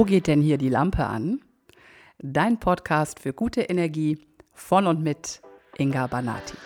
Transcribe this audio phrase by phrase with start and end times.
[0.00, 1.42] Wo geht denn hier die Lampe an?
[2.16, 4.18] Dein Podcast für gute Energie
[4.54, 5.42] von und mit
[5.76, 6.56] Inga Banati.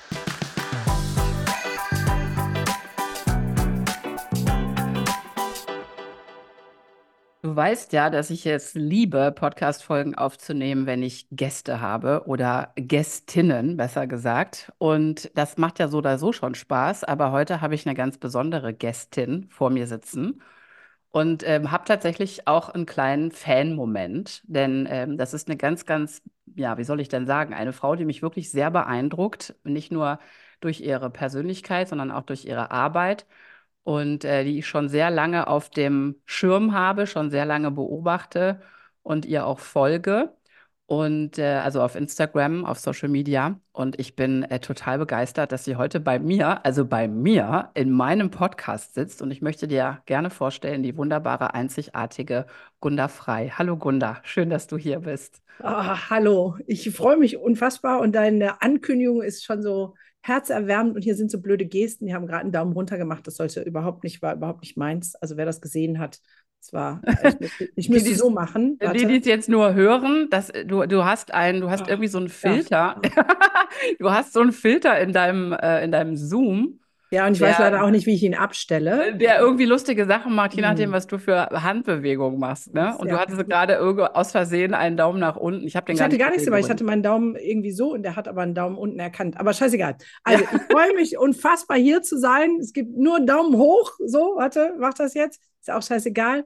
[7.43, 13.77] Du weißt ja, dass ich es liebe, Podcast-Folgen aufzunehmen, wenn ich Gäste habe oder Gästinnen,
[13.77, 14.73] besser gesagt.
[14.79, 17.03] Und das macht ja so oder so schon Spaß.
[17.03, 20.41] Aber heute habe ich eine ganz besondere Gästin vor mir sitzen
[21.15, 24.43] und ähm, habe tatsächlich auch einen kleinen Fan-Moment.
[24.47, 26.23] Denn ähm, das ist eine ganz, ganz,
[26.57, 29.55] ja, wie soll ich denn sagen, eine Frau, die mich wirklich sehr beeindruckt.
[29.63, 30.19] Nicht nur
[30.61, 33.27] durch ihre Persönlichkeit, sondern auch durch ihre Arbeit
[33.85, 38.61] und äh, die ich schon sehr lange auf dem Schirm habe, schon sehr lange beobachte
[39.03, 40.35] und ihr auch folge.
[40.87, 43.59] Und äh, also auf Instagram, auf Social Media.
[43.73, 47.91] Und ich bin äh, total begeistert, dass sie heute bei mir, also bei mir, in
[47.91, 49.23] meinem Podcast sitzt.
[49.23, 52.47] Und ich möchte dir gerne vorstellen, die wunderbare, einzigartige
[52.81, 53.51] Gunda Frei.
[53.57, 55.41] Hallo Gunda, schön, dass du hier bist.
[55.61, 61.17] Ah, hallo, ich freue mich unfassbar und deine Ankündigung ist schon so herzerwärmend und hier
[61.17, 62.07] sind so blöde Gesten.
[62.07, 63.27] Die haben gerade einen Daumen runter gemacht.
[63.27, 65.15] Das sollte überhaupt nicht, war überhaupt nicht meins.
[65.17, 66.19] Also wer das gesehen hat,
[66.65, 68.79] es war, ich müsste, ich müsste die, so machen.
[68.81, 68.97] Warte.
[68.97, 72.09] Die, die es jetzt nur hören, dass du, du hast einen, du hast oh, irgendwie
[72.09, 73.01] so einen Filter.
[73.17, 73.27] Ja.
[73.99, 76.81] du hast so einen Filter in deinem, äh, in deinem Zoom.
[77.11, 79.09] Ja, und ich der, weiß leider auch nicht, wie ich ihn abstelle.
[79.09, 80.95] Äh, der irgendwie lustige Sachen macht, je nachdem, mhm.
[80.95, 82.73] was du für Handbewegungen machst.
[82.73, 82.97] Ne?
[82.97, 83.15] Und ja.
[83.15, 83.79] du hattest gerade
[84.17, 85.67] aus Versehen einen Daumen nach unten.
[85.67, 86.61] Ich habe den ich gar hatte gar nichts dabei.
[86.61, 89.39] Ich hatte meinen Daumen irgendwie so und der hat aber einen Daumen unten erkannt.
[89.39, 89.97] Aber scheißegal.
[90.25, 92.57] Also, ich freue mich unfassbar hier zu sein.
[92.59, 93.93] Es gibt nur einen Daumen hoch.
[94.07, 95.43] So, warte, mach das jetzt.
[95.67, 96.45] Ist auch scheißegal.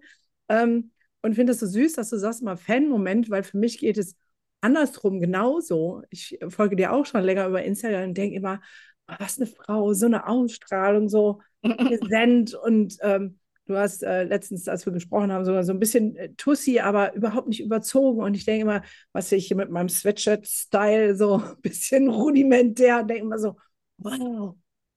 [0.48, 3.98] Ähm, und finde es so süß, dass du sagst mal Fan-Moment, weil für mich geht
[3.98, 4.16] es
[4.60, 6.02] andersrum genauso.
[6.10, 8.60] Ich folge dir auch schon länger über Instagram und denke immer,
[9.08, 14.68] oh, was eine Frau, so eine Ausstrahlung, so präsent und ähm, du hast äh, letztens,
[14.68, 18.34] als wir gesprochen haben, sogar so ein bisschen äh, Tussi, aber überhaupt nicht überzogen und
[18.34, 18.82] ich denke immer,
[19.12, 23.56] was ich hier mit meinem Sweatshirt-Style so ein bisschen rudimentär, denke immer so,
[23.98, 24.54] wow,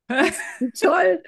[0.80, 1.22] toll.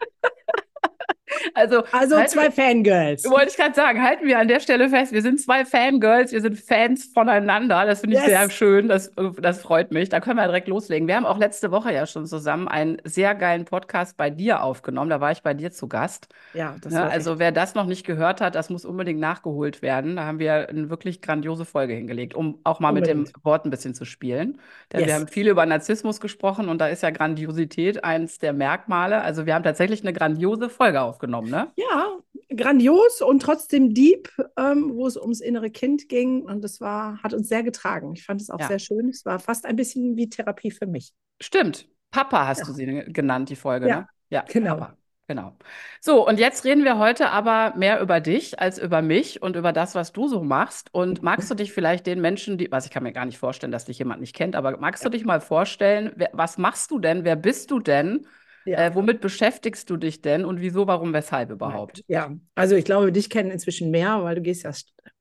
[1.56, 3.30] Also, also zwei wir, Fangirls.
[3.30, 6.42] Wollte ich gerade sagen, halten wir an der Stelle fest, wir sind zwei Fangirls, wir
[6.42, 7.86] sind Fans voneinander.
[7.86, 8.32] Das finde ich yes.
[8.32, 10.10] sehr schön, das, das freut mich.
[10.10, 11.08] Da können wir direkt loslegen.
[11.08, 15.10] Wir haben auch letzte Woche ja schon zusammen einen sehr geilen Podcast bei dir aufgenommen.
[15.10, 16.28] Da war ich bei dir zu Gast.
[16.54, 19.82] Ja, das ja, ne, Also, wer das noch nicht gehört hat, das muss unbedingt nachgeholt
[19.82, 20.16] werden.
[20.16, 23.18] Da haben wir eine wirklich grandiose Folge hingelegt, um auch mal unbedingt.
[23.18, 24.60] mit dem Wort ein bisschen zu spielen.
[24.92, 25.08] Denn yes.
[25.08, 29.22] wir haben viel über Narzissmus gesprochen und da ist ja Grandiosität eins der Merkmale.
[29.22, 31.72] Also, wir haben tatsächlich eine grandiose Folge aufgenommen aufgenommen, ne?
[31.76, 32.18] Ja,
[32.56, 36.44] grandios und trotzdem deep, ähm, wo es ums innere Kind ging.
[36.44, 38.14] Und das war, hat uns sehr getragen.
[38.16, 38.68] Ich fand es auch ja.
[38.68, 39.10] sehr schön.
[39.10, 41.14] Es war fast ein bisschen wie Therapie für mich.
[41.42, 41.88] Stimmt.
[42.12, 42.66] Papa hast ja.
[42.66, 44.02] du sie genannt, die Folge, ja.
[44.02, 44.08] ne?
[44.30, 44.76] Ja, genau.
[44.76, 44.98] Papa.
[45.26, 45.56] Genau.
[46.02, 49.72] So, und jetzt reden wir heute aber mehr über dich als über mich und über
[49.72, 50.94] das, was du so machst.
[50.94, 53.72] Und magst du dich vielleicht den Menschen, die, was ich kann mir gar nicht vorstellen,
[53.72, 57.00] dass dich jemand nicht kennt, aber magst du dich mal vorstellen, wer, was machst du
[57.00, 57.24] denn?
[57.24, 58.28] Wer bist du denn?
[58.66, 58.86] Ja.
[58.86, 62.04] Äh, womit beschäftigst du dich denn und wieso, warum, weshalb überhaupt?
[62.08, 64.72] Ja, also ich glaube, dich kennen inzwischen mehr, weil du gehst ja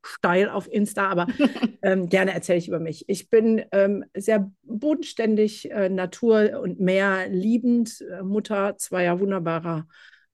[0.03, 1.26] steil auf Insta, aber
[1.82, 3.08] ähm, gerne erzähle ich über mich.
[3.08, 9.86] Ich bin ähm, sehr bodenständig, äh, Natur und Meer liebend, äh, Mutter zweier wunderbarer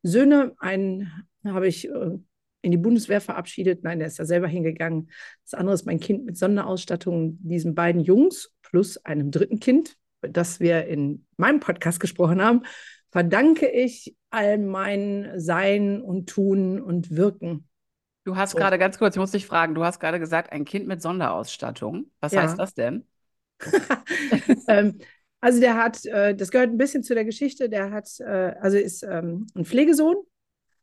[0.03, 0.53] Söhne.
[0.59, 1.11] Einen
[1.45, 2.19] habe ich äh,
[2.61, 3.85] in die Bundeswehr verabschiedet.
[3.85, 5.11] Nein, der ist ja selber hingegangen.
[5.45, 10.61] Das andere ist mein Kind mit Sonderausstattung, diesen beiden Jungs plus einem dritten Kind, das
[10.61, 12.63] wir in meinem Podcast gesprochen haben
[13.11, 17.69] verdanke ich all mein Sein und Tun und Wirken.
[18.25, 18.59] Du hast so.
[18.59, 22.11] gerade ganz kurz, ich muss dich fragen, du hast gerade gesagt, ein Kind mit Sonderausstattung.
[22.21, 22.43] Was ja.
[22.43, 23.07] heißt das denn?
[24.69, 24.99] ähm,
[25.41, 28.77] also der hat, äh, das gehört ein bisschen zu der Geschichte, der hat, äh, also
[28.77, 30.17] ist ähm, ein Pflegesohn.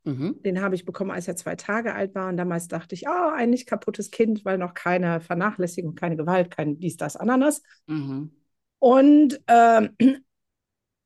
[0.04, 0.40] Mhm.
[0.44, 2.28] Den habe ich bekommen, als er zwei Tage alt war.
[2.28, 6.50] Und damals dachte ich, oh, ein nicht kaputtes Kind, weil noch keine Vernachlässigung, keine Gewalt,
[6.50, 7.62] kein dies, das, Ananas.
[7.86, 8.30] Mhm.
[8.78, 9.96] Und ähm,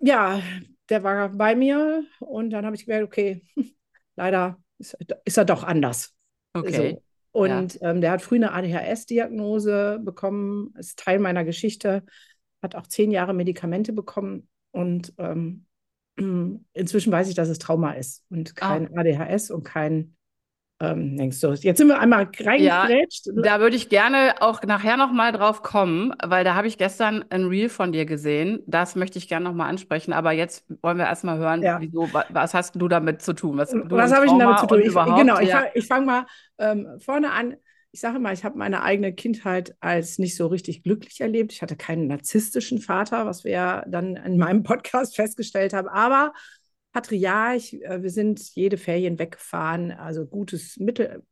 [0.00, 0.43] ja,
[0.91, 3.43] der war bei mir und dann habe ich gemerkt, okay,
[4.17, 6.15] leider ist, ist, er doch anders.
[6.53, 6.93] Okay.
[6.93, 7.03] So.
[7.33, 7.91] Und ja.
[7.91, 12.05] ähm, der hat früh eine ADHS-Diagnose bekommen, ist Teil meiner Geschichte,
[12.61, 15.67] hat auch zehn Jahre Medikamente bekommen und ähm,
[16.73, 18.69] inzwischen weiß ich, dass es Trauma ist und ah.
[18.69, 19.01] kein ah.
[19.01, 20.17] ADHS und kein
[20.82, 23.27] ähm, denkst du, jetzt sind wir einmal reingegrätscht.
[23.27, 27.23] Ja, da würde ich gerne auch nachher nochmal drauf kommen, weil da habe ich gestern
[27.29, 28.62] ein Reel von dir gesehen.
[28.67, 30.15] Das möchte ich gerne nochmal ansprechen.
[30.15, 31.79] Aber jetzt wollen wir erstmal hören, ja.
[31.81, 33.59] wieso, was hast du damit zu tun?
[33.59, 34.81] Was, was habe ich damit zu tun?
[34.81, 35.65] Ich, genau, ich, ja.
[35.75, 36.27] ich fange mal
[36.59, 37.56] ähm, vorne an.
[37.93, 41.53] Ich sage mal, ich habe meine eigene Kindheit als nicht so richtig glücklich erlebt.
[41.53, 45.88] Ich hatte keinen narzisstischen Vater, was wir ja dann in meinem Podcast festgestellt haben.
[45.88, 46.32] Aber
[46.93, 51.23] Patriarch, äh, wir sind jede Ferien weggefahren, also gutes Mittel,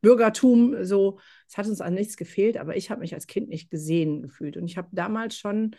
[0.00, 1.18] Bürgertum, so,
[1.48, 4.56] es hat uns an nichts gefehlt, aber ich habe mich als Kind nicht gesehen gefühlt.
[4.56, 5.76] Und ich habe damals schon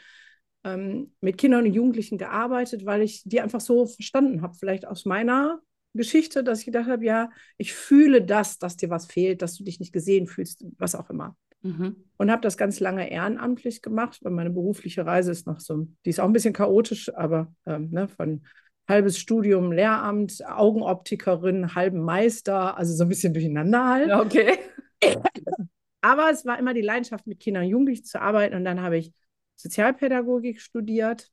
[0.64, 5.06] ähm, mit Kindern und Jugendlichen gearbeitet, weil ich die einfach so verstanden habe, vielleicht aus
[5.06, 5.60] meiner
[5.94, 9.64] Geschichte, dass ich gedacht habe, ja, ich fühle das, dass dir was fehlt, dass du
[9.64, 11.36] dich nicht gesehen fühlst, was auch immer.
[11.64, 11.96] Mhm.
[12.18, 16.10] Und habe das ganz lange ehrenamtlich gemacht, weil meine berufliche Reise ist noch so, die
[16.10, 18.44] ist auch ein bisschen chaotisch, aber ähm, ne, von
[18.88, 24.12] halbes Studium Lehramt, Augenoptikerin, halben Meister, also so ein bisschen durcheinander halt.
[24.12, 24.60] Okay.
[26.02, 28.56] Aber es war immer die Leidenschaft, mit Kindern und Jugendlichen zu arbeiten.
[28.56, 29.14] Und dann habe ich
[29.56, 31.32] Sozialpädagogik studiert.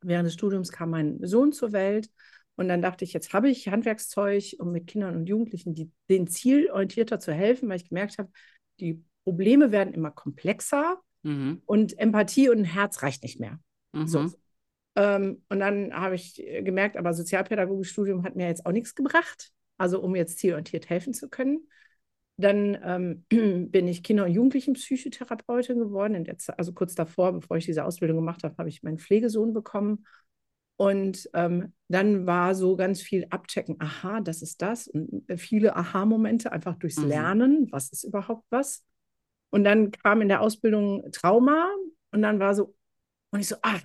[0.00, 2.10] Während des Studiums kam mein Sohn zur Welt.
[2.56, 6.26] Und dann dachte ich, jetzt habe ich Handwerkszeug, um mit Kindern und Jugendlichen die, den
[6.26, 8.30] zielorientierter zu helfen, weil ich gemerkt habe,
[8.80, 11.60] die Probleme werden immer komplexer mhm.
[11.66, 13.60] und Empathie und ein Herz reicht nicht mehr.
[13.92, 14.06] Mhm.
[14.06, 14.32] So.
[14.96, 19.50] Ähm, und dann habe ich gemerkt, aber sozialpädagogisches Studium hat mir jetzt auch nichts gebracht,
[19.76, 21.68] also um jetzt zielorientiert helfen zu können.
[22.38, 23.24] Dann ähm,
[23.70, 26.26] bin ich Kinder- und Jugendlichen-Psychotherapeutin geworden.
[26.56, 30.06] also kurz davor, bevor ich diese Ausbildung gemacht habe, habe ich meinen Pflegesohn bekommen.
[30.76, 34.88] Und ähm, dann war so ganz viel abchecken, aha, das ist das.
[34.88, 37.08] Und viele Aha-Momente einfach durchs mhm.
[37.08, 38.87] Lernen, was ist überhaupt was.
[39.50, 41.68] Und dann kam in der Ausbildung Trauma
[42.12, 42.74] und dann war so,
[43.30, 43.78] und ich so, ah,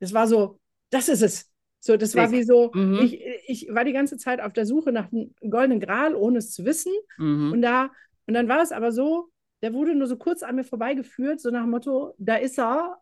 [0.00, 0.60] das war so,
[0.90, 1.50] das ist es.
[1.80, 2.98] So, das war wie so, mhm.
[3.02, 6.52] ich, ich war die ganze Zeit auf der Suche nach einem goldenen Gral, ohne es
[6.52, 6.92] zu wissen.
[7.18, 7.52] Mhm.
[7.52, 7.90] Und da,
[8.26, 9.30] und dann war es aber so,
[9.62, 12.98] der wurde nur so kurz an mir vorbeigeführt, so nach dem Motto, da ist er,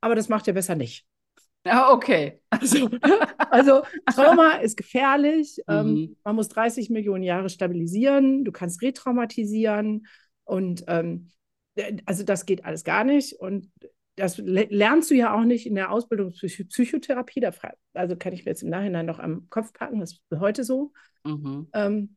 [0.00, 1.06] aber das macht er besser nicht.
[1.64, 2.40] Ja, okay.
[2.50, 2.88] Also,
[3.50, 5.60] also Trauma ist gefährlich.
[5.68, 5.96] Ähm, mhm.
[5.96, 8.44] Ähm, man muss 30 Millionen Jahre stabilisieren.
[8.44, 10.06] Du kannst retraumatisieren.
[10.48, 11.28] Und ähm,
[12.06, 13.34] also das geht alles gar nicht.
[13.34, 13.70] Und
[14.16, 17.40] das lernst du ja auch nicht in der Ausbildung Psych Psychotherapie.
[17.40, 17.52] Da
[17.94, 20.92] also kann ich mir jetzt im Nachhinein noch am Kopf packen, das ist heute so.
[21.24, 21.68] Mhm.
[21.72, 22.16] Ähm,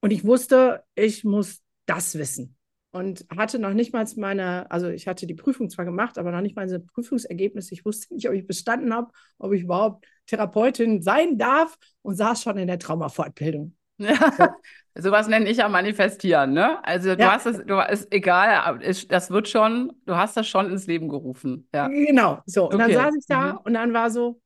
[0.00, 2.56] und ich wusste, ich muss das wissen.
[2.92, 6.42] Und hatte noch nicht mal meine, also ich hatte die Prüfung zwar gemacht, aber noch
[6.42, 7.74] nicht mal meine Prüfungsergebnisse.
[7.74, 12.42] Ich wusste nicht, ob ich bestanden habe, ob ich überhaupt Therapeutin sein darf und saß
[12.42, 13.74] schon in der Traumafortbildung.
[13.98, 14.56] Ja,
[14.94, 16.84] sowas nenne ich ja manifestieren, ne?
[16.84, 17.32] Also du ja.
[17.32, 21.68] hast es, du ist egal, das wird schon, du hast das schon ins Leben gerufen.
[21.74, 21.88] Ja.
[21.88, 22.68] Genau, so.
[22.68, 22.92] Und okay.
[22.92, 23.58] dann saß ich da mhm.
[23.64, 24.40] und dann war so,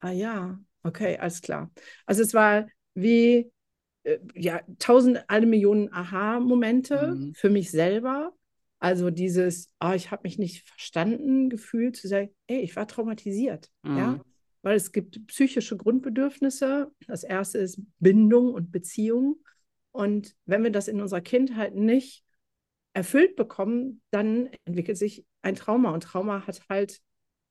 [0.00, 1.70] ah ja, okay, alles klar.
[2.06, 3.50] Also es war wie
[4.04, 7.34] äh, ja, tausend, alle Millionen Aha-Momente mhm.
[7.34, 8.32] für mich selber.
[8.80, 13.70] Also dieses, oh, ich habe mich nicht verstanden, Gefühl zu sagen, ey, ich war traumatisiert.
[13.82, 13.98] Mhm.
[13.98, 14.20] Ja,
[14.62, 16.90] weil es gibt psychische Grundbedürfnisse.
[17.06, 19.36] Das erste ist Bindung und Beziehung.
[19.92, 22.24] Und wenn wir das in unserer Kindheit nicht
[22.92, 25.90] erfüllt bekommen, dann entwickelt sich ein Trauma.
[25.90, 27.00] Und Trauma hat halt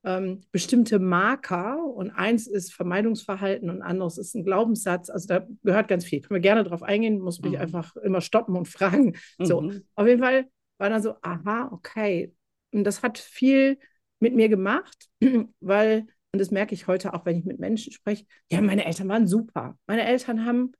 [0.03, 1.83] ähm, bestimmte Marker.
[1.83, 5.09] Und eins ist Vermeidungsverhalten und anderes ist ein Glaubenssatz.
[5.09, 6.21] Also da gehört ganz viel.
[6.21, 7.59] Können wir gerne drauf eingehen, muss mich mhm.
[7.59, 9.15] einfach immer stoppen und fragen.
[9.37, 9.45] Mhm.
[9.45, 12.33] So, auf jeden Fall war dann so, aha, okay.
[12.71, 13.79] Und das hat viel
[14.19, 15.09] mit mir gemacht,
[15.59, 16.07] weil
[16.37, 19.25] und das merke ich heute auch, wenn ich mit Menschen spreche, ja, meine Eltern waren
[19.25, 19.75] super.
[19.87, 20.73] Meine Eltern haben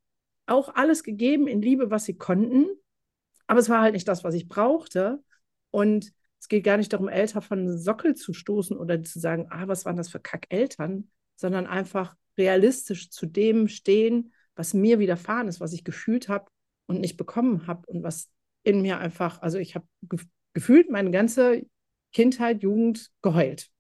[0.46, 2.68] auch alles gegeben in Liebe, was sie konnten,
[3.48, 5.24] aber es war halt nicht das, was ich brauchte.
[5.72, 9.68] Und es geht gar nicht darum, Eltern von Sockel zu stoßen oder zu sagen, ah,
[9.68, 15.60] was waren das für Kackeltern, sondern einfach realistisch zu dem stehen, was mir widerfahren ist,
[15.60, 16.52] was ich gefühlt habe
[16.86, 18.30] und nicht bekommen habe und was
[18.62, 20.20] in mir einfach, also ich habe ge
[20.54, 21.66] gefühlt meine ganze
[22.14, 23.72] Kindheit, Jugend geheult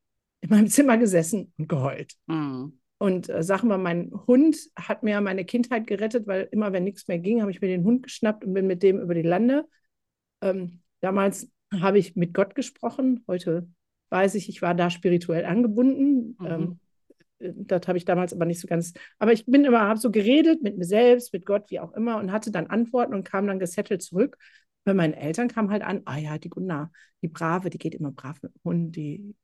[0.41, 2.13] in meinem Zimmer gesessen und geheult.
[2.27, 2.79] Mhm.
[2.99, 7.07] Und äh, sag mal, mein Hund hat mir meine Kindheit gerettet, weil immer, wenn nichts
[7.07, 9.65] mehr ging, habe ich mir den Hund geschnappt und bin mit dem über die Lande.
[10.41, 13.23] Ähm, damals habe ich mit Gott gesprochen.
[13.27, 13.67] Heute
[14.09, 16.37] weiß ich, ich war da spirituell angebunden.
[16.39, 16.45] Mhm.
[16.47, 16.79] Ähm,
[17.39, 18.93] äh, das habe ich damals aber nicht so ganz.
[19.19, 22.17] Aber ich bin immer, habe so geredet mit mir selbst, mit Gott, wie auch immer,
[22.17, 24.37] und hatte dann Antworten und kam dann gesettelt zurück.
[24.85, 26.91] Bei meinen Eltern kam halt an, ah ja, die Gunnar,
[27.21, 29.35] die Brave, die geht immer brav mit dem Hund, die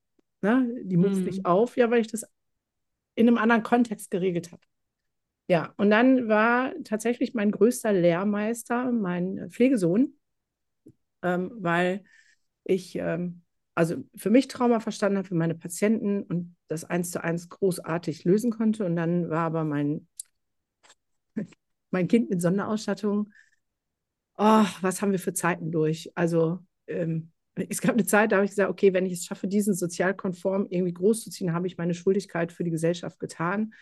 [0.44, 0.70] Ne?
[0.84, 1.24] Die mhm.
[1.24, 2.26] nicht auf, ja, weil ich das
[3.16, 4.62] in einem anderen Kontext geregelt habe.
[5.48, 10.18] Ja, und dann war tatsächlich mein größter Lehrmeister mein Pflegesohn,
[11.22, 12.04] ähm, weil
[12.64, 13.44] ich ähm,
[13.76, 18.24] also für mich Trauma verstanden habe, für meine Patienten und das eins zu eins großartig
[18.24, 18.86] lösen konnte.
[18.86, 20.08] Und dann war aber mein,
[21.92, 23.34] mein Kind mit Sonderausstattung,
[24.38, 26.12] oh, was haben wir für Zeiten durch?
[26.16, 29.48] Also ähm, es gab eine Zeit, da habe ich gesagt, okay, wenn ich es schaffe,
[29.48, 33.74] diesen sozialkonform irgendwie groß zu ziehen, habe ich meine Schuldigkeit für die Gesellschaft getan.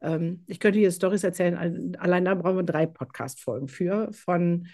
[0.00, 4.66] Ähm, ich könnte hier Stories erzählen, allein da brauchen wir drei Podcast-Folgen für, von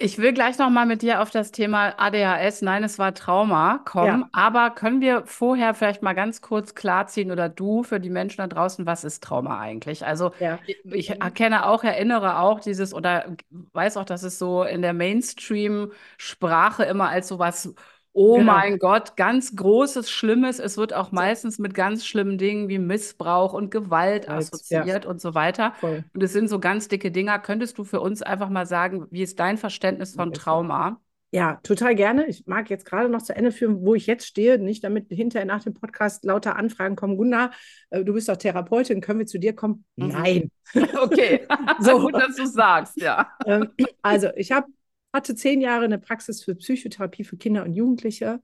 [0.00, 3.78] Ich will gleich noch mal mit dir auf das Thema ADHS, nein, es war Trauma
[3.84, 8.08] kommen, Ja, aber können wir vorher vielleicht mal ganz kurz klarziehen oder du für die
[8.08, 10.06] Menschen da draußen, was ist Trauma eigentlich?
[10.06, 10.60] Also ja.
[10.66, 14.92] ich ich erkenne auch, erinnere auch dieses oder weiß auch, dass es so in der
[14.92, 17.74] Mainstream-Sprache immer als sowas,
[18.18, 18.52] oh Genau.
[18.52, 20.58] mein Gott, ganz Großes, Schlimmes.
[20.58, 24.28] Es wird auch meistens mit ganz schlimmen Dingen wie Missbrauch und Gewalt Right.
[24.28, 25.74] Ja, assoziiert und so weiter.
[25.80, 26.04] voll.
[26.14, 27.38] Und es sind so ganz dicke Dinger.
[27.38, 31.00] Könntest du für uns einfach mal sagen, wie ist dein Verständnis von Trauma?
[31.30, 32.26] Ja, total gerne.
[32.26, 35.44] Ich mag jetzt gerade noch zu Ende führen, wo ich jetzt stehe, nicht damit hinterher
[35.44, 37.18] nach dem Podcast lauter Anfragen kommen.
[37.18, 37.50] Gunnar,
[37.90, 39.84] äh, du bist doch Therapeutin, können wir zu dir kommen?
[39.96, 40.08] Mhm.
[40.08, 40.50] Nein.
[41.02, 41.46] Okay,
[41.80, 41.98] So.
[42.00, 43.28] gut, dass du sagst, ja.
[43.46, 43.68] Ähm,
[44.02, 44.64] Also, ich hab,
[45.12, 48.42] hatte zehn Jahre eine Praxis für Psychotherapie für Kinder und Jugendliche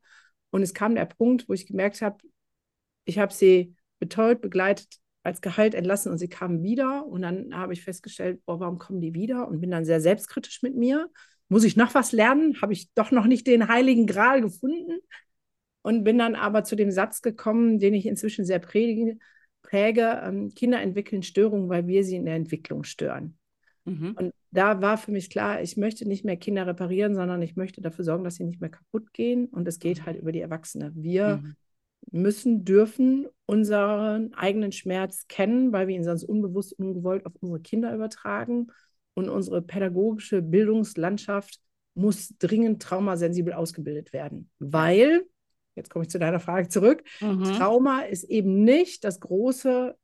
[0.50, 2.18] und es kam der Punkt, wo ich gemerkt habe,
[3.04, 7.72] ich habe sie betreut, begleitet, als Gehalt entlassen und sie kamen wieder und dann habe
[7.72, 11.10] ich festgestellt, boah, warum kommen die wieder und bin dann sehr selbstkritisch mit mir.
[11.48, 12.60] Muss ich noch was lernen?
[12.60, 14.98] Habe ich doch noch nicht den heiligen Gral gefunden?
[15.82, 19.18] Und bin dann aber zu dem Satz gekommen, den ich inzwischen sehr predige,
[19.62, 23.38] präge, ähm, Kinder entwickeln Störungen, weil wir sie in der Entwicklung stören.
[23.84, 24.12] Mhm.
[24.18, 27.80] Und da war für mich klar, ich möchte nicht mehr Kinder reparieren, sondern ich möchte
[27.80, 29.46] dafür sorgen, dass sie nicht mehr kaputt gehen.
[29.46, 30.92] Und es geht halt über die Erwachsene.
[30.94, 31.56] Wir Mhm.
[32.10, 37.94] müssen, dürfen unseren eigenen Schmerz kennen, weil wir ihn sonst unbewusst, ungewollt auf unsere Kinder
[37.94, 38.68] übertragen.
[39.14, 41.60] Und unsere pädagogische Bildungslandschaft
[41.94, 45.24] muss dringend traumasensibel ausgebildet werden, weil,
[45.76, 47.44] jetzt komme ich zu deiner Frage zurück, Mhm.
[47.44, 49.96] Trauma ist eben nicht das große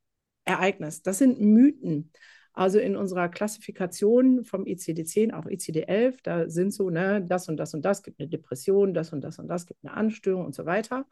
[0.45, 1.01] Ereignis.
[1.01, 2.11] Das sind Mythen.
[2.53, 7.73] Also in unserer Klassifikation vom ICD-10, auch ICD-11, da sind so, ne, das und das
[7.73, 10.65] und das gibt eine Depression, das und das und das gibt eine Anstörung und so
[10.65, 11.05] weiter.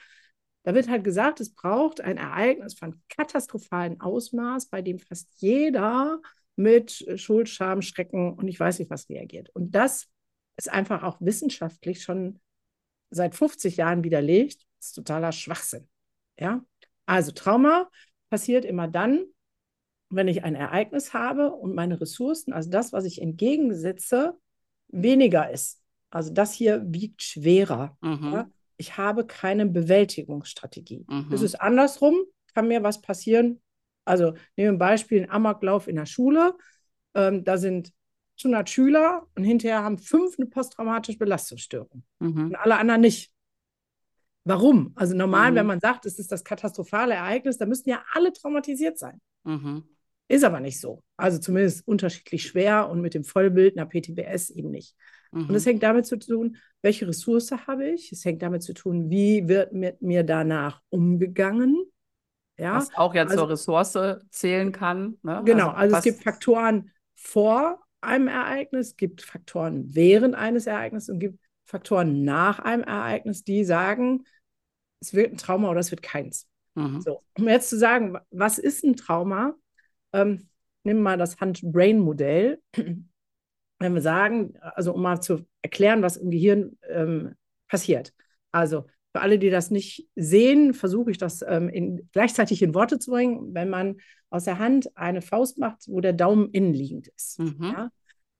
[0.63, 6.21] Da wird halt gesagt, es braucht ein Ereignis von katastrophalen Ausmaß, bei dem fast jeder
[6.57, 9.49] mit Schuld, Scham, Schrecken und ich weiß nicht was reagiert.
[9.53, 10.07] Und das
[10.57, 12.39] ist einfach auch wissenschaftlich schon
[13.11, 14.65] seit 50 Jahren widerlegt.
[14.77, 15.87] Das ist totaler Schwachsinn.
[16.37, 16.65] Ja?
[17.05, 17.89] Also Trauma
[18.29, 19.25] passiert immer dann,
[20.09, 24.37] wenn ich ein Ereignis habe und meine Ressourcen, also das, was ich entgegensetze,
[24.87, 25.81] weniger ist.
[26.09, 27.97] Also das hier wiegt schwerer.
[28.01, 28.31] Mhm.
[28.33, 28.49] Ja?
[28.77, 31.05] Ich habe keine Bewältigungsstrategie.
[31.07, 31.31] Mhm.
[31.31, 32.15] Es ist andersrum,
[32.55, 33.61] kann mir was passieren.
[34.05, 36.55] Also nehmen wir ein Beispiel, ein Amoklauf in der Schule.
[37.13, 37.93] Ähm, da sind
[38.43, 42.47] 100 Schüler und hinterher haben fünf eine posttraumatische Belastungsstörung Mhm.
[42.47, 43.31] und alle anderen nicht.
[44.45, 44.93] Warum?
[44.95, 45.55] Also normal, Mhm.
[45.55, 49.21] wenn man sagt, es ist das katastrophale Ereignis, dann müssten ja alle traumatisiert sein.
[49.43, 49.83] Mhm.
[50.29, 51.03] Ist aber nicht so.
[51.17, 54.95] Also zumindest unterschiedlich schwer und mit dem Vollbild einer PTBS eben nicht.
[55.31, 55.69] Und es Mhm.
[55.71, 58.11] hängt damit zu tun, welche Ressource habe ich?
[58.11, 61.77] Es hängt damit zu tun, wie wird mit mir danach umgegangen?
[62.57, 63.97] Ja, Was auch ja also zur Ressource
[64.31, 65.17] zählen kann.
[65.23, 65.41] Ne?
[65.45, 65.69] genau.
[65.69, 71.39] Also es was- gibt Faktoren vor einem Ereignis, gibt Faktoren während eines Ereignisses und gibt
[71.65, 74.23] Faktoren nach einem Ereignis, die sagen,
[75.01, 76.47] es wird ein Trauma oder es wird keins.
[76.75, 77.01] Mhm.
[77.01, 79.55] So, um jetzt zu sagen, wa- was ist ein Trauma?
[80.13, 80.47] Ähm,
[80.83, 82.61] nimm mal das Hand-Brain-Modell.
[83.81, 87.35] Wenn wir sagen, also um mal zu erklären, was im Gehirn ähm,
[87.69, 88.13] passiert.
[88.51, 92.99] Also für alle, die das nicht sehen, versuche ich das ähm, in, gleichzeitig in Worte
[92.99, 93.53] zu bringen.
[93.53, 93.97] Wenn man
[94.29, 97.63] aus der Hand eine Faust macht, wo der Daumen innenliegend ist, Mhm.
[97.63, 97.89] ja,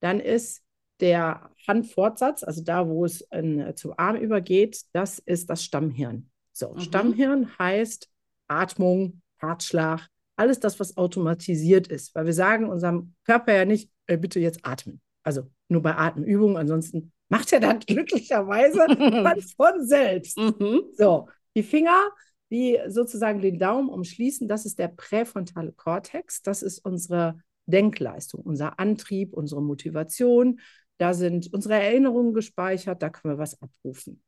[0.02, 0.62] dann ist
[1.00, 6.30] der Handfortsatz, also da, wo es in, zum Arm übergeht, das ist das Stammhirn.
[6.52, 6.80] So, Mhm.
[6.80, 8.10] Stammhirn heißt
[8.48, 10.08] Atmung, Herzschlag,
[10.39, 12.15] alles das, was automatisiert ist.
[12.15, 15.01] Weil wir sagen unserem Körper ja nicht, äh, bitte jetzt atmen.
[15.24, 18.79] Also nur bei Atemübungen, ansonsten macht er das glücklicherweise
[19.58, 20.38] von selbst.
[20.38, 20.84] Mhm.
[20.98, 22.10] So, die Finger,
[22.51, 26.41] die sozusagen den Daumen umschließen, das ist der präfrontale Kortex.
[26.41, 30.60] Das ist unsere Denkleistung, unser Antrieb, unsere Motivation.
[30.98, 34.24] Da sind unsere Erinnerungen gespeichert, da können wir was abrufen.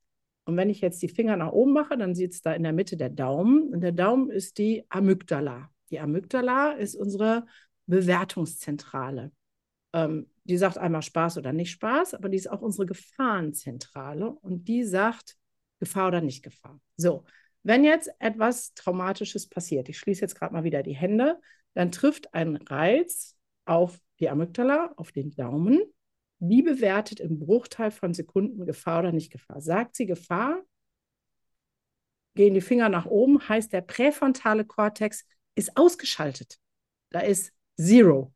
[0.45, 2.73] Und wenn ich jetzt die Finger nach oben mache, dann sieht es da in der
[2.73, 3.69] Mitte der Daumen.
[3.69, 5.69] Und der Daumen ist die Amygdala.
[5.91, 7.45] Die Amygdala ist unsere
[7.85, 9.31] Bewertungszentrale.
[9.93, 14.67] Ähm, die sagt einmal Spaß oder nicht Spaß, aber die ist auch unsere Gefahrenzentrale und
[14.67, 15.37] die sagt
[15.79, 16.79] Gefahr oder nicht Gefahr.
[16.95, 17.25] So,
[17.63, 21.39] wenn jetzt etwas Traumatisches passiert, ich schließe jetzt gerade mal wieder die Hände,
[21.73, 25.79] dann trifft ein Reiz auf die Amygdala, auf den Daumen.
[26.39, 29.61] Die bewertet im Bruchteil von Sekunden Gefahr oder nicht Gefahr.
[29.61, 30.61] Sagt sie Gefahr,
[32.35, 36.59] gehen die Finger nach oben, heißt der präfrontale Kortex ist ausgeschaltet.
[37.09, 38.33] Da ist Zero,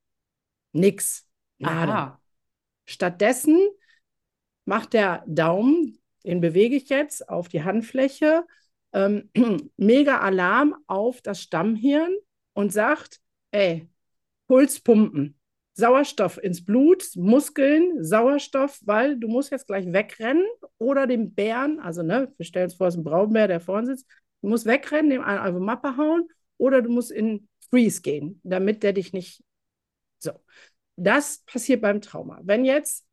[0.72, 1.94] nix, nada.
[1.94, 2.22] Aha.
[2.86, 3.60] Stattdessen
[4.66, 8.46] macht der Daumen, den bewege ich jetzt auf die Handfläche,
[8.94, 9.30] ähm,
[9.78, 12.16] mega Alarm auf das Stammhirn
[12.54, 13.88] und sagt, ey,
[14.48, 15.40] Puls pumpen.
[15.78, 20.46] Sauerstoff ins Blut, Muskeln, Sauerstoff, weil du musst jetzt gleich wegrennen
[20.78, 23.88] oder dem Bären, also ne, wir stellen uns vor, es ist ein Braunbär, der vorne
[23.88, 24.08] sitzt,
[24.42, 28.84] du musst wegrennen, dem einen einfach Mappe hauen oder du musst in Freeze gehen, damit
[28.84, 29.44] der dich nicht.
[30.20, 30.32] So,
[30.96, 32.40] das passiert beim Trauma.
[32.44, 33.06] Wenn jetzt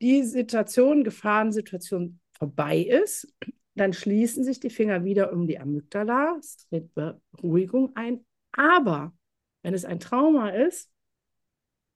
[0.00, 3.32] die Situation, Gefahrensituation vorbei ist,
[3.74, 8.24] dann schließen sich die Finger wieder um die Amygdala, es tritt Beruhigung ein.
[8.52, 9.14] Aber
[9.62, 10.90] wenn es ein Trauma ist,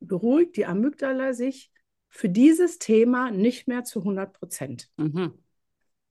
[0.00, 1.70] beruhigt die Amygdala sich
[2.08, 4.90] für dieses Thema nicht mehr zu 100 Prozent.
[4.96, 5.34] Mhm.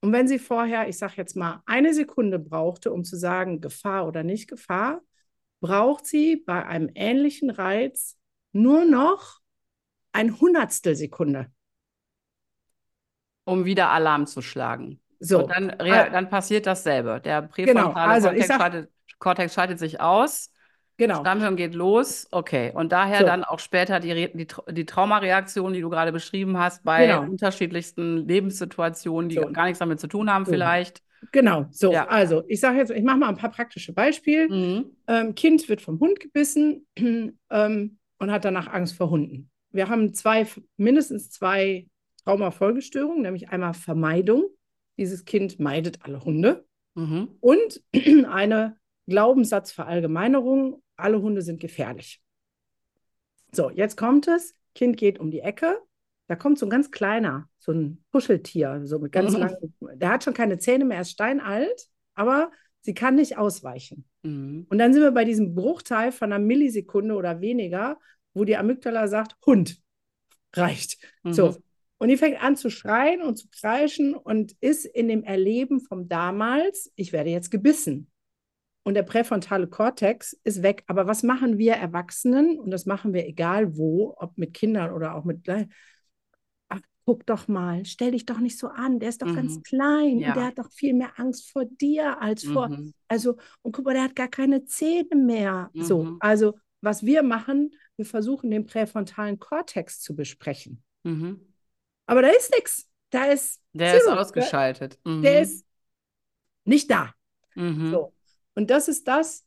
[0.00, 4.06] Und wenn sie vorher, ich sage jetzt mal, eine Sekunde brauchte, um zu sagen, Gefahr
[4.06, 5.02] oder nicht Gefahr,
[5.60, 8.18] braucht sie bei einem ähnlichen Reiz
[8.52, 9.40] nur noch
[10.12, 11.52] ein Hundertstel Sekunde.
[13.44, 15.00] Um wieder Alarm zu schlagen.
[15.18, 15.42] So.
[15.42, 17.20] Und dann, dann passiert dasselbe.
[17.20, 20.50] Der präfrontale genau, also Kortex, sag, schaltet, Kortex schaltet sich aus
[21.00, 21.20] Genau.
[21.20, 22.72] Stammhirn geht los, okay.
[22.74, 23.24] Und daher so.
[23.24, 27.22] dann auch später die, die, die Traumareaktion, die du gerade beschrieben hast, bei genau.
[27.22, 29.50] unterschiedlichsten Lebenssituationen, die so.
[29.50, 30.52] gar nichts damit zu tun haben, so.
[30.52, 31.02] vielleicht.
[31.32, 31.90] Genau, so.
[31.90, 32.06] Ja.
[32.08, 34.48] Also, ich sage jetzt, ich mache mal ein paar praktische Beispiele.
[34.50, 34.90] Mhm.
[35.06, 39.50] Ähm, kind wird vom Hund gebissen ähm, und hat danach Angst vor Hunden.
[39.70, 41.86] Wir haben zwei, mindestens zwei
[42.24, 44.44] Traumafolgestörungen, nämlich einmal Vermeidung.
[44.98, 46.66] Dieses Kind meidet alle Hunde.
[46.94, 47.28] Mhm.
[47.40, 47.82] Und
[48.30, 48.76] eine
[49.10, 52.22] Glaubenssatzverallgemeinerung, alle Hunde sind gefährlich.
[53.52, 55.78] So, jetzt kommt es, Kind geht um die Ecke,
[56.28, 59.40] da kommt so ein ganz kleiner, so ein Puscheltier, so mit ganz mhm.
[59.40, 62.52] langen, der hat schon keine Zähne mehr, er ist steinalt, aber
[62.82, 64.04] sie kann nicht ausweichen.
[64.22, 64.66] Mhm.
[64.68, 67.98] Und dann sind wir bei diesem Bruchteil von einer Millisekunde oder weniger,
[68.32, 69.78] wo die Amygdala sagt, Hund,
[70.54, 70.98] reicht.
[71.24, 71.32] Mhm.
[71.32, 71.56] So.
[71.98, 76.08] Und die fängt an zu schreien und zu kreischen und ist in dem Erleben vom
[76.08, 78.10] damals, ich werde jetzt gebissen
[78.82, 80.84] und der präfrontale Kortex ist weg.
[80.86, 82.58] Aber was machen wir Erwachsenen?
[82.58, 85.48] Und das machen wir egal wo, ob mit Kindern oder auch mit.
[86.68, 89.36] Ach, guck doch mal, stell dich doch nicht so an, der ist doch mhm.
[89.36, 90.28] ganz klein ja.
[90.28, 92.68] und der hat doch viel mehr Angst vor dir als vor.
[92.68, 92.94] Mhm.
[93.08, 95.70] Also, und guck mal, der hat gar keine Zähne mehr.
[95.74, 95.82] Mhm.
[95.82, 100.82] So, also, was wir machen, wir versuchen den präfrontalen Kortex zu besprechen.
[101.02, 101.52] Mhm.
[102.06, 102.88] Aber da ist nichts.
[103.10, 103.60] Da ist.
[103.72, 104.14] Der Zero.
[104.14, 104.98] ist ausgeschaltet.
[105.04, 105.42] Der, der mhm.
[105.42, 105.66] ist
[106.64, 107.14] nicht da.
[107.54, 107.90] Mhm.
[107.90, 108.14] So.
[108.60, 109.46] Und das ist das,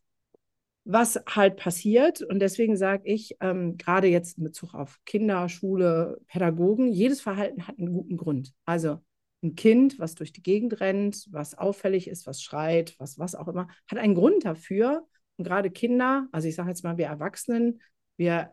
[0.85, 2.23] was halt passiert.
[2.23, 7.67] Und deswegen sage ich, ähm, gerade jetzt in Bezug auf Kinder, Schule, Pädagogen, jedes Verhalten
[7.67, 8.55] hat einen guten Grund.
[8.65, 9.03] Also
[9.43, 13.47] ein Kind, was durch die Gegend rennt, was auffällig ist, was schreit, was, was auch
[13.47, 15.07] immer, hat einen Grund dafür.
[15.37, 17.83] Und gerade Kinder, also ich sage jetzt mal, wir Erwachsenen,
[18.17, 18.51] wir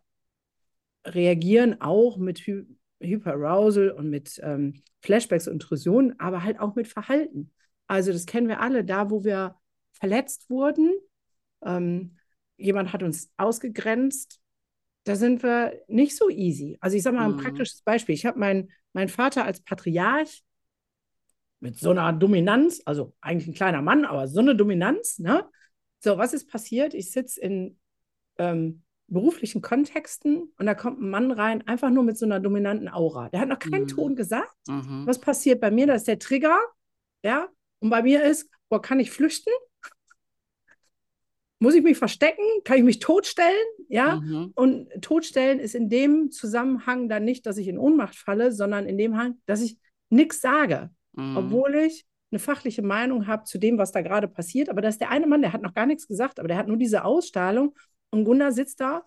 [1.07, 2.67] reagieren auch mit Hy
[3.01, 7.51] Hyperarousal und mit ähm, Flashbacks und Intrusionen, aber halt auch mit Verhalten.
[7.87, 9.57] Also das kennen wir alle, da wo wir
[10.01, 10.93] verletzt wurden.
[11.65, 12.17] Ähm,
[12.57, 14.41] jemand hat uns ausgegrenzt.
[15.05, 16.77] Da sind wir nicht so easy.
[16.81, 17.43] Also ich sage mal ein mhm.
[17.43, 18.15] praktisches Beispiel.
[18.15, 20.43] Ich habe meinen mein Vater als Patriarch
[21.61, 25.19] mit so einer Dominanz, also eigentlich ein kleiner Mann, aber so eine Dominanz.
[25.19, 25.47] Ne?
[26.01, 26.95] So, was ist passiert?
[26.95, 27.79] Ich sitze in
[28.39, 32.89] ähm, beruflichen Kontexten und da kommt ein Mann rein, einfach nur mit so einer dominanten
[32.89, 33.29] Aura.
[33.29, 33.89] Der hat noch keinen mhm.
[33.89, 34.57] Ton gesagt.
[34.69, 35.07] Mhm.
[35.07, 35.87] Was passiert bei mir?
[35.87, 36.59] Das ist der Trigger.
[37.23, 37.49] Ja,
[37.81, 39.53] und bei mir ist, boah, kann ich flüchten?
[41.63, 42.43] Muss ich mich verstecken?
[42.65, 43.67] Kann ich mich totstellen?
[43.89, 44.17] Ja.
[44.17, 44.53] Mhm.
[44.55, 48.97] Und totstellen ist in dem Zusammenhang dann nicht, dass ich in Ohnmacht falle, sondern in
[48.97, 51.37] dem Hang, dass ich nichts sage, mhm.
[51.37, 54.71] obwohl ich eine fachliche Meinung habe zu dem, was da gerade passiert.
[54.71, 56.67] Aber das ist der eine Mann, der hat noch gar nichts gesagt, aber der hat
[56.67, 57.77] nur diese Ausstrahlung.
[58.11, 59.05] Und Gunnar sitzt da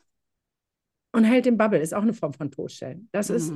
[1.11, 1.79] und hält den Bubble.
[1.79, 3.09] Ist auch eine Form von Totstellen.
[3.11, 3.35] Das mhm.
[3.35, 3.53] ist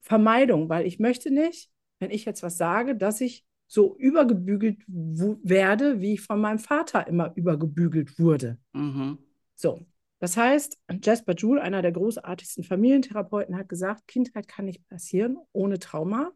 [0.00, 1.70] Vermeidung, weil ich möchte nicht,
[2.00, 3.44] wenn ich jetzt was sage, dass ich
[3.74, 8.56] so übergebügelt werde, wie ich von meinem Vater immer übergebügelt wurde.
[8.72, 9.18] Mhm.
[9.56, 9.84] So,
[10.20, 15.80] das heißt, Jasper Joule, einer der großartigsten Familientherapeuten, hat gesagt, Kindheit kann nicht passieren ohne
[15.80, 16.30] Trauma.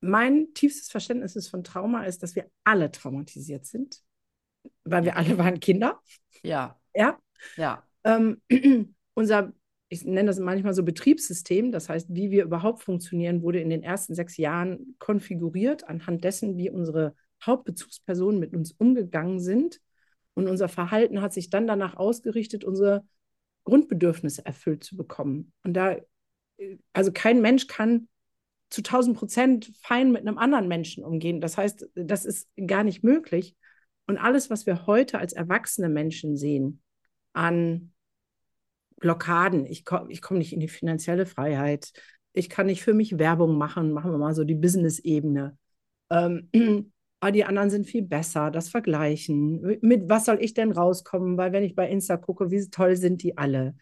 [0.00, 4.02] Mein tiefstes Verständnis von Trauma ist, dass wir alle traumatisiert sind,
[4.84, 6.00] weil wir alle waren Kinder.
[6.42, 6.80] Ja.
[6.94, 7.18] Ja.
[7.56, 7.82] Ja.
[8.04, 8.40] Ähm,
[9.14, 9.52] unser
[9.88, 13.82] ich nenne das manchmal so Betriebssystem, das heißt, wie wir überhaupt funktionieren, wurde in den
[13.82, 19.80] ersten sechs Jahren konfiguriert anhand dessen, wie unsere Hauptbezugspersonen mit uns umgegangen sind.
[20.34, 23.04] Und unser Verhalten hat sich dann danach ausgerichtet, unsere
[23.64, 25.52] Grundbedürfnisse erfüllt zu bekommen.
[25.62, 25.96] Und da,
[26.92, 28.08] also kein Mensch kann
[28.70, 31.40] zu 1000 Prozent fein mit einem anderen Menschen umgehen.
[31.40, 33.56] Das heißt, das ist gar nicht möglich.
[34.06, 36.82] Und alles, was wir heute als erwachsene Menschen sehen,
[37.32, 37.92] an
[39.00, 39.66] Blockaden.
[39.66, 41.92] Ich komme ich komm nicht in die finanzielle Freiheit.
[42.32, 43.92] Ich kann nicht für mich Werbung machen.
[43.92, 45.56] Machen wir mal so die Business-Ebene.
[46.10, 46.52] Ähm,
[47.20, 48.50] aber die anderen sind viel besser.
[48.50, 49.78] Das Vergleichen.
[49.82, 51.36] Mit was soll ich denn rauskommen?
[51.36, 53.74] Weil wenn ich bei Insta gucke, wie toll sind die alle?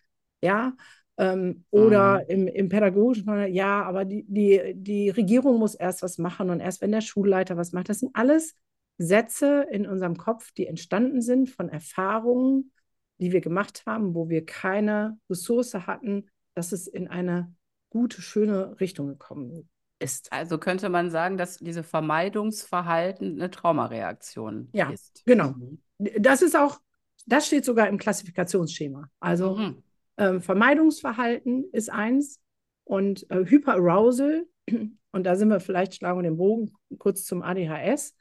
[0.42, 0.74] ja,
[1.18, 2.28] ähm, oder Mhm.
[2.28, 6.82] im, im pädagogischen, ja, aber die, die, die Regierung muss erst was machen und erst
[6.82, 7.88] wenn der Schulleiter was macht.
[7.88, 8.54] Das sind alles
[8.98, 12.72] Sätze in unserem Kopf, die entstanden sind von Erfahrungen,
[13.18, 17.54] die wir gemacht haben, wo wir keine Ressource hatten, dass es in eine
[17.90, 20.30] gute, schöne Richtung gekommen ist.
[20.32, 25.22] Also könnte man sagen, dass diese Vermeidungsverhalten eine Traumareaktion Ja, ist.
[25.24, 25.50] genau.
[25.50, 25.78] Mhm.
[26.18, 26.78] Das ist auch,
[27.26, 29.10] das steht sogar im Klassifikationsschema.
[29.20, 29.82] Also Mhm.
[30.18, 32.40] ähm, Vermeidungsverhalten ist eins
[32.84, 34.46] und äh, Hyperarousal,
[35.12, 38.14] und da sind wir vielleicht, schlagen wir den Bogen kurz zum ADHS,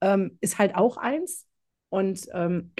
[0.00, 1.46] ähm, ist halt auch eins.
[1.90, 2.72] Und ähm,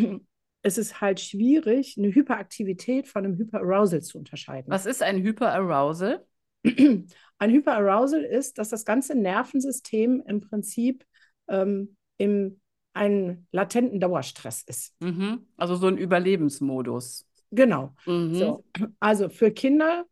[0.63, 4.71] es ist halt schwierig, eine Hyperaktivität von einem Hyperarousal zu unterscheiden.
[4.71, 6.25] Was ist ein Hyperarousal?
[7.41, 11.07] Ein Hyperarousal ist, dass das ganze Nervensystem im Prinzip
[11.47, 12.61] ähm, im
[12.95, 14.93] einen latenten Dauerstress ist.
[15.01, 15.47] Mhm.
[15.57, 17.29] Also so ein Überlebensmodus.
[17.53, 17.95] Genau.
[18.07, 18.35] Mhm.
[18.35, 18.65] So.
[18.99, 20.05] Also für Kinder,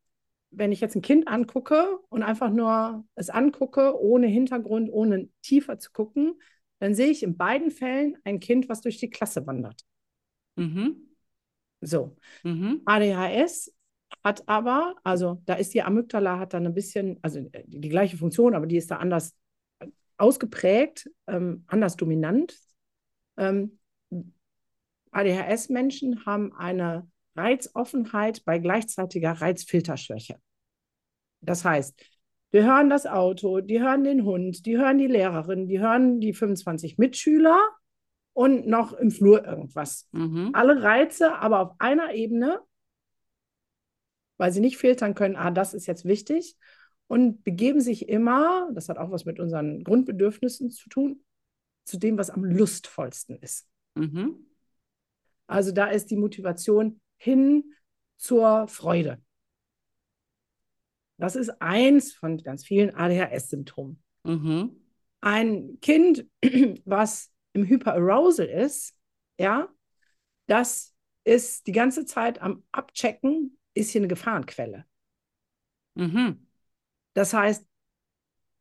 [0.52, 5.80] wenn ich jetzt ein Kind angucke und einfach nur es angucke, ohne Hintergrund, ohne tiefer
[5.80, 6.40] zu gucken,
[6.78, 9.82] dann sehe ich in beiden Fällen ein Kind, was durch die Klasse wandert.
[10.56, 10.96] Mhm.
[11.80, 12.16] So.
[12.42, 12.82] Mhm.
[12.84, 13.72] ADHS
[14.24, 17.88] hat aber, also da ist die Amygdala hat dann ein bisschen, also äh, die, die
[17.88, 19.36] gleiche Funktion, aber die ist da anders
[20.16, 22.56] ausgeprägt, ähm, anders dominant.
[23.36, 23.78] Ähm,
[25.10, 30.36] ADHS-Menschen haben eine Reizoffenheit bei gleichzeitiger Reizfilterschwäche.
[31.40, 31.94] Das heißt,
[32.52, 36.32] die hören das Auto, die hören den Hund, die hören die Lehrerin, die hören die
[36.32, 37.60] 25 Mitschüler
[38.36, 40.06] und noch im Flur irgendwas.
[40.12, 40.50] Mhm.
[40.52, 42.60] Alle Reize, aber auf einer Ebene,
[44.36, 46.54] weil sie nicht filtern können, ah, das ist jetzt wichtig
[47.06, 51.24] und begeben sich immer, das hat auch was mit unseren Grundbedürfnissen zu tun,
[51.86, 53.70] zu dem, was am lustvollsten ist.
[53.94, 54.46] Mhm.
[55.46, 57.72] Also da ist die Motivation hin
[58.18, 59.18] zur Freude.
[61.16, 64.02] Das ist eins von ganz vielen ADHS-Symptomen.
[64.24, 64.76] Mhm.
[65.22, 66.26] Ein Kind,
[66.84, 68.94] was im Hyperarousal ist,
[69.38, 69.68] ja,
[70.46, 74.84] das ist die ganze Zeit am Abchecken, ist hier eine Gefahrenquelle.
[75.94, 76.46] Mhm.
[77.14, 77.66] Das heißt,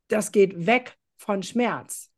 [0.07, 2.11] das geht weg von Schmerz.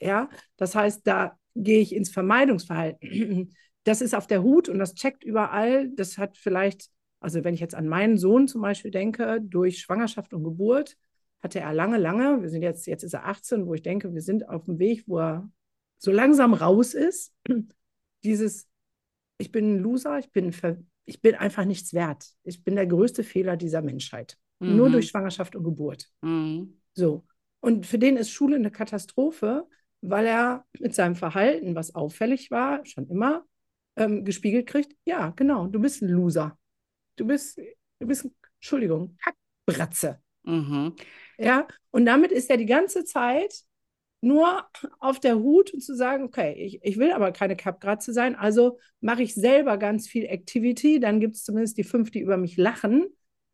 [0.00, 3.54] Ja, das heißt, da gehe ich ins Vermeidungsverhalten.
[3.84, 5.90] Das ist auf der Hut und das checkt überall.
[5.90, 6.88] Das hat vielleicht,
[7.20, 10.96] also wenn ich jetzt an meinen Sohn zum Beispiel denke, durch Schwangerschaft und Geburt
[11.42, 14.22] hatte er lange, lange, wir sind jetzt, jetzt ist er 18, wo ich denke, wir
[14.22, 15.50] sind auf dem Weg, wo er
[16.04, 17.34] so langsam raus ist.
[18.24, 18.68] Dieses,
[19.38, 20.54] ich bin ein Loser, ich bin,
[21.04, 22.26] ich bin einfach nichts wert.
[22.44, 24.38] Ich bin der größte Fehler dieser Menschheit.
[24.60, 24.76] Mhm.
[24.76, 26.10] Nur durch Schwangerschaft und Geburt.
[26.22, 26.80] Mhm.
[26.94, 27.26] So.
[27.60, 29.66] Und für den ist Schule eine Katastrophe,
[30.00, 33.44] weil er mit seinem Verhalten, was auffällig war, schon immer
[33.96, 36.58] ähm, gespiegelt kriegt, ja, genau, du bist ein Loser.
[37.16, 37.58] Du bist,
[38.00, 40.20] du bist, Entschuldigung, Kackbratze.
[40.42, 40.94] Mhm.
[41.38, 43.64] Ja, und damit ist er die ganze Zeit
[44.24, 44.64] nur
[44.98, 48.78] auf der Hut und zu sagen, okay, ich, ich will aber keine Kackbratze sein, also
[49.00, 52.56] mache ich selber ganz viel Activity, dann gibt es zumindest die fünf, die über mich
[52.56, 53.06] lachen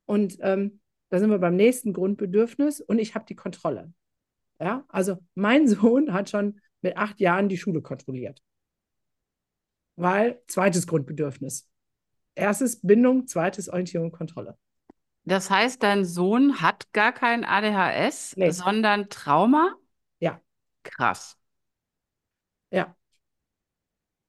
[0.06, 0.80] und ähm,
[1.11, 3.92] da sind wir beim nächsten Grundbedürfnis und ich habe die Kontrolle.
[4.61, 8.42] Ja, also mein Sohn hat schon mit acht Jahren die Schule kontrolliert.
[9.96, 11.68] Weil zweites Grundbedürfnis.
[12.35, 14.56] Erstes Bindung, zweites Orientierung und Kontrolle.
[15.24, 18.50] Das heißt, dein Sohn hat gar kein ADHS, Nee.
[18.50, 19.74] sondern Trauma?
[20.83, 21.37] Krass.
[22.71, 22.97] Ja,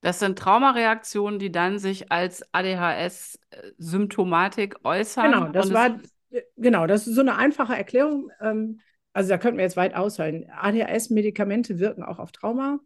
[0.01, 5.31] Das sind Traumareaktionen, die dann sich als ADHS-Symptomatik äußern.
[5.31, 5.49] genau.
[5.49, 5.99] Das war,
[6.31, 8.31] es, genau, das ist so eine einfache Erklärung.
[8.41, 8.79] Ähm,
[9.13, 10.49] also da könnten wir jetzt weit ausholen.
[10.49, 12.79] ADHS-Medikamente wirken auch auf Trauma.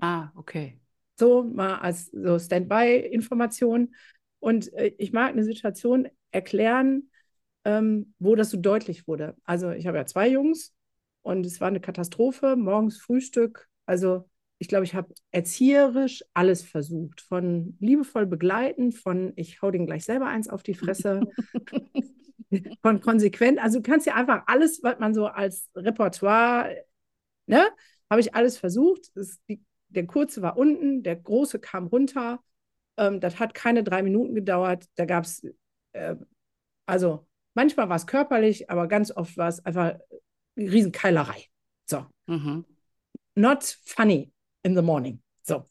[0.00, 0.78] ah, okay.
[1.18, 3.94] So mal als so Standby-Information.
[4.38, 7.10] Und äh, ich mag eine Situation erklären,
[7.64, 9.34] ähm, wo das so deutlich wurde.
[9.44, 10.72] Also ich habe ja zwei Jungs
[11.22, 12.56] und es war eine Katastrophe.
[12.56, 13.68] Morgens Frühstück.
[13.86, 17.20] Also ich glaube, ich habe erzieherisch alles versucht.
[17.20, 21.22] Von liebevoll begleiten, von ich hau den gleich selber eins auf die Fresse,
[22.82, 23.58] von konsequent.
[23.58, 26.76] Also du kannst ja einfach alles, was man so als Repertoire,
[27.46, 27.68] ne,
[28.08, 29.10] habe ich alles versucht.
[29.16, 32.40] Das, die, der kurze war unten, der große kam runter.
[32.96, 34.86] Ähm, das hat keine drei Minuten gedauert.
[34.94, 35.44] Da gab es,
[35.92, 36.16] äh,
[36.86, 39.98] also manchmal war es körperlich, aber ganz oft war es einfach
[40.56, 41.46] Riesenkeilerei.
[41.86, 42.64] So, Mhm.
[43.34, 45.22] not funny in the morning.
[45.42, 45.66] So.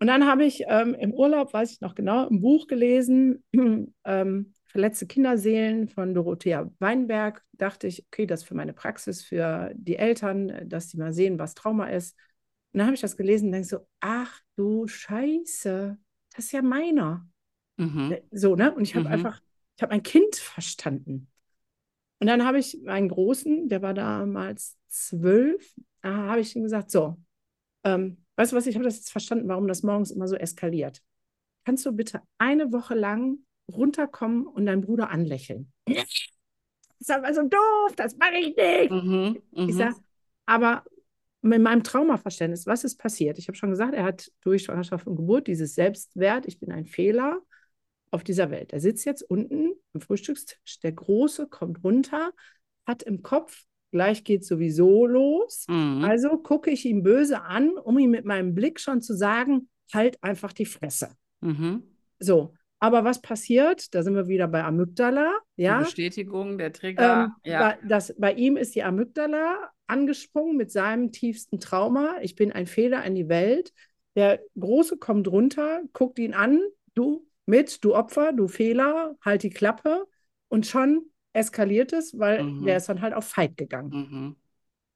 [0.00, 3.42] Und dann habe ich ähm, im Urlaub, weiß ich noch genau, ein Buch gelesen,
[4.04, 7.42] ähm, Verletzte Kinderseelen von Dorothea Weinberg.
[7.52, 11.54] Dachte ich, okay, das für meine Praxis, für die Eltern, dass die mal sehen, was
[11.54, 12.14] Trauma ist.
[12.72, 15.96] Und dann habe ich das gelesen und denke so, ach du Scheiße,
[16.36, 17.26] das ist ja meiner.
[17.78, 18.18] Mhm.
[18.30, 18.74] So, ne?
[18.74, 19.14] Und ich habe Mhm.
[19.14, 19.40] einfach,
[19.76, 21.28] ich habe ein Kind verstanden.
[22.20, 26.90] Und dann habe ich meinen Großen, der war damals zwölf, da habe ich ihm gesagt,
[26.90, 27.16] so,
[27.84, 31.02] ähm, weißt du was, ich habe das jetzt verstanden, warum das morgens immer so eskaliert.
[31.64, 33.38] Kannst du bitte eine Woche lang
[33.70, 35.72] runterkommen und deinen Bruder anlächeln?
[35.86, 36.06] Das
[37.00, 38.90] ist aber so doof, das mache ich nicht.
[38.90, 39.42] Mhm.
[39.54, 39.78] Ich Mhm.
[39.78, 39.96] sage,
[40.46, 40.84] aber
[41.42, 43.38] mit meinem Traumaverständnis, was ist passiert?
[43.38, 46.84] Ich habe schon gesagt, er hat durch Schwangerschaft und Geburt dieses Selbstwert, ich bin ein
[46.86, 47.40] Fehler
[48.10, 48.72] auf dieser Welt.
[48.72, 52.30] Er sitzt jetzt unten am Frühstückstisch, der Große kommt runter,
[52.86, 55.66] hat im Kopf, gleich geht sowieso los.
[55.68, 56.04] Mhm.
[56.04, 60.22] Also gucke ich ihn böse an, um ihm mit meinem Blick schon zu sagen, halt
[60.22, 61.10] einfach die Fresse.
[61.40, 61.82] Mhm.
[62.18, 63.94] So, aber was passiert?
[63.94, 65.80] Da sind wir wieder bei Amygdala, Die ja.
[65.80, 67.34] Bestätigung, der Trigger.
[67.44, 67.60] Ähm, ja.
[67.60, 72.16] bei, das, bei ihm ist die Amygdala angesprungen mit seinem tiefsten Trauma.
[72.22, 73.72] Ich bin ein Fehler in die Welt.
[74.14, 76.60] Der Große kommt runter, guckt ihn an,
[76.94, 80.06] du mit, du Opfer, du Fehler, halt die Klappe
[80.48, 82.64] und schon eskaliert es, weil Mhm.
[82.64, 83.90] der ist dann halt auf Fight gegangen.
[83.90, 84.36] Mhm.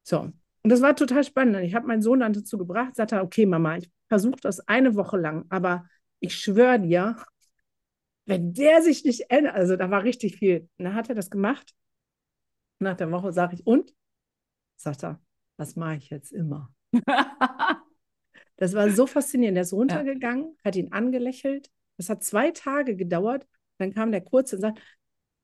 [0.03, 0.19] So.
[0.19, 1.57] Und das war total spannend.
[1.63, 5.17] Ich habe meinen Sohn dann dazu gebracht, sagte, okay, Mama, ich versuche das eine Woche
[5.17, 5.85] lang, aber
[6.19, 7.17] ich schwöre dir,
[8.25, 10.69] wenn der sich nicht ändert, also da war richtig viel.
[10.77, 11.73] Und dann hat er das gemacht.
[12.79, 13.93] Nach der Woche sage ich, und?
[14.77, 15.19] Sagt er,
[15.57, 16.73] das mache ich jetzt immer.
[18.57, 19.55] Das war so faszinierend.
[19.57, 21.69] Der ist runtergegangen, hat ihn angelächelt.
[21.97, 23.47] Das hat zwei Tage gedauert.
[23.77, 24.79] Dann kam der Kurze und sagt,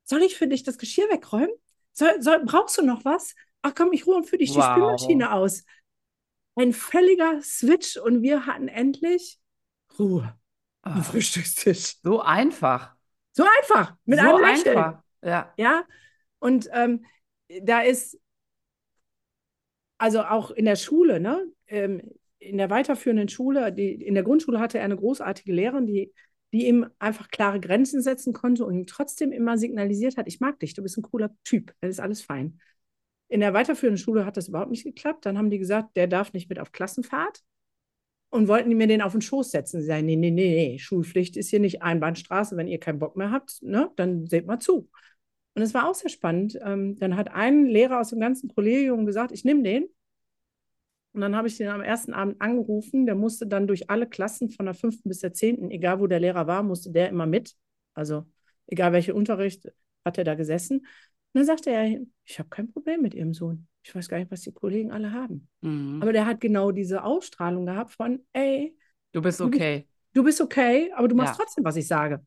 [0.03, 1.49] soll ich für dich das Geschirr wegräumen?
[1.93, 3.35] Soll, soll, brauchst du noch was?
[3.61, 4.71] Ach komm, ich räume für dich die Wow.
[4.71, 5.63] Spülmaschine aus.
[6.55, 9.39] Ein völliger Switch und wir hatten endlich
[9.97, 10.37] Ruhe
[10.81, 11.97] am Ah, Frühstückstisch.
[12.03, 12.95] so einfach.
[13.33, 14.77] So einfach, mit so einem Lächeln.
[14.77, 15.03] einfach.
[15.21, 15.53] Ja.
[15.57, 15.83] Ja,
[16.39, 17.05] und ähm,
[17.63, 18.17] da ist,
[19.97, 22.01] also auch in der Schule, ne, ähm,
[22.39, 26.13] in der weiterführenden Schule, die, in der Grundschule hatte er eine großartige Lehrerin, die,
[26.51, 30.59] die ihm einfach klare Grenzen setzen konnte und ihm trotzdem immer signalisiert hat, ich mag
[30.59, 32.59] dich, du bist ein cooler Typ, dann ist alles fein.
[33.27, 35.25] In der weiterführenden Schule hat das überhaupt nicht geklappt.
[35.25, 37.43] Dann haben die gesagt, der darf nicht mit auf Klassenfahrt
[38.29, 39.81] und wollten mir den auf den Schoß setzen.
[39.81, 42.57] Sie sagen, nee, nee, nee, nee, Schulpflicht ist hier nicht Einbahnstraße.
[42.57, 44.89] Wenn ihr keinen Bock mehr habt, ne, dann seht mal zu.
[45.53, 46.57] Und es war auch sehr spannend.
[46.63, 49.87] Ähm, dann hat ein Lehrer aus dem ganzen Kollegium gesagt, ich nehme den.
[51.19, 53.05] Und dann habe ich den am ersten Abend angerufen.
[53.05, 56.21] Der musste dann durch alle Klassen von der fünften bis der zehnten, egal wo der
[56.21, 57.57] Lehrer war, musste der immer mit.
[57.93, 58.25] Also
[58.67, 59.67] egal welcher Unterricht,
[60.05, 60.77] hat er da gesessen.
[60.77, 60.85] Und
[61.33, 63.67] dann sagte er, ich habe kein Problem mit Ihrem Sohn.
[63.83, 65.49] Ich weiß gar nicht, was die Kollegen alle haben.
[65.59, 66.01] Mhm.
[66.01, 68.77] Aber der hat genau diese Ausstrahlung gehabt von, ey,
[69.11, 69.85] Du bist Du okay.
[70.13, 71.43] du bist okay, aber du machst Ja.
[71.43, 72.25] trotzdem, was ich sage.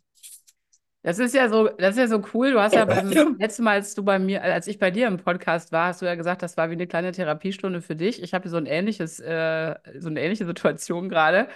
[1.02, 2.52] Das ist ja so, das ist ja so cool.
[2.52, 5.16] Du hast ja beim letzten Mal, als du bei mir, als ich bei dir im
[5.16, 8.22] Podcast war, hast du ja gesagt, das war wie eine kleine Therapiestunde für dich.
[8.22, 11.48] Ich habe so ein ähnliches, äh, so eine ähnliche Situation gerade,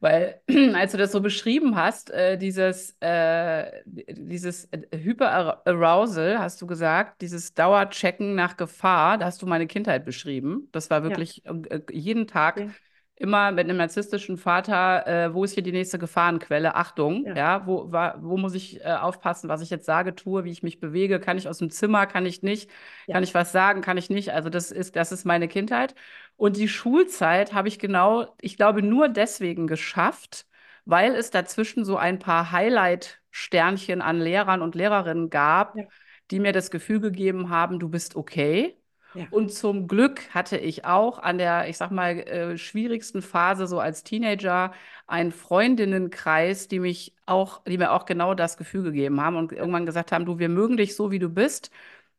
[0.00, 0.40] weil
[0.74, 7.52] als du das so beschrieben hast, äh, dieses, äh, dieses Hyperarousal, hast du gesagt, dieses
[7.52, 10.68] Dauerchecken nach Gefahr, da hast du meine Kindheit beschrieben.
[10.72, 12.70] Das war wirklich äh, jeden Tag Ja.
[13.16, 16.74] Immer mit einem narzisstischen Vater, äh, wo ist hier die nächste Gefahrenquelle?
[16.74, 17.34] Achtung, Ja.
[17.36, 20.62] ja, wo, wa- wo muss ich äh, aufpassen, was ich jetzt sage, tue, wie ich
[20.62, 21.20] mich bewege?
[21.20, 22.70] Kann ich aus dem Zimmer, kann ich nicht?
[23.06, 23.14] Ja.
[23.14, 24.32] Kann ich was sagen, kann ich nicht?
[24.32, 25.94] Also das ist, das ist meine Kindheit.
[26.36, 30.46] Und die Schulzeit habe ich genau, ich glaube, nur deswegen geschafft,
[30.84, 35.84] weil es dazwischen so ein paar Highlight-Sternchen an Lehrern und Lehrerinnen gab, Ja.
[36.30, 38.76] die mir das Gefühl gegeben haben, du bist okay.
[39.14, 39.26] Ja.
[39.30, 43.78] Und zum Glück hatte ich auch an der, ich sag mal, äh, schwierigsten Phase so
[43.78, 44.72] als Teenager
[45.06, 49.86] einen Freundinnenkreis, die mich auch, die mir auch genau das Gefühl gegeben haben und irgendwann
[49.86, 51.70] gesagt haben, du, wir mögen dich so, wie du bist,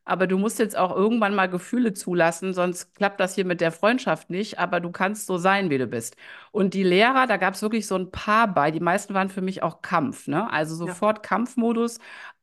[0.04, 3.72] aber du musst jetzt auch irgendwann mal Gefühle zulassen, sonst klappt das hier mit der
[3.72, 6.16] Freundschaft nicht, aber du kannst so sein, wie du bist.
[6.52, 9.42] Und die Lehrer, da gab es wirklich so ein paar bei, die meisten waren für
[9.42, 10.48] mich auch Kampf, ne?
[10.50, 11.98] Also sofort Kampfmodus.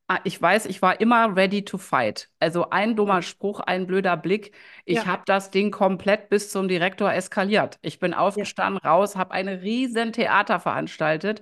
[0.07, 2.29] Ah, Ich weiß, ich war immer ready to fight.
[2.39, 4.53] Also ein dummer Spruch, ein blöder Blick.
[4.85, 5.05] Ich Ja.
[5.07, 7.79] habe das Ding komplett bis zum Direktor eskaliert.
[7.81, 11.41] Ich bin aufgestanden, raus, habe ein riesen Theater veranstaltet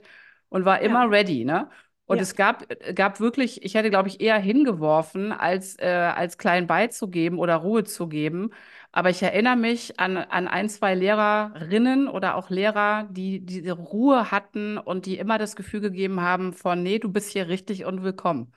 [0.49, 1.69] und war immer ready, ne?
[2.05, 2.23] Und Ja.
[2.23, 7.39] es gab, gab wirklich, ich hätte, glaube ich, eher hingeworfen, als, äh, als klein beizugeben
[7.39, 8.49] oder Ruhe zu geben.
[8.91, 14.29] Aber ich erinnere mich an, an ein, zwei Lehrerinnen oder auch Lehrer, die diese Ruhe
[14.31, 18.03] hatten und die immer das Gefühl gegeben haben von, nee, du bist hier richtig und
[18.03, 18.51] willkommen.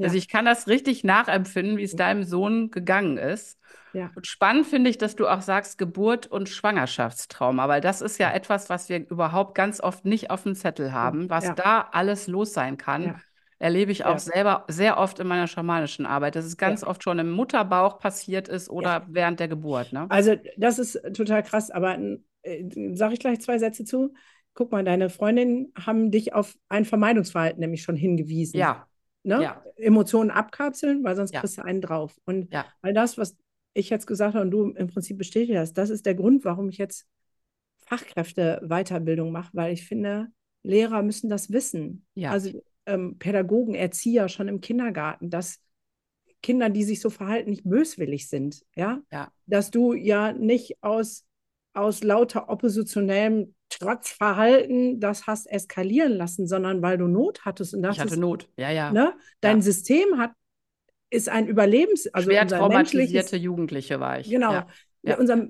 [0.00, 0.06] Ja.
[0.06, 3.58] Also ich kann das richtig nachempfinden, wie es deinem Sohn gegangen ist.
[3.92, 4.10] Ja.
[4.14, 8.30] Und spannend finde ich, dass du auch sagst Geburt und Schwangerschaftstrauma, weil das ist ja
[8.32, 11.54] etwas, was wir überhaupt ganz oft nicht auf dem Zettel haben, was Ja.
[11.54, 13.02] da alles los sein kann.
[13.02, 13.20] Ja.
[13.58, 17.18] Erlebe ich auch selber sehr oft in meiner schamanischen Arbeit, dass es ganz oft schon
[17.18, 19.92] im Mutterbauch passiert ist oder während der Geburt.
[19.92, 20.06] Ne?
[20.08, 21.98] Also das ist total krass, aber
[22.42, 24.14] äh, sage ich gleich zwei Sätze zu.
[24.54, 28.58] guck mal, deine Freundinnen haben dich auf ein Vermeidungsverhalten nämlich schon hingewiesen.
[28.58, 28.86] Ja.
[29.22, 29.42] Ne?
[29.42, 29.64] Ja.
[29.76, 31.40] Emotionen abkapseln, weil sonst Ja.
[31.40, 32.18] kriegst du einen drauf.
[32.24, 32.66] Und Ja.
[32.82, 33.36] all das, was
[33.74, 36.68] ich jetzt gesagt habe und du im Prinzip bestätigt hast, das ist der Grund, warum
[36.68, 37.06] ich jetzt
[37.86, 40.28] Fachkräfte-Weiterbildung mache, weil ich finde,
[40.62, 42.06] Lehrer müssen das wissen.
[42.14, 42.30] Ja.
[42.30, 45.60] Also ähm, Pädagogen, Erzieher schon im Kindergarten, dass
[46.42, 48.64] Kinder, die sich so verhalten, nicht böswillig sind.
[48.74, 49.00] Ja?
[49.12, 49.30] Ja.
[49.46, 51.26] Dass du ja nicht aus,
[51.72, 57.96] aus lauter oppositionellem Trotzverhalten das hast eskalieren lassen, sondern weil du Not hattest und das
[57.96, 58.48] Ich hatte ist, Not.
[58.56, 58.90] Ja, ja.
[58.92, 59.14] ne?
[59.40, 59.62] Dein Ja.
[59.62, 60.32] System hat,
[61.10, 64.28] ist ein Überlebens-, also Schwer traumatisierte Jugendliche war ich.
[64.28, 64.52] Genau.
[64.52, 64.66] Ja.
[65.02, 65.18] Ja.
[65.18, 65.46] Unser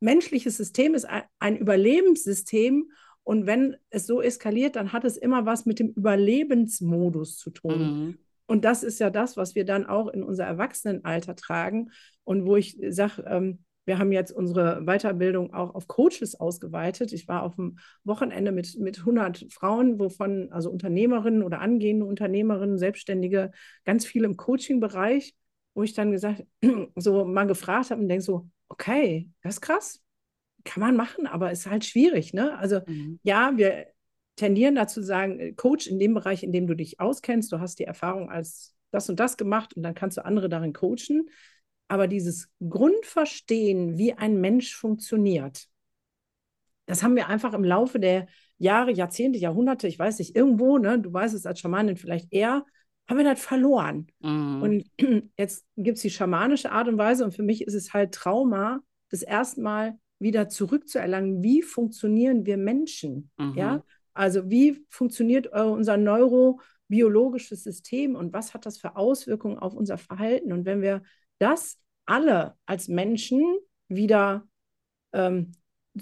[0.00, 2.90] menschliches System ist ein, ein Überlebenssystem.
[3.22, 7.78] Und wenn es so eskaliert, dann hat es immer was mit dem Überlebensmodus zu tun.
[7.78, 8.18] Mhm.
[8.46, 11.90] Und das ist ja das, was wir dann auch in unser Erwachsenenalter tragen.
[12.24, 17.12] Und wo ich sage, ähm, wir haben jetzt unsere Weiterbildung auch auf Coaches ausgeweitet.
[17.12, 22.78] Ich war auf dem Wochenende mit, mit 100 Frauen, wovon also Unternehmerinnen oder angehende Unternehmerinnen,
[22.78, 23.52] Selbstständige,
[23.84, 25.34] ganz viel im Coaching-Bereich,
[25.74, 26.44] wo ich dann gesagt,
[26.96, 30.02] so mal gefragt habe und denke so, okay, das ist krass,
[30.64, 32.34] kann man machen, aber ist halt schwierig.
[32.34, 32.58] Ne?
[32.58, 33.20] Also Mhm.
[33.22, 33.86] ja, wir
[34.36, 37.60] tendieren dazu zu sagen, äh, Coach in dem Bereich, in dem du dich auskennst, du
[37.60, 41.28] hast die Erfahrung als das und das gemacht und dann kannst du andere darin coachen.
[41.88, 45.68] Aber dieses Grundverstehen, wie ein Mensch funktioniert,
[46.86, 48.26] das haben wir einfach im Laufe der
[48.58, 52.64] Jahre, Jahrzehnte, Jahrhunderte, ich weiß nicht, irgendwo, ne, du weißt es als Schamanin vielleicht eher,
[53.08, 54.06] haben wir das verloren.
[54.20, 54.62] Mhm.
[54.62, 54.84] Und
[55.38, 58.80] jetzt gibt es die schamanische Art und Weise und für mich ist es halt Trauma,
[59.10, 63.54] das erstmal wieder zurückzuerlangen, wie funktionieren wir Menschen, Mhm.
[63.56, 63.84] ja?
[64.14, 69.98] Also wie funktioniert äh, unser neurobiologisches System und was hat das für Auswirkungen auf unser
[69.98, 70.54] Verhalten?
[70.54, 71.02] Und wenn wir
[71.38, 73.42] das alle als Menschen
[73.88, 74.46] wieder
[75.12, 75.52] ähm,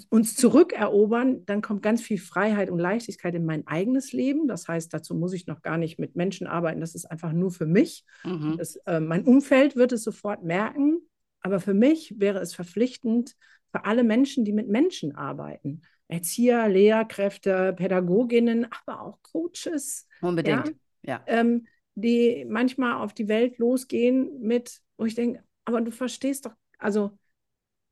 [0.09, 4.47] uns zurückerobern, dann kommt ganz viel Freiheit und Leichtigkeit in mein eigenes Leben.
[4.47, 6.81] Das heißt, dazu muss ich noch gar nicht mit Menschen arbeiten.
[6.81, 8.03] Das ist einfach nur für mich.
[8.23, 8.55] Mhm.
[8.57, 10.99] Das, äh, mein Umfeld wird es sofort merken.
[11.41, 13.35] Aber für mich wäre es verpflichtend
[13.71, 15.81] für alle Menschen, die mit Menschen arbeiten.
[16.07, 20.75] Erzieher, Lehrkräfte, Pädagoginnen, aber auch Coaches, Unbedingt.
[21.03, 21.23] Ja.
[21.27, 26.53] ähm, die manchmal auf die Welt losgehen mit, wo ich denke, aber du verstehst doch,
[26.79, 27.17] also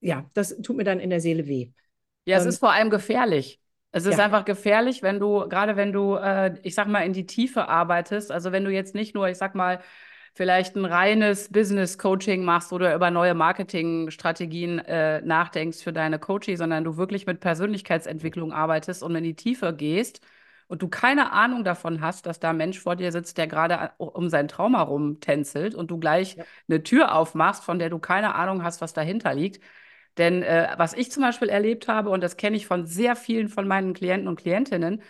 [0.01, 1.71] ja, das tut mir dann in der Seele weh.
[2.25, 3.59] Ja, es Ähm, ist vor allem gefährlich.
[3.91, 4.19] Es ist Ja.
[4.19, 8.31] einfach gefährlich, wenn du, gerade wenn du, äh, ich sag mal, in die Tiefe arbeitest,
[8.31, 9.81] also wenn du jetzt nicht nur, ich sag mal,
[10.33, 16.83] vielleicht ein reines Business-Coaching machst oder über neue Marketingstrategien äh, nachdenkst für deine Coaching, sondern
[16.83, 20.21] du wirklich mit Persönlichkeitsentwicklung arbeitest und in die Tiefe gehst
[20.67, 23.91] und du keine Ahnung davon hast, dass da ein Mensch vor dir sitzt, der gerade
[23.97, 26.45] um sein Trauma rumtänzelt und du gleich Ja.
[26.67, 29.61] eine Tür aufmachst, von der du keine Ahnung hast, was dahinter liegt.
[30.17, 33.49] Denn äh, was ich zum Beispiel erlebt habe, und das kenne ich von sehr vielen
[33.49, 35.01] von meinen Klienten und Klientinnen,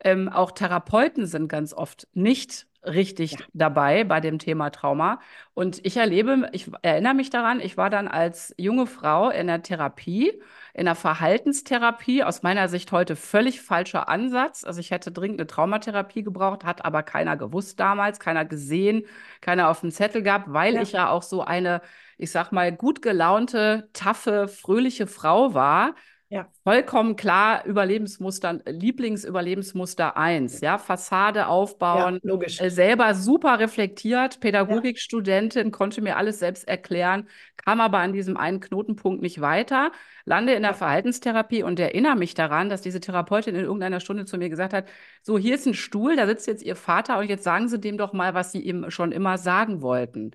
[0.00, 3.46] ähm, auch Therapeuten sind ganz oft nicht richtig Ja.
[3.52, 5.20] dabei bei dem Thema Trauma.
[5.54, 9.62] Und ich erlebe, ich erinnere mich daran, ich war dann als junge Frau in der
[9.62, 10.40] Therapie,
[10.74, 14.64] in der Verhaltenstherapie, aus meiner Sicht heute völlig falscher Ansatz.
[14.64, 19.04] Also ich hätte dringend eine Traumatherapie gebraucht, hat aber keiner gewusst damals, keiner gesehen,
[19.40, 20.82] keiner auf dem Zettel gehabt, weil Ja.
[20.82, 21.82] ich ja auch so eine,
[22.16, 25.94] ich sag mal, gut gelaunte, taffe, fröhliche Frau war.
[26.30, 26.52] Ja.
[26.64, 32.58] Vollkommen klar, Überlebensmuster, Lieblingsüberlebensmuster 1, ja, Fassade Ja, aufbauen, logisch.
[32.58, 37.26] äh, selber super reflektiert, Pädagogikstudentin, konnte mir alles selbst erklären,
[37.64, 39.90] kam aber an diesem einen Knotenpunkt nicht weiter,
[40.26, 40.76] lande in der Ja.
[40.76, 44.86] Verhaltenstherapie und erinnere mich daran, dass diese Therapeutin in irgendeiner Stunde zu mir gesagt hat,
[45.22, 47.96] so, hier ist ein Stuhl, da sitzt jetzt Ihr Vater und jetzt sagen Sie dem
[47.96, 50.32] doch mal, was Sie ihm schon immer sagen wollten.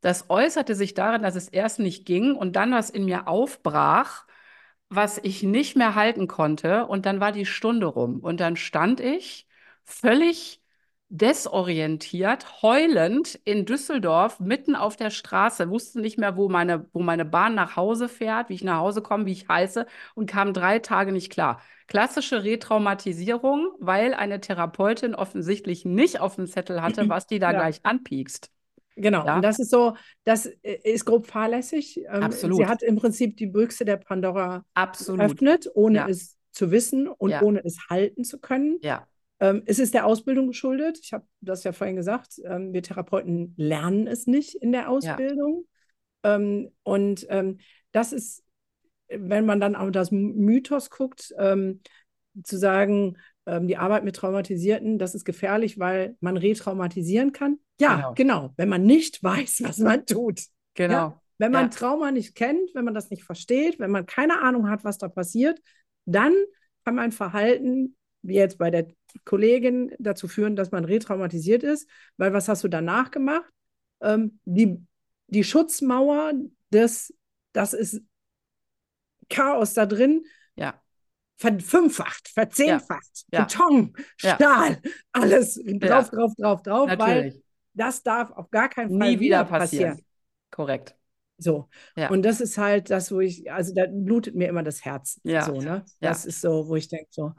[0.00, 4.24] Das äußerte sich darin, dass es erst nicht ging und dann was in mir aufbrach,
[4.94, 6.86] was ich nicht mehr halten konnte.
[6.86, 8.20] Und dann war die Stunde rum.
[8.20, 9.46] Und dann stand ich
[9.84, 10.60] völlig
[11.08, 17.26] desorientiert, heulend in Düsseldorf, mitten auf der Straße, wusste nicht mehr, wo meine, wo meine
[17.26, 20.78] Bahn nach Hause fährt, wie ich nach Hause komme, wie ich heiße und kam drei
[20.78, 21.60] Tage nicht klar.
[21.86, 27.52] Klassische Retraumatisierung, weil eine Therapeutin offensichtlich nicht auf dem Zettel hatte, was die da Ja.
[27.52, 28.50] gleich anpiekst.
[28.96, 29.36] Genau, Ja.
[29.36, 31.98] und das ist so, das äh, ist grob fahrlässig.
[32.08, 32.56] Ähm, Absolut.
[32.58, 35.20] Sie hat im Prinzip die Büchse der Pandora Absolut.
[35.20, 36.08] geöffnet, ohne Ja.
[36.08, 37.42] es zu wissen und Ja.
[37.42, 38.78] ohne es halten zu können.
[38.82, 39.06] Ja,
[39.40, 41.00] Ähm, es ist der Ausbildung geschuldet.
[41.02, 42.40] Ich habe das ja vorhin gesagt.
[42.44, 45.66] Ähm, wir Therapeuten lernen es nicht in der Ausbildung.
[46.22, 47.58] Ähm, und ähm,
[47.90, 48.44] das ist,
[49.08, 51.80] wenn man dann auf das Mythos guckt, ähm,
[52.44, 57.58] zu sagen, ähm, die Arbeit mit Traumatisierten, das ist gefährlich, weil man retraumatisieren kann.
[57.80, 58.14] Ja, Genau.
[58.14, 60.42] genau, wenn man nicht weiß, was man tut.
[60.74, 60.94] genau.
[60.94, 61.68] Ja, wenn man Ja.
[61.70, 65.08] Trauma nicht kennt, wenn man das nicht versteht, wenn man keine Ahnung hat, was da
[65.08, 65.60] passiert,
[66.04, 66.32] dann
[66.84, 68.86] kann mein Verhalten, wie jetzt bei der
[69.24, 73.50] Kollegin, dazu führen, dass man retraumatisiert ist, weil was hast du danach gemacht?
[74.00, 74.78] Ähm, die,
[75.28, 76.32] die Schutzmauer
[76.70, 77.12] des,
[77.52, 78.02] das ist
[79.28, 80.24] Chaos da drin,
[80.56, 80.81] Ja,
[81.42, 83.42] verfünffacht, verzehnfacht, Ja.
[83.44, 84.34] Beton, Ja.
[84.36, 84.78] Stahl,
[85.12, 87.42] alles drauf, drauf, drauf, drauf, weil natürlich.
[87.74, 90.00] das darf auf gar keinen Fall Nie wieder passieren.
[90.50, 90.96] Korrekt.
[91.38, 91.68] So.
[91.96, 92.08] Ja.
[92.10, 95.20] Und das ist halt das, wo ich, also da blutet mir immer das Herz.
[95.24, 95.42] Ja.
[95.44, 95.84] So, ne?
[96.00, 96.10] Ja.
[96.10, 97.32] Das ist so, wo ich denke, so.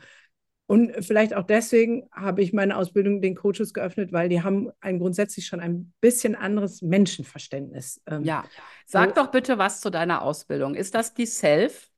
[0.66, 4.97] Und vielleicht auch deswegen habe ich meine Ausbildung den Coaches geöffnet, weil die haben ein
[4.99, 8.01] grundsätzlich schon ein bisschen anderes Menschenverständnis.
[8.08, 8.45] Ähm, Ja.
[8.86, 9.16] Sag So.
[9.24, 10.76] doch bitte was zu deiner Ausbildung.
[10.76, 11.89] Ist das die Self?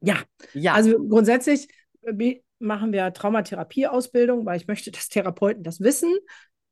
[0.00, 0.18] Ja,
[0.52, 0.74] Ja.
[0.74, 1.68] Also grundsätzlich
[2.02, 6.14] äh, machen wir Traumatherapie-Ausbildung, weil ich möchte, dass Therapeuten das wissen.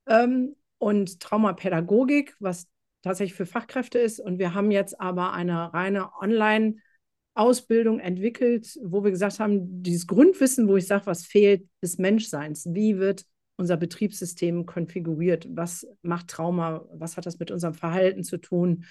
[0.08, 2.66] Ähm, und Traumapädagogik, was
[3.02, 4.20] tatsächlich für Fachkräfte ist.
[4.20, 10.68] Und wir haben jetzt aber eine reine Online-Ausbildung entwickelt, wo wir gesagt haben, dieses Grundwissen,
[10.68, 12.66] wo ich sage, was fehlt, des Menschseins.
[12.70, 13.24] Wie wird
[13.56, 15.46] unser Betriebssystem konfiguriert?
[15.50, 16.84] Was macht Trauma?
[16.92, 18.84] Was hat das mit unserem Verhalten zu tun?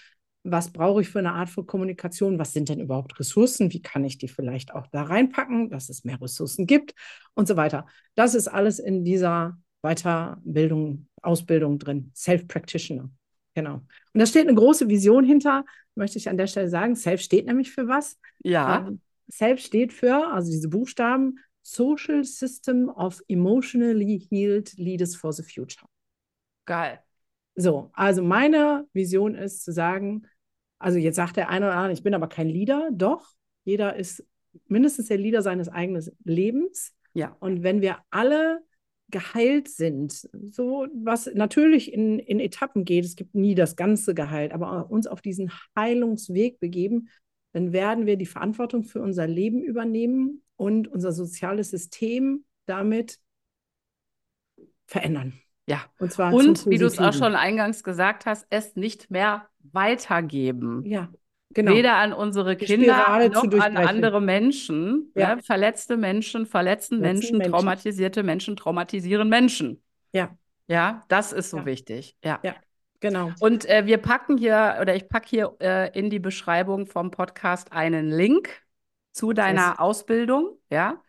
[0.43, 2.37] Was brauche ich für eine Art von Kommunikation?
[2.37, 3.71] Was sind denn überhaupt Ressourcen?
[3.71, 6.93] Wie kann ich die vielleicht auch da reinpacken, dass es mehr Ressourcen gibt
[7.33, 7.85] und so weiter?
[8.15, 12.11] Das ist alles in dieser Weiterbildung, Ausbildung drin.
[12.15, 13.09] Self-Practitioner.
[13.55, 13.75] Genau.
[13.75, 15.63] Und da steht eine große Vision hinter,
[15.95, 16.95] möchte ich an der Stelle sagen.
[16.95, 18.17] Self steht nämlich für was?
[18.43, 18.89] ja.
[19.31, 25.87] Self steht für, also diese Buchstaben, Social System of Emotionally Healed Leaders for the Future.
[26.65, 26.99] Geil.
[27.55, 30.23] So, also meine Vision ist zu sagen,
[30.83, 32.89] also jetzt sagt der eine oder andere, ich bin aber kein Leader.
[32.91, 33.31] Doch,
[33.63, 34.25] jeder ist
[34.67, 36.93] mindestens der Leader seines eigenen Lebens.
[37.13, 37.35] Ja.
[37.39, 38.59] Und wenn wir alle
[39.09, 44.51] geheilt sind, so was natürlich in, in Etappen geht, es gibt nie das ganze geheilt,
[44.51, 47.09] aber uns auf diesen Heilungsweg begeben,
[47.53, 53.19] dann werden wir die Verantwortung für unser Leben übernehmen und unser soziales System damit
[54.87, 55.39] verändern.
[55.65, 55.85] Ja.
[55.99, 60.83] Und zwar Und wie du es auch schon eingangs gesagt hast, es nicht mehr weitergeben.
[60.85, 61.09] Ja,
[61.53, 61.73] genau.
[61.73, 65.11] Weder an unsere Kinder noch an andere Menschen.
[65.15, 65.35] Ja.
[65.35, 65.41] Ne?
[65.43, 67.53] Verletzte Menschen, Verletzten Menschen, Menschen.
[67.53, 69.81] traumatisierte Menschen, traumatisieren Menschen.
[70.11, 70.37] Ja,
[70.67, 71.65] Ja, das ist so Ja.
[71.65, 72.15] wichtig.
[72.23, 72.39] Ja.
[72.43, 72.55] Ja.
[72.99, 73.31] genau.
[73.41, 77.71] Und äh, wir packen hier, oder ich packe hier äh, in die Beschreibung vom Podcast
[77.73, 78.49] einen Link
[79.11, 79.79] zu deiner.
[79.79, 81.02] Ausbildung, ja,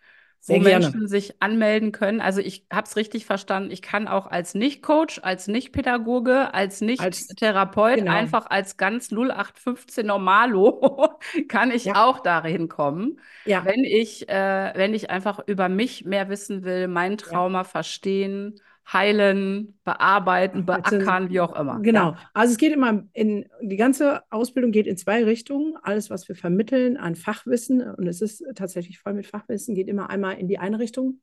[0.46, 0.94] Sehr wo gerne.
[0.94, 2.20] Menschen sich anmelden können.
[2.20, 8.02] Also ich habe es richtig verstanden, ich kann auch als Nicht-Coach, als Nicht-Pädagoge, als Nicht-Therapeut,
[8.02, 8.08] genau.
[8.08, 11.18] einfach als ganz 0815 Normalo,
[11.48, 11.94] kann ich Ja.
[11.94, 16.88] auch dahin kommen, Ja, wenn ich, äh, wenn ich einfach über mich mehr wissen will,
[16.88, 18.60] mein Trauma verstehen,
[18.92, 21.80] heilen, bearbeiten, beackern, wie auch immer.
[21.80, 22.12] Genau.
[22.12, 22.18] Ja.
[22.34, 25.76] Also es geht immer in, die ganze Ausbildung geht in zwei Richtungen.
[25.82, 30.10] Alles, was wir vermitteln an Fachwissen, und es ist tatsächlich voll mit Fachwissen, geht immer
[30.10, 31.20] einmal in die eine Richtung,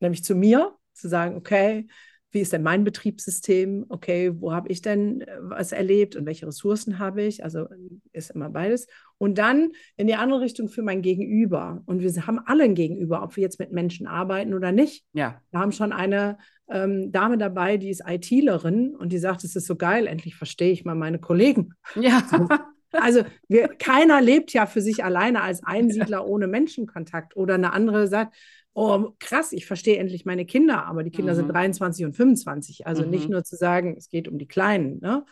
[0.00, 1.86] nämlich zu mir, zu sagen, okay,
[2.32, 3.86] wie ist denn mein Betriebssystem?
[3.88, 7.42] Okay, wo habe ich denn äh, was erlebt und welche Ressourcen habe ich?
[7.44, 7.66] Also
[8.12, 8.86] ist immer beides.
[9.18, 11.82] Und dann in die andere Richtung für mein Gegenüber.
[11.86, 15.04] Und wir haben alle ein Gegenüber, ob wir jetzt mit Menschen arbeiten oder nicht.
[15.12, 15.40] Ja.
[15.50, 16.38] Wir haben schon eine
[16.70, 20.72] ähm, Dame dabei, die ist ITlerin und die sagt, es ist so geil, endlich verstehe
[20.72, 21.74] ich mal meine Kollegen.
[22.00, 22.22] Ja.
[22.92, 27.36] Also wir, keiner lebt ja für sich alleine als Einsiedler ohne Menschenkontakt.
[27.36, 28.34] Oder eine andere sagt,
[28.80, 31.52] oh krass, ich verstehe endlich meine Kinder, aber die Kinder sind Mhm.
[31.52, 32.86] 23 und 25.
[32.86, 33.32] Also nicht Mhm.
[33.34, 35.00] nur zu sagen, es geht um die Kleinen.
[35.00, 35.24] Ne?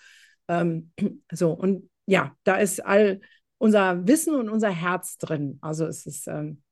[0.49, 0.93] Ähm,
[1.33, 3.21] so, und ja, da ist all
[3.59, 5.59] unser Wissen und unser Herz drin.
[5.63, 6.63] Also es ist ähm,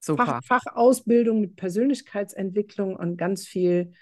[0.00, 0.40] Super.
[0.44, 3.92] Fach, Fachausbildung mit Persönlichkeitsentwicklung und ganz viel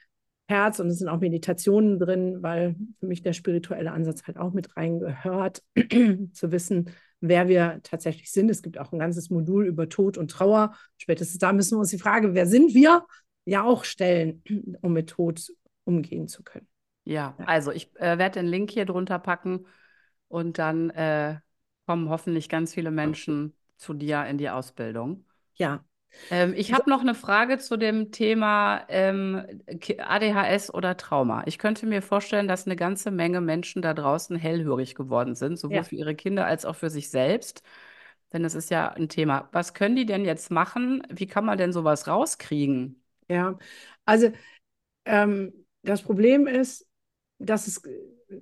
[0.48, 4.52] Herz und es sind auch Meditationen drin, weil für mich der spirituelle Ansatz halt auch
[4.52, 5.62] mit reingehört,
[6.32, 6.90] zu wissen,
[7.20, 8.50] wer wir tatsächlich sind.
[8.50, 10.74] Es gibt auch ein ganzes Modul über Tod und Trauer.
[10.98, 13.04] Spätestens da müssen wir uns die Frage, wer sind wir,
[13.44, 14.42] ja auch stellen,
[14.82, 15.52] um mit Tod
[15.84, 16.66] umgehen zu können.
[17.04, 19.66] Ja, also ich äh, werde den Link hier drunter packen
[20.28, 21.38] und dann äh,
[21.86, 25.24] kommen hoffentlich ganz viele Menschen zu dir in die Ausbildung.
[25.54, 25.84] Ja,
[26.30, 29.44] Ähm, ich habe noch eine Frage zu dem Thema ähm,
[29.98, 31.44] ADHS oder Trauma.
[31.46, 35.82] Ich könnte mir vorstellen, dass eine ganze Menge Menschen da draußen hellhörig geworden sind, sowohl
[35.82, 35.84] Ja.
[35.84, 37.62] für ihre Kinder als auch für sich selbst.
[38.32, 39.48] Denn es ist ja ein Thema.
[39.52, 41.02] Was können die denn jetzt machen?
[41.10, 43.02] Wie kann man denn sowas rauskriegen?
[43.28, 43.58] Ja,
[44.04, 44.30] also
[45.06, 46.86] ähm, das Problem ist,
[47.38, 47.82] dass es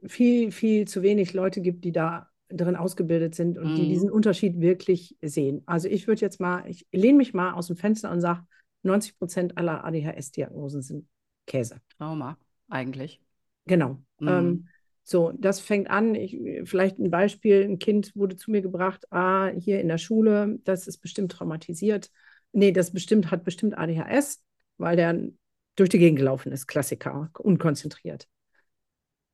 [0.06, 3.88] viel, viel zu wenig Leute gibt, die da drin ausgebildet sind und die Mhm.
[3.88, 5.62] diesen Unterschied wirklich sehen.
[5.66, 8.44] Also ich würde jetzt mal, ich lehne mich mal aus dem Fenster und sage,
[8.82, 11.08] 90 Prozent aller ADHS-Diagnosen sind
[11.46, 11.80] Käse.
[11.98, 12.38] Trauma,
[12.68, 13.20] eigentlich.
[13.66, 13.98] Genau.
[14.20, 14.28] Mhm.
[14.28, 14.68] Ähm,
[15.02, 19.48] so, das fängt an, ich, vielleicht ein Beispiel, ein Kind wurde zu mir gebracht, ah,
[19.48, 22.10] hier in der Schule, das ist bestimmt traumatisiert.
[22.52, 24.42] nee, das bestimmt hat bestimmt ADHS,
[24.78, 25.28] weil der
[25.76, 28.28] durch die Gegend gelaufen ist, Klassiker, unkonzentriert.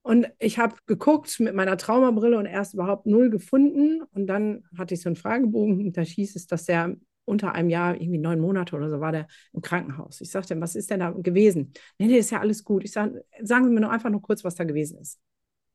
[0.02, 4.02] Und ich habe geguckt mit meiner Traumabrille und erst überhaupt null gefunden.
[4.12, 6.96] Und dann hatte ich so einen Fragebogen und da hieß es, dass der
[7.26, 10.20] unter einem Jahr, irgendwie neun Monate oder so, war der im Krankenhaus.
[10.20, 11.72] Ich sagte, was ist denn da gewesen?
[11.98, 12.82] Nee, nee, ist ja alles gut.
[12.84, 15.20] Ich sage, sagen Sie mir nur einfach nur kurz, was da gewesen ist.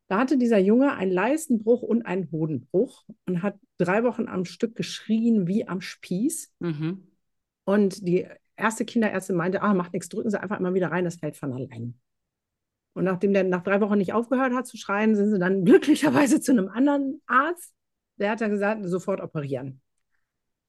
[0.07, 4.75] Da hatte dieser Junge einen Leistenbruch und einen Hodenbruch und hat drei Wochen am Stück
[4.75, 6.53] geschrien wie am Spieß.
[6.59, 7.07] Mhm.
[7.63, 11.15] Und die erste Kinderärztin meinte, ah, macht nichts, drücken Sie einfach immer wieder rein, das
[11.15, 11.95] fällt von allein.
[12.95, 16.39] Und nachdem der nach drei Wochen nicht aufgehört hat zu schreien, sind sie dann glücklicherweise
[16.39, 17.73] zu einem anderen Arzt.
[18.17, 19.81] Der hat dann gesagt, sofort operieren.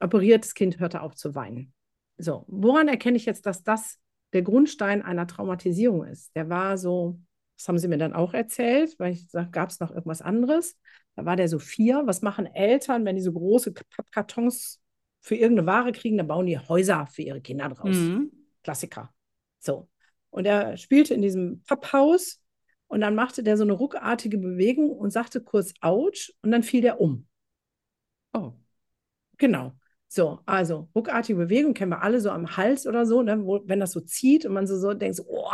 [0.00, 1.72] Operiertes Kind hörte auf zu weinen.
[2.18, 3.98] So, woran erkenne ich jetzt, dass das
[4.32, 6.34] der Grundstein einer Traumatisierung ist?
[6.34, 7.20] Der war so,
[7.56, 10.76] das haben sie mir dann auch erzählt, weil ich sage, gab es noch irgendwas anderes?
[11.14, 12.02] Da war der so vier.
[12.06, 14.82] Was machen Eltern, wenn die so große Pappkartons
[15.20, 16.18] für irgendeine Ware kriegen?
[16.18, 17.94] Dann bauen die Häuser für ihre Kinder draus.
[17.94, 18.32] Mhm.
[18.64, 19.14] Klassiker.
[19.60, 19.88] So.
[20.36, 22.42] Und er spielte in diesem Papphaus
[22.88, 26.82] und dann machte der so eine ruckartige Bewegung und sagte kurz Autsch und dann fiel
[26.82, 27.26] der um.
[28.34, 28.52] Oh.
[29.38, 29.72] Genau.
[30.08, 33.80] So, also ruckartige Bewegung kennen wir alle so am Hals oder so, ne, wo, wenn
[33.80, 35.48] das so zieht und man so, so denkt, oh,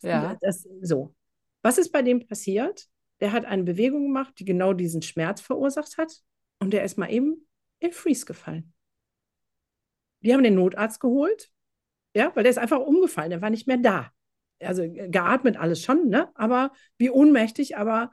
[0.00, 0.38] ja.
[0.40, 1.14] das, so.
[1.60, 2.86] Was ist bei dem passiert?
[3.20, 6.14] Der hat eine Bewegung gemacht, die genau diesen Schmerz verursacht hat
[6.60, 7.46] und der ist mal eben
[7.78, 8.72] in Freeze gefallen.
[10.20, 11.50] Wir haben den Notarzt geholt,
[12.18, 14.10] ja, weil der ist einfach umgefallen, der war nicht mehr da.
[14.60, 16.28] Also geatmet alles schon, ne?
[16.34, 18.10] Aber wie ohnmächtig, aber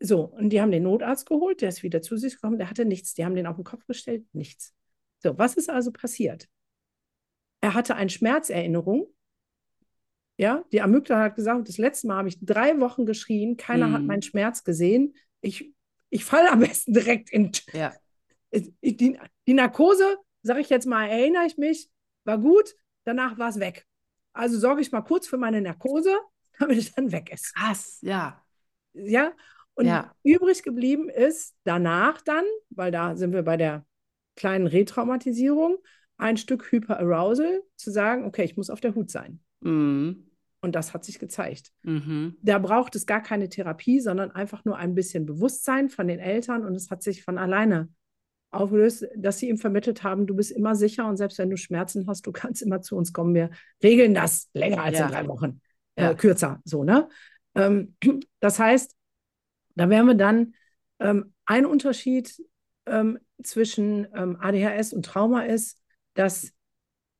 [0.00, 0.24] so.
[0.24, 3.14] Und die haben den Notarzt geholt, der ist wieder zu sich gekommen, der hatte nichts.
[3.14, 4.74] Die haben den auf den Kopf gestellt, nichts.
[5.22, 6.48] So, was ist also passiert?
[7.60, 9.06] Er hatte eine Schmerzerinnerung.
[10.36, 13.92] Ja, die Amygdala hat gesagt, das letzte Mal habe ich drei Wochen geschrien, keiner mhm.
[13.92, 15.14] hat meinen Schmerz gesehen.
[15.42, 15.72] Ich,
[16.10, 17.52] ich falle am besten direkt in.
[17.72, 17.94] Ja.
[18.52, 21.88] Die, die Narkose, sage ich jetzt mal, erinnere ich mich,
[22.24, 22.74] war gut,
[23.04, 23.86] danach war es weg.
[24.32, 26.16] Also sorge ich mal kurz für meine Narkose,
[26.58, 27.54] damit es dann weg ist.
[27.54, 28.42] Krass, ja.
[28.92, 29.32] Ja,
[29.74, 30.14] und ja.
[30.22, 33.84] übrig geblieben ist danach dann, weil da sind wir bei der
[34.36, 35.78] kleinen Retraumatisierung,
[36.16, 39.40] ein Stück Hyperarousal, zu sagen, okay, ich muss auf der Hut sein.
[39.60, 40.30] Mhm.
[40.60, 41.72] Und das hat sich gezeigt.
[41.82, 42.36] Mhm.
[42.40, 46.64] Da braucht es gar keine Therapie, sondern einfach nur ein bisschen Bewusstsein von den Eltern
[46.64, 47.88] und es hat sich von alleine
[48.54, 52.06] aufgelöst, dass sie ihm vermittelt haben, du bist immer sicher und selbst wenn du Schmerzen
[52.06, 53.34] hast, du kannst immer zu uns kommen.
[53.34, 53.50] Wir
[53.82, 55.06] regeln das länger als ja.
[55.06, 55.60] in drei Wochen,
[55.96, 56.14] äh, ja.
[56.14, 57.08] kürzer, so, ne?
[57.54, 57.96] Ähm,
[58.40, 58.94] das heißt,
[59.76, 60.54] da wären wir dann
[61.00, 62.34] ähm, ein Unterschied
[62.86, 65.80] ähm, zwischen ähm, ADHS und Trauma ist,
[66.14, 66.52] dass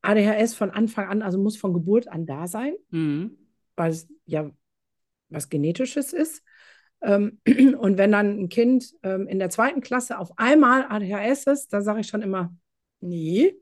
[0.03, 3.39] ADHS von Anfang an, also muss von Geburt an da sein, mhm.
[3.76, 4.51] weil es ja
[5.30, 6.43] was Genetisches ist.
[7.05, 7.38] Ähm,
[7.78, 11.82] und wenn dann ein Kind ähm, in der zweiten Klasse auf einmal ADHS ist, da
[11.82, 12.55] sage ich schon immer,
[13.00, 13.55] nee.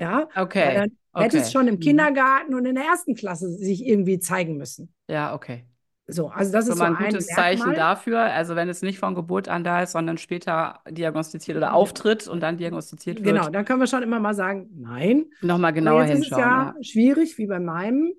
[0.00, 0.74] Ja, okay.
[0.74, 1.24] dann okay.
[1.24, 1.80] hätte es schon im mhm.
[1.80, 4.92] Kindergarten und in der ersten Klasse sich irgendwie zeigen müssen.
[5.08, 5.64] Ja, okay.
[6.08, 8.20] So, also das ist so ein gutes ein Zeichen dafür.
[8.20, 12.40] Also wenn es nicht von Geburt an da ist, sondern später diagnostiziert oder auftritt und
[12.40, 13.34] dann diagnostiziert wird.
[13.34, 15.24] Genau, dann können wir schon immer mal sagen, nein.
[15.40, 16.40] Nochmal genauer jetzt hinschauen.
[16.40, 18.12] Ist es ja, ja schwierig, wie bei meinem,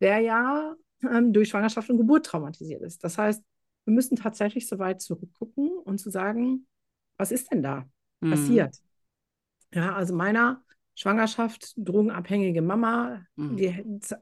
[0.00, 3.02] der ja ähm, durch Schwangerschaft und Geburt traumatisiert ist.
[3.04, 3.42] Das heißt,
[3.84, 6.66] wir müssen tatsächlich so weit zurückgucken und zu sagen,
[7.16, 7.84] was ist denn da
[8.20, 8.30] mhm.
[8.30, 8.76] passiert?
[9.72, 10.62] Ja, also meiner
[10.94, 13.56] Schwangerschaft, drogenabhängige Mama, mhm.
[13.56, 13.70] die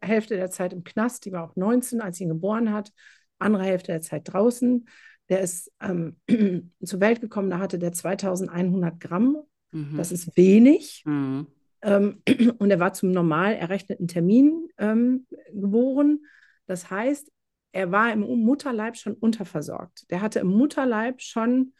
[0.01, 2.93] Hälfte der Zeit im Knast, die war auch 19, als sie ihn geboren hat,
[3.39, 4.89] andere Hälfte der Zeit draußen.
[5.29, 6.17] Der ist ähm,
[6.85, 9.37] zur Welt gekommen, da hatte der 2100 Gramm.
[9.71, 9.97] Mhm.
[9.97, 11.03] Das ist wenig.
[11.05, 11.47] Mhm.
[11.83, 12.23] Ähm,
[12.59, 16.21] und er war zum normal errechneten Termin ähm, geboren.
[16.67, 17.31] Das heißt,
[17.73, 20.11] er war im Mutterleib schon unterversorgt.
[20.11, 21.73] Der hatte im Mutterleib schon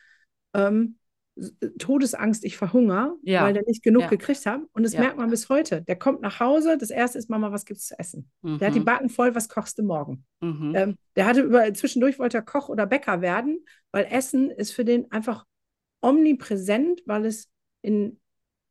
[0.55, 0.99] ähm,
[1.79, 3.43] Todesangst, ich verhungere, ja.
[3.43, 4.09] weil der nicht genug ja.
[4.09, 4.61] gekriegt hat.
[4.73, 5.01] Und das ja.
[5.01, 5.81] merkt man bis heute.
[5.83, 8.31] Der kommt nach Hause, das erste ist, Mama, was gibt es zu essen?
[8.43, 8.59] Mhm.
[8.59, 8.85] Der hat die mhm.
[8.85, 10.25] Backen voll, was kochst du morgen?
[10.41, 10.73] Mhm.
[10.75, 14.85] Ähm, der hatte über, zwischendurch wollte er Koch oder Bäcker werden, weil Essen ist für
[14.85, 15.47] den einfach
[16.03, 17.49] omnipräsent, weil es
[17.81, 18.21] in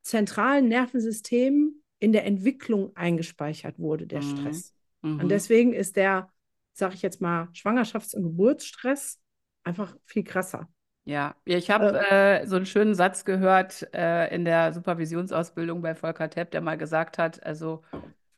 [0.03, 4.37] zentralen Nervensystemen in der Entwicklung eingespeichert wurde, der mhm.
[4.37, 4.73] Stress.
[5.01, 5.29] Und mhm.
[5.29, 6.31] deswegen ist der,
[6.73, 9.19] sage ich jetzt mal, Schwangerschafts- und Geburtsstress
[9.63, 10.67] einfach viel krasser.
[11.03, 15.95] Ja, ich habe äh, äh, so einen schönen Satz gehört äh, in der Supervisionsausbildung bei
[15.95, 17.81] Volker Tepp, der mal gesagt hat, also,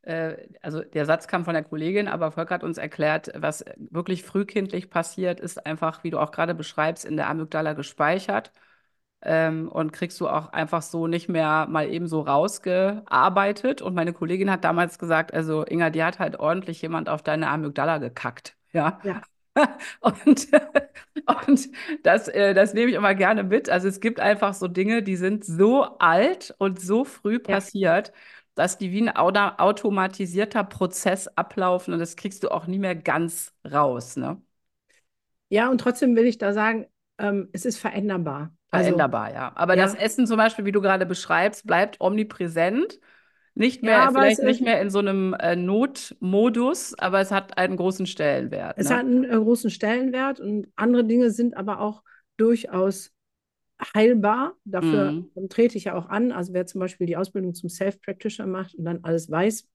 [0.04, 4.24] äh, also der Satz kam von der Kollegin, aber Volker hat uns erklärt, was wirklich
[4.24, 8.54] frühkindlich passiert, ist einfach, wie du auch gerade beschreibst, in der Amygdala gespeichert
[9.24, 13.82] ähm, und kriegst du auch einfach so nicht mehr mal eben so rausgearbeitet.
[13.82, 17.50] Und meine Kollegin hat damals gesagt, also Inga, die hat halt ordentlich jemand auf deine
[17.50, 18.56] Amygdala gekackt.
[18.74, 19.00] Ja.
[19.04, 19.22] ja.
[20.02, 20.48] Und,
[21.48, 21.70] und
[22.04, 23.70] das, äh, das nehme ich immer gerne mit.
[23.70, 27.58] Also es gibt einfach so Dinge, die sind so alt und so früh Ja.
[27.58, 28.12] passiert,
[28.56, 33.54] dass die wie ein automatisierter Prozess ablaufen und das kriegst du auch nie mehr ganz
[33.72, 34.42] raus, ne?
[35.50, 38.56] Ja, und trotzdem will ich da sagen, ähm, es ist veränderbar.
[38.74, 39.52] Also, Veränderbar, ja.
[39.56, 39.92] Aber ja.
[39.92, 43.00] das Essen zum Beispiel, wie du gerade beschreibst, bleibt omnipräsent.
[43.56, 47.58] Nicht Ja, mehr, aber vielleicht nicht mehr in so einem äh, Notmodus, aber es hat
[47.58, 48.82] einen großen Stellenwert.
[48.82, 48.90] Es ne?
[48.90, 52.04] hat einen äh, großen Stellenwert und andere Dinge sind aber auch
[52.38, 53.12] durchaus
[53.96, 54.56] heilbar.
[54.66, 55.32] Dafür Mhm.
[55.50, 56.32] trete ich ja auch an.
[56.32, 59.68] Also wer zum Beispiel die Ausbildung zum Self-Practitioner macht und dann alles weiß,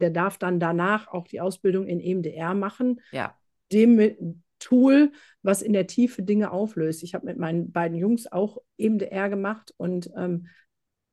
[0.00, 3.38] der darf dann danach auch die Ausbildung in EMDR machen, Ja.
[3.72, 5.12] dem Tool,
[5.42, 7.02] was in der Tiefe Dinge auflöst.
[7.02, 10.46] Ich habe mit meinen beiden Jungs auch EMDR gemacht und ähm,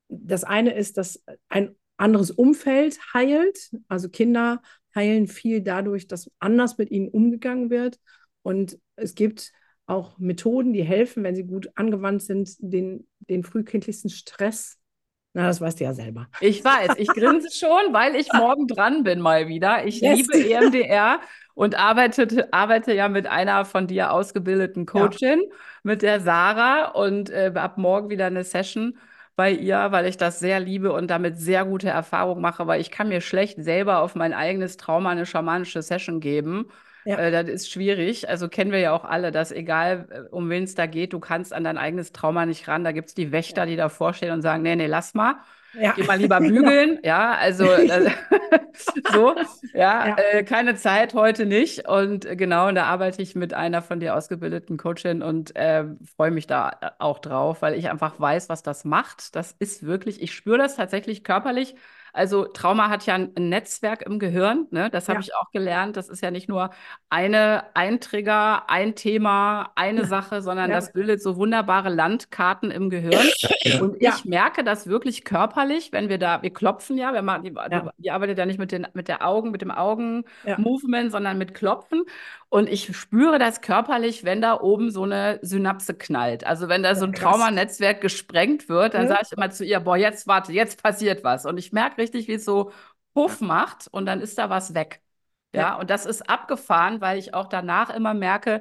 [0.08, 3.70] das eine ist, dass ein anderes Umfeld heilt.
[3.88, 4.62] Also Kinder
[4.94, 7.98] heilen viel dadurch, dass anders mit ihnen umgegangen wird.
[8.42, 9.52] Und es gibt
[9.86, 14.78] auch Methoden, die helfen, wenn sie gut angewandt sind, den, den frühkindlichsten Stress.
[15.34, 16.28] Na, das weißt du ja selber.
[16.38, 19.86] Ich weiß, ich grinse schon, weil ich morgen dran bin mal wieder.
[19.86, 20.02] Ich Yes.
[20.02, 21.20] liebe EMDR
[21.54, 25.40] und arbeite, arbeite ja mit einer von dir ausgebildeten Coachin,
[25.84, 28.98] mit der Sarah und äh, ab morgen wieder eine Session
[29.36, 32.90] bei ihr, weil ich das sehr liebe und damit sehr gute Erfahrungen mache, weil ich
[32.90, 36.66] kann mir schlecht selber auf mein eigenes Trauma eine schamanische Session geben.
[37.04, 37.16] Ja.
[37.18, 38.28] Äh, das ist schwierig.
[38.28, 41.20] Also kennen wir ja auch alle, dass egal, äh, um wen es da geht, du
[41.20, 42.84] kannst an dein eigenes Trauma nicht ran.
[42.84, 45.36] Da gibt es die Wächter, die davor stehen und sagen, nee, nee, lass mal.
[45.74, 45.92] Ja.
[45.96, 48.10] Geh mal lieber bügeln, ja, also äh,
[49.12, 49.34] so,
[49.72, 50.16] ja, Ja.
[50.16, 51.88] Äh, keine Zeit heute nicht.
[51.88, 55.84] Und äh, genau, und da arbeite ich mit einer von dir ausgebildeten Coachin und äh,
[56.16, 59.34] freue mich da auch drauf, weil ich einfach weiß, was das macht.
[59.36, 61.74] Das ist wirklich, ich spüre das tatsächlich körperlich.
[62.12, 64.90] Also Trauma hat ja ein Netzwerk im Gehirn, ne?
[64.90, 65.20] Das habe Ja.
[65.20, 65.96] ich auch gelernt.
[65.96, 66.70] Das ist ja nicht nur
[67.08, 70.76] eine, ein Trigger, ein Thema, eine Sache, sondern Ja.
[70.76, 73.26] das bildet so wunderbare Landkarten im Gehirn.
[73.80, 77.52] Und ich merke das wirklich körperlich, wenn wir da, wir klopfen ja, wir machen, die,
[77.54, 77.90] Ja.
[77.98, 79.70] die arbeitet ja nicht mit den, mit der Augen, mit dem.
[79.72, 82.02] Augen-Movement, sondern mit Klopfen.
[82.52, 86.44] Und ich spüre das körperlich, wenn da oben so eine Synapse knallt.
[86.44, 87.14] Also wenn da so ein.
[87.14, 89.08] Traumanetzwerk gesprengt wird, dann Mhm.
[89.08, 91.46] sage ich immer zu ihr, boah, jetzt warte, jetzt passiert was.
[91.46, 92.70] Und ich merke richtig, wie es so
[93.14, 95.00] Puff macht und dann ist da was weg.
[95.54, 95.74] Ja, Ja.
[95.78, 98.60] und das ist abgefahren, weil ich auch danach immer merke,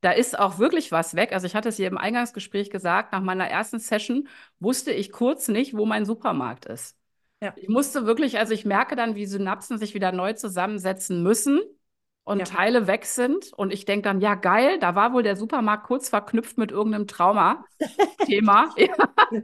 [0.00, 1.32] da ist auch wirklich was weg.
[1.32, 4.26] Also ich hatte es hier im Eingangsgespräch gesagt, nach meiner ersten Session
[4.58, 6.96] wusste ich kurz nicht, wo mein Supermarkt ist.
[7.40, 7.52] Ja.
[7.56, 11.60] Ich musste wirklich, also ich merke dann, wie Synapsen sich wieder neu zusammensetzen müssen
[12.28, 12.44] und Ja.
[12.44, 13.52] Teile weg sind.
[13.54, 17.06] Und ich denke dann, ja, geil, da war wohl der Supermarkt kurz verknüpft mit irgendeinem
[17.06, 18.74] Trauma-Thema.
[18.76, 18.88] ja,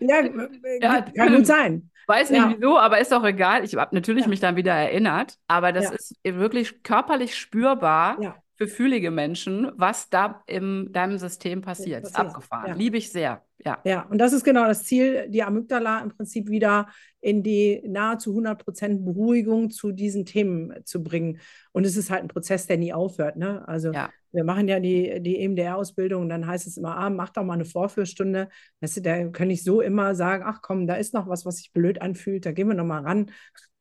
[0.01, 1.91] Ja, äh, Ja, kann gut sein.
[2.07, 3.65] weiß nicht wieso, aber ist auch egal.
[3.65, 8.37] Ich habe natürlich mich dann wieder erinnert, aber das ist wirklich körperlich spürbar Ja.
[8.57, 12.05] Für fühlige Menschen, was da in deinem System passiert.
[12.05, 12.35] Ist passiert.
[12.35, 12.69] abgefahren.
[12.69, 12.75] Ja.
[12.75, 13.43] Liebe ich sehr.
[13.65, 13.79] Ja.
[13.85, 16.89] Ja, und das ist genau das Ziel, die Amygdala im Prinzip wieder
[17.21, 21.39] in die nahezu 100% Beruhigung zu diesen Themen zu bringen.
[21.73, 23.37] Und es ist halt ein Prozess, der nie aufhört.
[23.37, 23.67] Ne?
[23.67, 24.11] Also Ja.
[24.33, 27.55] wir machen ja die, die EMDR-Ausbildung und dann heißt es immer, ah, mach doch mal
[27.55, 28.49] eine Vorführstunde.
[28.81, 31.57] Weißt du, da kann ich so immer sagen, ach komm, da ist noch was, was
[31.57, 33.31] sich blöd anfühlt, da gehen wir noch mal ran.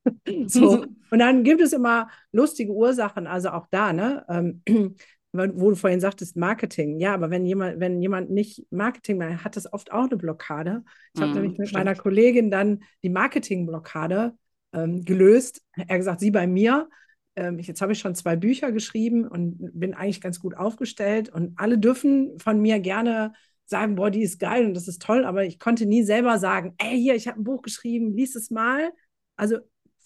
[0.48, 0.86] so.
[1.10, 4.26] Und dann gibt es immer lustige Ursachen, also auch da, ne?
[4.30, 4.64] Ähm,
[5.34, 7.00] wo du vorhin sagtest, Marketing.
[7.00, 10.84] Ja, aber wenn jemand, wenn jemand nicht Marketing macht, hat das oft auch eine Blockade.
[11.16, 11.74] Ich habe Mhm, nämlich mit stimmt.
[11.74, 14.36] meiner Kollegin dann die Marketingblockade
[14.74, 15.62] ähm, gelöst.
[15.76, 16.88] Er hat gesagt, sie bei mir.
[17.36, 21.30] Ähm, ich, jetzt habe ich schon zwei Bücher geschrieben und bin eigentlich ganz gut aufgestellt.
[21.30, 23.34] Und alle dürfen von mir gerne
[23.66, 26.76] sagen, boah, die ist geil und das ist toll, aber ich konnte nie selber sagen,
[26.78, 28.92] ey, hier, ich habe ein Buch geschrieben, lies es mal.
[29.36, 29.58] Also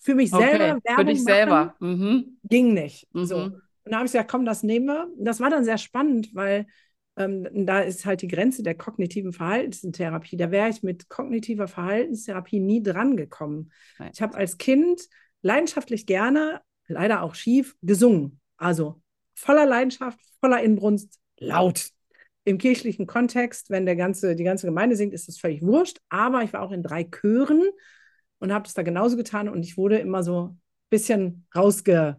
[0.08, 1.76] für mich Okay, selber für Werbung dich machen, selber.
[1.82, 2.38] Mhm.
[2.44, 3.14] ging nicht.
[3.14, 3.26] Mhm.
[3.26, 3.36] So.
[3.44, 5.12] Und da habe ich gesagt, komm, das nehmen wir.
[5.18, 6.66] Und das war dann sehr spannend, weil
[7.18, 10.38] ähm, da ist halt die Grenze der kognitiven Verhaltenstherapie.
[10.38, 13.74] Da wäre ich mit kognitiver Verhaltenstherapie nie dran gekommen.
[14.00, 14.12] Nein.
[14.14, 15.02] Ich habe als Kind
[15.42, 18.40] leidenschaftlich gerne, leider auch schief, gesungen.
[18.56, 19.02] Also
[19.36, 21.90] voller Leidenschaft, voller Inbrunst, laut.
[22.46, 26.00] Im kirchlichen Kontext, wenn der ganze, die ganze Gemeinde singt, ist das völlig wurscht.
[26.08, 27.62] Aber ich war auch in drei Chören
[28.40, 32.18] und habe das da genauso getan und ich wurde immer so ein bisschen rausge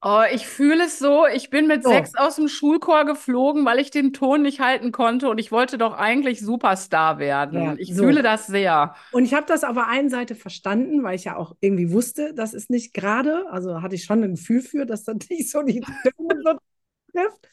[0.00, 1.26] Oh, ich fühle es so.
[1.26, 1.90] Ich bin mit So.
[1.90, 5.76] sechs aus dem Schulchor geflogen, weil ich den Ton nicht halten konnte und ich wollte
[5.76, 7.60] doch eigentlich Superstar werden.
[7.62, 8.04] Ja, ich so.
[8.04, 8.94] fühle das sehr.
[9.10, 12.32] Und ich habe das auf der einen Seite verstanden, weil ich ja auch irgendwie wusste,
[12.32, 15.62] das ist nicht gerade, also hatte ich schon ein Gefühl für, dass das nicht so
[15.62, 16.58] die so
[17.12, 17.48] trifft.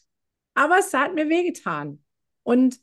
[0.54, 2.04] Aber es hat mir wehgetan.
[2.44, 2.80] Und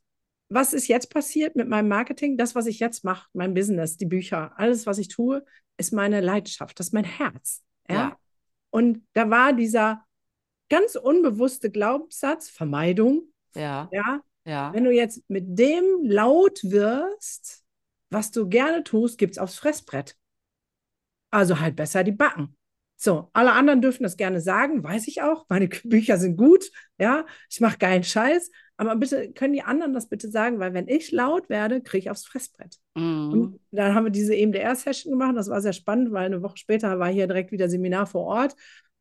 [0.55, 2.37] was ist jetzt passiert mit meinem Marketing?
[2.37, 5.45] Das, was ich jetzt mache, mein Business, die Bücher, alles, was ich tue,
[5.77, 7.63] ist meine Leidenschaft, das ist mein Herz.
[7.89, 7.95] Ja.
[7.95, 8.19] Ja.
[8.71, 10.05] Und da war dieser
[10.69, 13.33] ganz unbewusste Glaubenssatz, Vermeidung.
[13.55, 13.89] Ja.
[13.93, 14.21] Ja.
[14.45, 14.73] Ja.
[14.73, 17.65] Wenn du jetzt mit dem laut wirst,
[18.11, 20.17] was du gerne tust, gibt es aufs Fressbrett.
[21.31, 22.57] Also halt besser die Backen.
[22.97, 25.47] So, alle anderen dürfen das gerne sagen, weiß ich auch.
[25.49, 28.51] Meine Bücher sind gut, ja, ich mache geilen Scheiß.
[28.89, 32.11] Aber bitte können die anderen das bitte sagen, weil wenn ich laut werde, kriege ich
[32.11, 32.79] aufs Fressbrett.
[32.95, 33.33] Mhm.
[33.33, 35.37] Und dann haben wir diese EMDR-Session gemacht.
[35.37, 38.55] Das war sehr spannend, weil eine Woche später war hier direkt wieder Seminar vor Ort.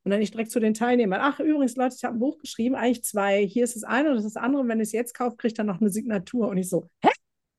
[0.03, 2.75] Und dann ich direkt zu den Teilnehmern, ach übrigens, Leute, ich habe ein Buch geschrieben,
[2.75, 3.45] eigentlich zwei.
[3.45, 4.63] Hier ist das eine und das ist das andere.
[4.63, 6.47] Und wenn ich es jetzt kaufe, kriegt er noch eine Signatur.
[6.47, 7.09] Und ich so, hä?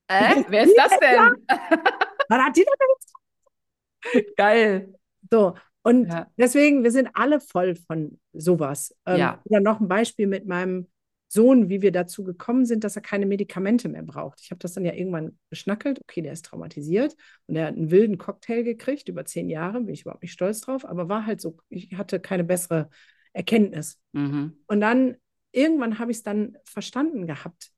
[0.09, 1.37] Äh, wer ist das denn?
[2.29, 4.95] Was hat die denn Geil.
[5.31, 6.27] So, und Ja.
[6.37, 8.95] deswegen, wir sind alle voll von sowas.
[9.07, 9.41] Ähm, Ja.
[9.45, 10.89] Oder noch ein Beispiel mit meinem
[11.33, 14.41] Sohn, wie wir dazu gekommen sind, dass er keine Medikamente mehr braucht.
[14.43, 15.99] Ich habe das dann ja irgendwann geschnackelt.
[16.03, 17.17] Okay, der ist traumatisiert
[17.47, 19.81] und er hat einen wilden Cocktail gekriegt über zehn Jahre.
[19.81, 22.91] Bin ich überhaupt nicht stolz drauf, aber war halt so, ich hatte keine bessere
[23.33, 23.99] Erkenntnis.
[24.13, 24.59] Mhm.
[24.67, 25.17] Und dann
[25.53, 27.71] irgendwann habe ich es dann verstanden gehabt.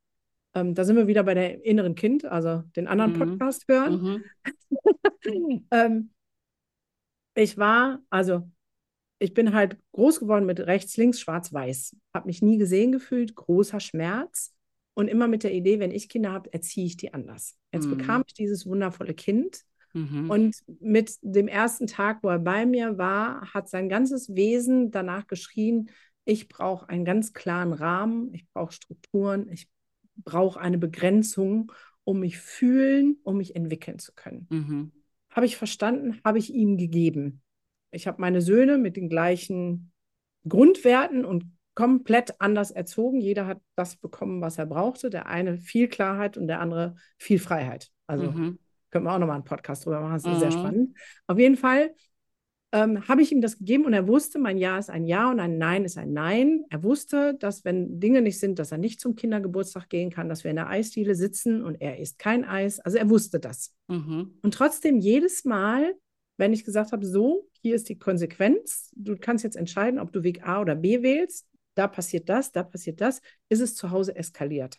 [0.54, 3.18] Ähm, da sind wir wieder bei der inneren Kind, also den anderen Mhm.
[3.18, 4.24] Podcast hören.
[5.24, 5.64] Mhm.
[5.70, 6.10] ähm,
[7.34, 8.48] ich war, also
[9.18, 11.96] ich bin halt groß geworden mit rechts, links, schwarz, weiß.
[12.12, 14.52] Habe mich nie gesehen gefühlt, großer Schmerz.
[14.96, 17.56] Und immer mit der Idee, wenn ich Kinder habe, erziehe ich die anders.
[17.72, 17.96] Jetzt Mhm.
[17.96, 19.62] bekam ich dieses wundervolle Kind.
[19.92, 20.30] Mhm.
[20.30, 25.26] Und mit dem ersten Tag, wo er bei mir war, hat sein ganzes Wesen danach
[25.26, 25.90] geschrien,
[26.24, 29.68] ich brauche einen ganz klaren Rahmen, ich brauche Strukturen, ich
[30.16, 31.72] brauche eine Begrenzung,
[32.04, 34.46] um mich fühlen, um mich entwickeln zu können.
[34.50, 34.92] Mhm.
[35.30, 37.42] Habe ich verstanden, habe ich ihm gegeben.
[37.94, 39.92] Ich habe meine Söhne mit den gleichen
[40.48, 43.20] Grundwerten und komplett anders erzogen.
[43.20, 45.10] Jeder hat das bekommen, was er brauchte.
[45.10, 47.90] Der eine viel Klarheit und der andere viel Freiheit.
[48.06, 48.58] Also Mhm.
[48.90, 50.14] können wir auch nochmal einen Podcast drüber machen.
[50.22, 50.52] Das ist sehr Mhm.
[50.52, 50.98] spannend.
[51.26, 51.94] Auf jeden Fall
[52.76, 55.38] ähm, habe ich ihm das gegeben und er wusste, mein Ja ist ein Ja und
[55.38, 56.64] ein Nein ist ein Nein.
[56.70, 60.42] Er wusste, dass wenn Dinge nicht sind, dass er nicht zum Kindergeburtstag gehen kann, dass
[60.42, 62.80] wir in der Eisdiele sitzen und er isst kein Eis.
[62.80, 63.72] Also er wusste das.
[63.86, 64.38] Mhm.
[64.42, 65.94] Und trotzdem jedes Mal,
[66.36, 70.22] wenn ich gesagt habe, so, hier ist die Konsequenz, du kannst jetzt entscheiden, ob du
[70.22, 74.16] Weg A oder B wählst, da passiert das, da passiert das, ist es zu Hause
[74.16, 74.78] eskaliert.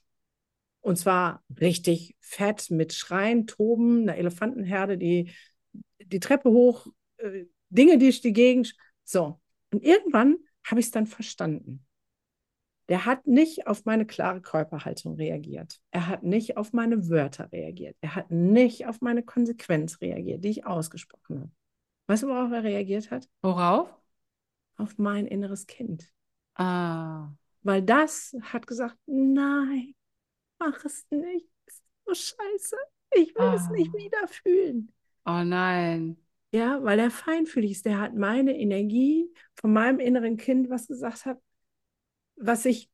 [0.82, 5.32] Und zwar richtig fett mit Schreien, Toben, einer Elefantenherde, die
[6.00, 6.88] die Treppe hoch,
[7.18, 8.76] äh, Dinge, die ich die Gegend.
[9.04, 9.40] So.
[9.72, 11.85] Und irgendwann habe ich es dann verstanden.
[12.88, 15.82] Der hat nicht auf meine klare Körperhaltung reagiert.
[15.92, 17.98] Er hat nicht auf meine Wörter reagiert.
[18.02, 21.52] Er hat nicht auf meine Konsequenz reagiert, die ich ausgesprochen habe.
[22.08, 23.28] Weißt du, worauf er reagiert hat?
[23.42, 23.90] Worauf?
[24.78, 26.14] Auf mein inneres Kind.
[26.56, 27.30] Ah.
[27.64, 29.96] Weil das hat gesagt, nein,
[30.60, 31.48] mach es nicht.
[31.66, 32.76] Ist so scheiße.
[33.16, 33.98] Ich will es nicht Ah.
[33.98, 34.92] wieder fühlen.
[35.26, 36.18] Oh nein.
[36.54, 37.86] Ja, weil er feinfühlig ist.
[37.86, 41.42] Der hat meine Energie von meinem inneren Kind, was gesagt hat,
[42.38, 42.90] was sich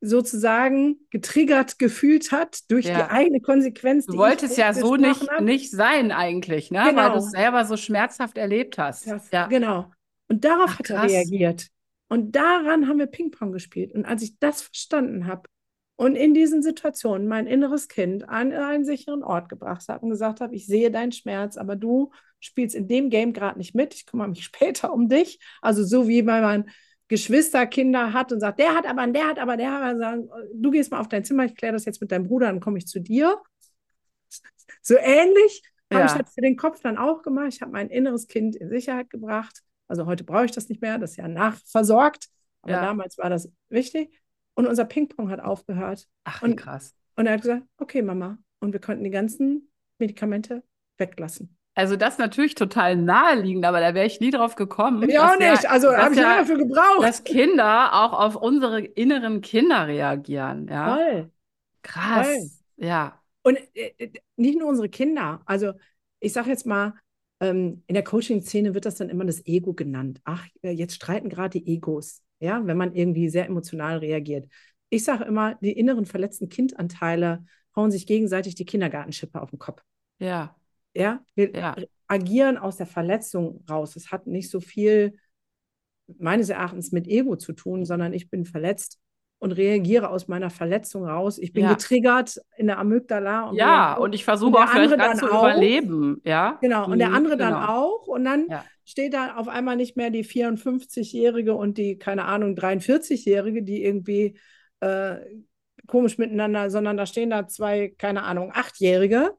[0.00, 3.10] sozusagen getriggert gefühlt hat durch die Ja.
[3.10, 5.44] eigene Konsequenz, Du die wolltest ja so nicht, habe.
[5.44, 6.78] nicht sein eigentlich, ne?
[6.80, 7.12] Weil Genau.
[7.12, 9.06] du es selber so schmerzhaft erlebt hast.
[9.06, 9.46] Das, Ja.
[9.48, 9.90] Genau.
[10.28, 11.12] Und darauf Ach, hat er krass.
[11.12, 11.66] reagiert.
[12.08, 13.92] Und daran haben wir Ping-Pong gespielt.
[13.92, 15.42] Und als ich das verstanden habe
[15.96, 20.40] und in diesen Situationen mein inneres Kind an einen sicheren Ort gebracht habe und gesagt
[20.40, 23.92] habe, ich sehe deinen Schmerz, aber du spielst in dem Game gerade nicht mit.
[23.94, 24.44] Ich kümmere mich
[24.84, 25.38] später um dich.
[25.60, 26.70] Also so wie wenn man
[27.10, 30.30] Geschwister, Kinder hat und sagt, der hat aber, der hat aber, der hat aber, sagen,
[30.54, 32.78] du gehst mal auf dein Zimmer, ich kläre das jetzt mit deinem Bruder, dann komme
[32.78, 33.38] ich zu dir.
[34.82, 36.18] So ähnlich habe ich Ja.
[36.18, 37.48] das für den Kopf dann auch gemacht.
[37.52, 39.60] Ich habe mein inneres Kind in Sicherheit gebracht.
[39.88, 42.28] Also heute brauche ich das nicht mehr, das ist ja nachversorgt.
[42.62, 42.80] Aber Ja.
[42.82, 44.22] damals war das wichtig.
[44.54, 46.06] Und unser Ping-Pong hat aufgehört.
[46.24, 46.94] Ach, Und- krass.
[47.16, 48.38] Und er hat gesagt, okay, Mama.
[48.60, 50.62] Und wir konnten die ganzen Medikamente
[50.96, 51.58] weglassen.
[51.74, 55.60] Also das ist natürlich total naheliegend, aber da wäre ich nie drauf gekommen, Ja, dass
[55.60, 55.70] nicht.
[55.70, 57.02] Also habe ich ja- lange für gebraucht.
[57.02, 60.66] dass Kinder auch auf unsere inneren Kinder reagieren.
[60.68, 61.30] Ja, Voll.
[61.82, 62.62] krass.
[62.76, 65.40] Ja, Und äh, äh, nicht nur unsere Kinder.
[65.46, 65.72] Also
[66.18, 66.94] ich sage jetzt mal,
[67.40, 70.20] ähm, in der Coaching-Szene wird das dann immer das Ego genannt.
[70.24, 74.46] Ach, äh, jetzt streiten gerade die Egos, ja, wenn man irgendwie sehr emotional reagiert.
[74.90, 77.44] Ich sage immer, die inneren verletzten Kindanteile
[77.76, 79.82] hauen sich gegenseitig die Kindergartenschippe auf den Kopf.
[80.18, 80.54] ja,
[80.94, 81.76] Ja, wir Ja.
[82.08, 83.96] agieren aus der Verletzung raus.
[83.96, 85.14] Es hat nicht so viel
[86.18, 88.98] meines Erachtens mit Ego zu tun, sondern ich bin verletzt
[89.38, 91.38] und reagiere aus meiner Verletzung raus.
[91.38, 91.72] Ich bin Ja.
[91.74, 93.48] getriggert in der Amygdala.
[93.50, 93.96] Und ja.
[93.96, 95.38] Und ich versuche auch vielleicht dann zu auch.
[95.44, 96.20] überleben.
[96.24, 97.66] Ja, Genau, und der Mhm, andere dann genau.
[97.66, 98.06] auch.
[98.08, 98.64] Und dann Ja.
[98.84, 104.36] steht da auf einmal nicht mehr die 54-Jährige und die, keine Ahnung, 43-Jährige, die irgendwie
[104.80, 105.16] äh,
[105.86, 109.32] komisch miteinander, sondern da stehen da zwei, keine Ahnung, Achtjährige,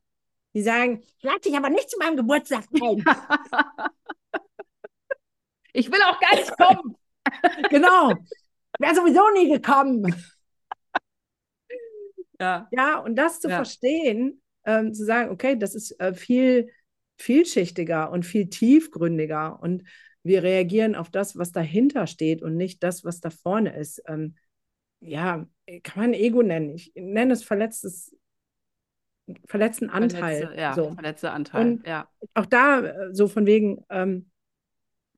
[0.54, 3.04] die sagen, ich lade dich aber nicht zu meinem Geburtstag ein.
[5.74, 6.98] Ich will auch gar nicht kommen.
[7.70, 8.14] genau.
[8.78, 10.14] wäre sowieso nie gekommen.
[12.40, 12.68] Ja.
[12.72, 13.56] Ja, und das zu Ja.
[13.58, 16.72] verstehen, ähm, zu sagen, okay, das ist äh, viel
[17.20, 19.84] vielschichtiger und viel tiefgründiger und
[20.24, 24.02] wir reagieren auf das, was dahinter steht und nicht das, was da vorne ist.
[24.08, 24.36] Ähm,
[25.00, 25.48] ja,
[25.84, 26.72] kann man Ego nennen.
[26.72, 28.16] Ich nenne es verletztes,
[29.46, 30.40] verletzten Anteil.
[30.42, 30.92] Verletzte, ja, so.
[30.94, 31.62] verletzte Anteil.
[31.74, 32.08] Und- ja.
[32.34, 34.30] Auch da äh, so von wegen, ähm,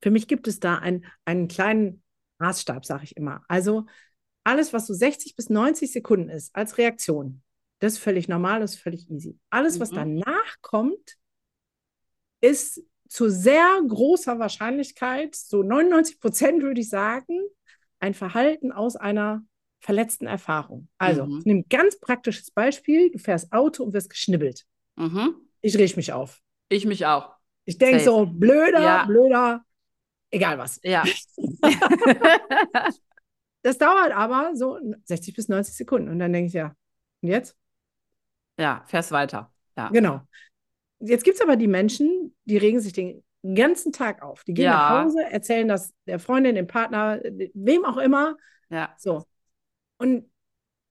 [0.01, 2.03] für mich gibt es da ein, einen kleinen
[2.39, 3.43] Maßstab, sage ich immer.
[3.47, 3.85] Also
[4.43, 7.41] alles, was so 60 bis 90 Sekunden ist als Reaktion,
[7.79, 9.37] das ist völlig normal, das ist völlig easy.
[9.49, 9.95] Alles, was Mhm.
[9.95, 11.17] danach kommt,
[12.41, 17.39] ist zu sehr großer Wahrscheinlichkeit, so 99 Prozent würde ich sagen,
[17.99, 19.43] ein Verhalten aus einer
[19.83, 20.87] verletzten Erfahrung.
[20.97, 21.39] Also, Mhm.
[21.39, 23.11] ich nehme ein ganz praktisches Beispiel.
[23.11, 24.65] Du fährst Auto und wirst geschnibbelt.
[24.95, 25.35] Mhm.
[25.61, 26.41] Ich rieche mich auf.
[26.69, 27.35] Ich mich auch.
[27.65, 29.05] Ich denke so, blöder, Ja.
[29.05, 29.65] blöder,
[30.31, 30.79] egal was.
[30.83, 31.03] Ja.
[33.65, 36.09] Das dauert aber so 60 bis 90 Sekunden.
[36.09, 36.75] Und dann denke ich, ja,
[37.21, 37.55] und jetzt?
[38.59, 39.53] ja, fährst weiter.
[39.77, 39.87] Ja.
[39.89, 40.19] Genau.
[40.99, 43.23] Jetzt gibt es aber die Menschen, die regen sich den
[43.55, 44.43] ganzen Tag auf.
[44.43, 44.71] Die gehen Ja.
[44.73, 47.21] nach Hause, erzählen das der Freundin, dem Partner,
[47.53, 48.35] wem auch immer.
[48.69, 48.93] Ja.
[48.97, 49.23] So.
[50.03, 50.29] Und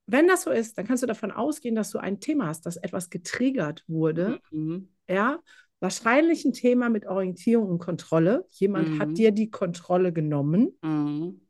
[0.07, 2.77] wenn das so ist, dann kannst du davon ausgehen, dass du ein Thema hast, dass
[2.77, 4.39] etwas getriggert wurde.
[4.51, 4.89] Mhm.
[5.07, 5.39] Ja,
[5.79, 8.45] wahrscheinlich ein Thema mit Orientierung und Kontrolle.
[8.49, 8.99] Jemand Mhm.
[8.99, 11.41] hat dir die Kontrolle genommen Mhm.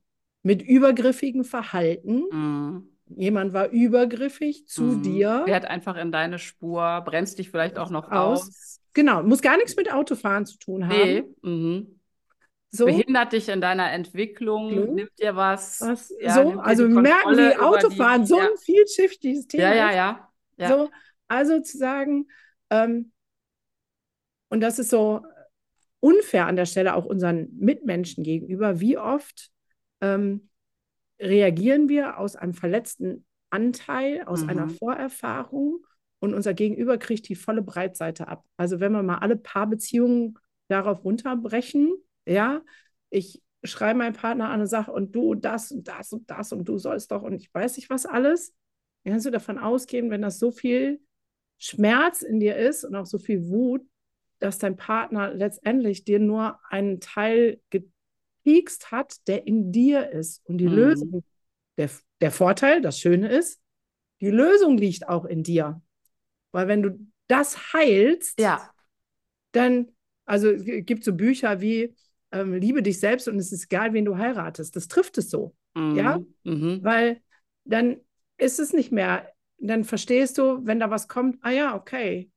[0.44, 2.24] mit übergriffigem Verhalten.
[2.32, 2.90] Mhm.
[3.16, 5.02] Jemand war übergriffig zu Mhm.
[5.04, 5.44] dir.
[5.46, 8.42] Fährt einfach in deine Spur, bremst dich vielleicht auch noch Aus.
[8.48, 8.80] aus.
[8.94, 10.96] Genau, muss gar nichts mit Autofahren zu tun haben.
[11.42, 11.84] Nee.
[12.76, 14.96] So, Behindert dich in deiner Entwicklung, Entwicklung.
[14.96, 15.82] nimmt dir was.
[15.82, 18.46] was, ja, so also die wir merken, über Autofahren die, so ja.
[18.46, 20.30] ein vielschichtiges Thema Ja, ja, ja.
[20.58, 20.70] Ja.
[20.70, 20.90] So,
[21.28, 22.28] also zu sagen,
[22.72, 23.12] ähm,
[24.50, 25.24] und das ist so
[26.00, 29.52] unfair an der Stelle auch unseren Mitmenschen gegenüber, wie oft
[30.02, 30.50] ähm,
[31.20, 34.72] reagieren wir aus einem verletzten Anteil, aus einer Mhm.
[34.72, 35.86] Vorerfahrung
[36.20, 38.44] und unser Gegenüber kriegt die volle Breitseite ab.
[38.58, 40.38] Also wenn wir mal alle Paarbeziehungen
[40.70, 41.94] darauf runterbrechen,
[42.26, 42.62] ja,
[43.10, 46.66] ich schreibe meinen Partner an und sage, und du das und das und das und
[46.68, 48.54] du sollst doch und ich weiß nicht was alles,
[49.06, 51.02] kannst du davon ausgehen, wenn das so viel
[51.58, 53.86] Schmerz in dir ist und auch so viel Wut,
[54.40, 60.42] dass dein Partner letztendlich dir nur einen Teil gepiekst hat, der in dir ist.
[60.46, 60.76] Und die Mhm.
[60.76, 61.24] Lösung,
[61.78, 61.90] der,
[62.22, 63.62] der Vorteil, das Schöne ist,
[64.22, 65.82] die Lösung liegt auch in dir.
[66.52, 68.74] Weil wenn du das heilst, Ja.
[69.52, 69.90] dann,
[70.26, 71.96] also es gibt so Bücher wie
[72.34, 74.76] ähm, Liebe dich selbst und es ist egal, wen du heiratest.
[74.76, 75.56] Das trifft es so.
[75.74, 75.96] Mhm.
[75.96, 76.20] Ja?
[76.44, 76.80] Mhm.
[76.84, 77.22] Weil
[77.64, 77.98] dann
[78.38, 79.30] ist es nicht mehr,
[79.60, 82.30] dann verstehst du, wenn da was kommt, ah ja, okay,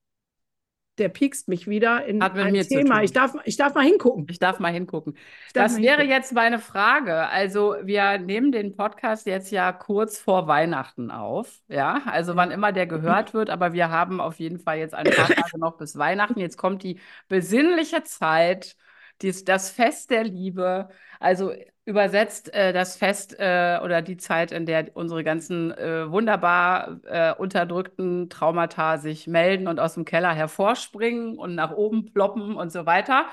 [0.98, 3.02] der piekst mich wieder in ein Thema.
[3.02, 4.26] Ich darf, ich darf mal hingucken.
[4.30, 5.14] Ich darf mal hingucken.
[5.52, 6.10] Darf Das mal wäre hingucken.
[6.10, 7.28] jetzt meine Frage.
[7.28, 11.60] Also, wir nehmen den Podcast jetzt ja kurz vor Weihnachten auf.
[11.68, 15.04] Ja, also wann immer der gehört wird, aber wir haben auf jeden Fall jetzt ein
[15.04, 16.40] paar Tage noch bis Weihnachten.
[16.40, 18.76] Jetzt kommt die besinnliche Zeit,
[19.22, 20.88] dies, das Fest der Liebe.
[21.20, 21.52] Also
[21.86, 27.32] übersetzt äh, das Fest äh, oder die Zeit, in der unsere ganzen äh, wunderbar äh,
[27.34, 32.86] unterdrückten Traumata sich melden und aus dem Keller hervorspringen und nach oben ploppen und so
[32.86, 33.26] weiter.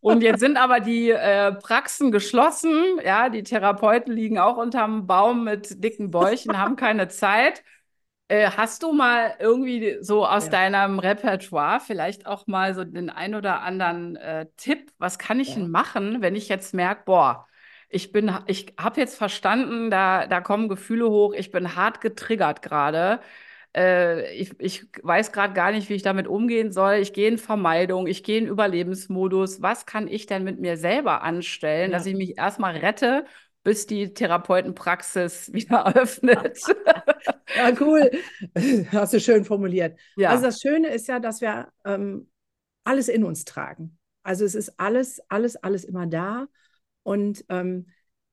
[0.00, 2.98] Und jetzt sind aber die äh, Praxen geschlossen.
[3.04, 7.62] Ja, die Therapeuten liegen auch unterm Baum mit dicken Bäuchen, haben keine Zeit.
[8.30, 10.50] Äh, hast du mal irgendwie so aus Ja.
[10.50, 14.92] deinem Repertoire vielleicht auch mal so den ein oder anderen äh, Tipp?
[14.98, 15.54] Was kann ich Ja.
[15.54, 17.46] denn machen, wenn ich jetzt merke, boah,
[17.88, 22.60] ich bin, ich habe jetzt verstanden, da, da kommen Gefühle hoch, ich bin hart getriggert
[22.60, 23.20] gerade.
[23.74, 26.94] Äh, ich, ich weiß gerade gar nicht, wie ich damit umgehen soll.
[26.96, 29.62] Ich gehe in Vermeidung, ich gehe in Überlebensmodus.
[29.62, 32.06] Was kann ich denn mit mir selber anstellen, dass Ja.
[32.06, 33.24] ich mich erstmal rette,
[33.68, 36.58] bis die Therapeutenpraxis wieder öffnet?
[37.54, 38.10] Ja, cool.
[38.92, 40.00] Hast du schön formuliert.
[40.16, 40.30] Ja.
[40.30, 42.30] Also das Schöne ist ja, dass wir ähm,
[42.82, 43.98] alles in uns tragen.
[44.22, 46.46] Also es ist alles, alles, alles immer da.
[47.02, 47.88] Und ähm,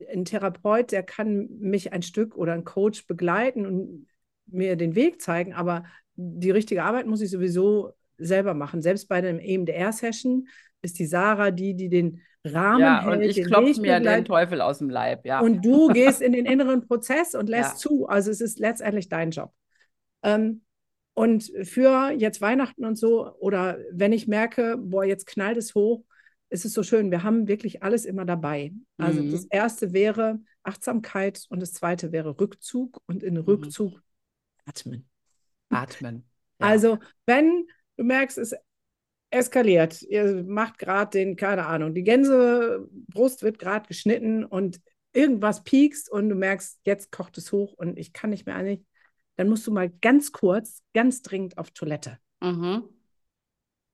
[0.09, 4.07] ein Therapeut, der kann mich ein Stück oder ein Coach begleiten und
[4.45, 5.83] mir den Weg zeigen, aber
[6.15, 8.81] die richtige Arbeit muss ich sowieso selber machen.
[8.81, 10.47] Selbst bei einem EMDR-Session
[10.85, 14.23] ist die Sarah die, die den Rahmen Ja, hält, und ich klopfe mir den.
[14.23, 15.41] Teufel aus dem Leib, ja.
[15.41, 17.77] Und du gehst in den inneren Prozess und lässt Ja.
[17.77, 18.07] zu.
[18.07, 19.51] Also es ist letztendlich dein Job.
[20.23, 20.61] Ähm,
[21.13, 26.03] und für jetzt Weihnachten und so, oder wenn ich merke, boah, jetzt knallt es hoch,
[26.49, 27.09] ist es so schön.
[27.09, 28.73] Wir haben wirklich alles immer dabei.
[28.97, 29.31] Also Mhm.
[29.31, 34.01] das erste wäre Achtsamkeit und das zweite wäre Rückzug und in Rückzug
[34.65, 35.07] atmen.
[35.69, 36.29] Atmen.
[36.59, 36.67] Ja.
[36.67, 37.65] Also, wenn
[37.97, 38.53] du merkst, es
[39.29, 44.79] eskaliert, ihr macht gerade den, keine Ahnung, die Gänsebrust wird gerade geschnitten und
[45.13, 48.85] irgendwas piekst und du merkst, jetzt kocht es hoch und ich kann nicht mehr eigentlich,
[49.35, 52.19] dann musst du mal ganz kurz, ganz dringend auf Toilette.
[52.41, 52.83] Mhm.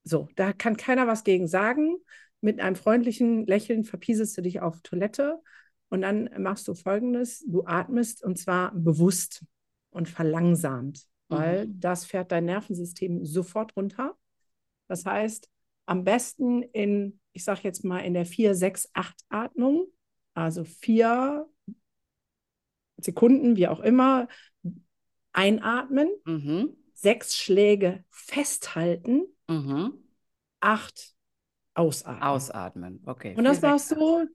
[0.04, 1.98] So, da kann keiner was gegen sagen.
[2.42, 5.40] Mit einem freundlichen Lächeln verpiesest du dich auf Toilette
[5.90, 9.46] und dann machst du folgendes: Du atmest und zwar bewusst
[9.92, 11.80] und verlangsamt, weil Mhm.
[11.80, 14.18] das fährt dein Nervensystem sofort runter.
[14.92, 15.50] Das heißt,
[15.86, 19.88] am besten in, ich sage jetzt mal, in der 4, 6, 8 Atmung,
[20.34, 21.48] also vier
[22.98, 24.28] Sekunden, wie auch immer,
[25.32, 26.76] einatmen, Mhm.
[26.94, 29.94] sechs Schläge festhalten, Mhm.
[30.60, 31.16] acht
[31.74, 32.22] ausatmen.
[32.22, 33.02] Ausatmen.
[33.06, 33.34] Okay.
[33.38, 34.28] Und das machst du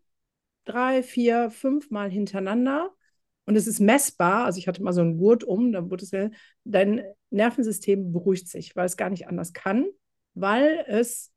[0.64, 2.94] drei, vier, fünf Mal hintereinander.
[3.44, 4.46] Und es ist messbar.
[4.46, 6.30] Also ich hatte mal so einen Gurt um, dann wurde es ja,
[6.64, 9.86] dein Nervensystem beruhigt sich, weil es gar nicht anders kann,
[10.36, 11.32] weil es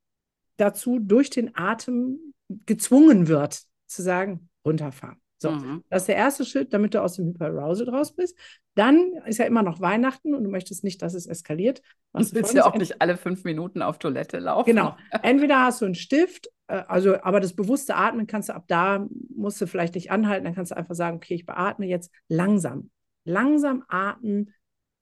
[0.58, 2.20] dazu durch den Atem
[2.66, 5.20] gezwungen wird, zu sagen, runterfahren.
[5.42, 5.86] So, Mhm.
[5.90, 8.38] das ist der erste Schritt, damit du aus dem Hyperarousal raus bist.
[8.76, 11.80] Dann ist ja immer noch Weihnachten und du möchtest nicht, dass es eskaliert.
[11.80, 14.66] Du Machst willst ja auch nicht alle fünf Minuten auf Toilette laufen.
[14.70, 14.98] Genau.
[15.24, 19.08] Entweder hast du einen Stift, äh, also, aber das bewusste Atmen kannst du ab da,
[19.34, 22.90] musst du vielleicht nicht anhalten, dann kannst du einfach sagen, okay, ich beatme jetzt langsam.
[23.24, 24.54] Langsam atmen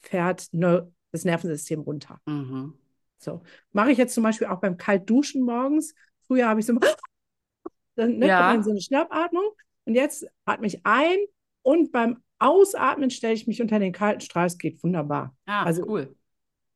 [0.01, 2.19] fährt ne, das Nervensystem runter.
[2.27, 2.75] Mhm.
[3.19, 3.41] So.
[3.71, 5.93] Mache ich jetzt zum Beispiel auch beim Kaltduschen morgens.
[6.27, 6.73] Früher habe ich so,
[7.95, 8.61] dann ne, Ja.
[8.61, 9.43] so eine Schnappatmung
[9.85, 11.17] und jetzt atme ich ein
[11.63, 14.45] und beim Ausatmen stelle ich mich unter den kalten Strahl.
[14.47, 15.35] Es geht wunderbar.
[15.45, 16.15] Ah, Also- cool.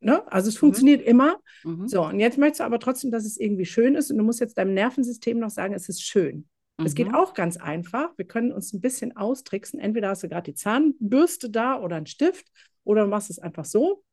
[0.03, 0.25] Ne?
[0.31, 0.59] Also es Mhm.
[0.59, 1.39] funktioniert immer.
[1.63, 1.87] Mhm.
[1.87, 4.39] So, und jetzt möchtest du aber trotzdem, dass es irgendwie schön ist und du musst
[4.39, 6.47] jetzt deinem Nervensystem noch sagen, es ist schön.
[6.83, 7.13] Es geht Mhm.
[7.15, 8.09] auch ganz einfach.
[8.17, 9.79] Wir können uns ein bisschen austricksen.
[9.79, 12.47] Entweder hast du gerade die Zahnbürste da oder einen Stift
[12.83, 14.03] oder du machst es einfach so.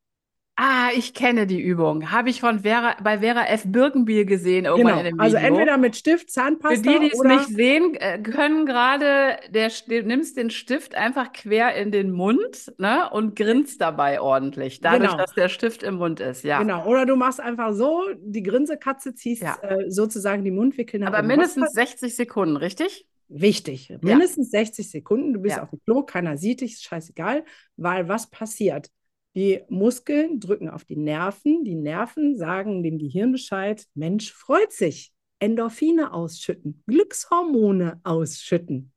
[0.61, 2.11] Ah, ich kenne die Übung.
[2.11, 3.63] Habe ich von Vera, bei Vera F.
[3.65, 5.23] Birkenbiel gesehen, irgendwann Genau.
[5.23, 9.71] Also entweder mit Stift, Für Zahnpasta die, die es nicht sehen äh, können, gerade, der,
[9.87, 15.11] du nimmst den Stift einfach quer in den Mund, ne, und grinst dabei ordentlich, dadurch,
[15.11, 15.23] Genau.
[15.23, 16.59] dass der Stift im Mund ist, ja.
[16.59, 16.85] genau.
[16.87, 19.55] Oder du machst einfach so, die Grinsekatze ziehst Ja.
[19.61, 23.07] äh, sozusagen die Mundwinkel nach Aber mindestens Was 60 Sekunden, richtig?
[23.29, 23.93] Wichtig.
[24.01, 25.33] Mindestens 60 Sekunden.
[25.33, 25.63] Du bist Ja.
[25.63, 27.45] auf dem Klo, keiner sieht dich, ist scheißegal,
[27.77, 28.89] weil was passiert?
[29.35, 31.63] Die Muskeln drücken auf die Nerven.
[31.63, 35.13] Die Nerven sagen dem Gehirn Bescheid: Mensch, freut sich.
[35.39, 38.91] Endorphine ausschütten, Glückshormone ausschütten.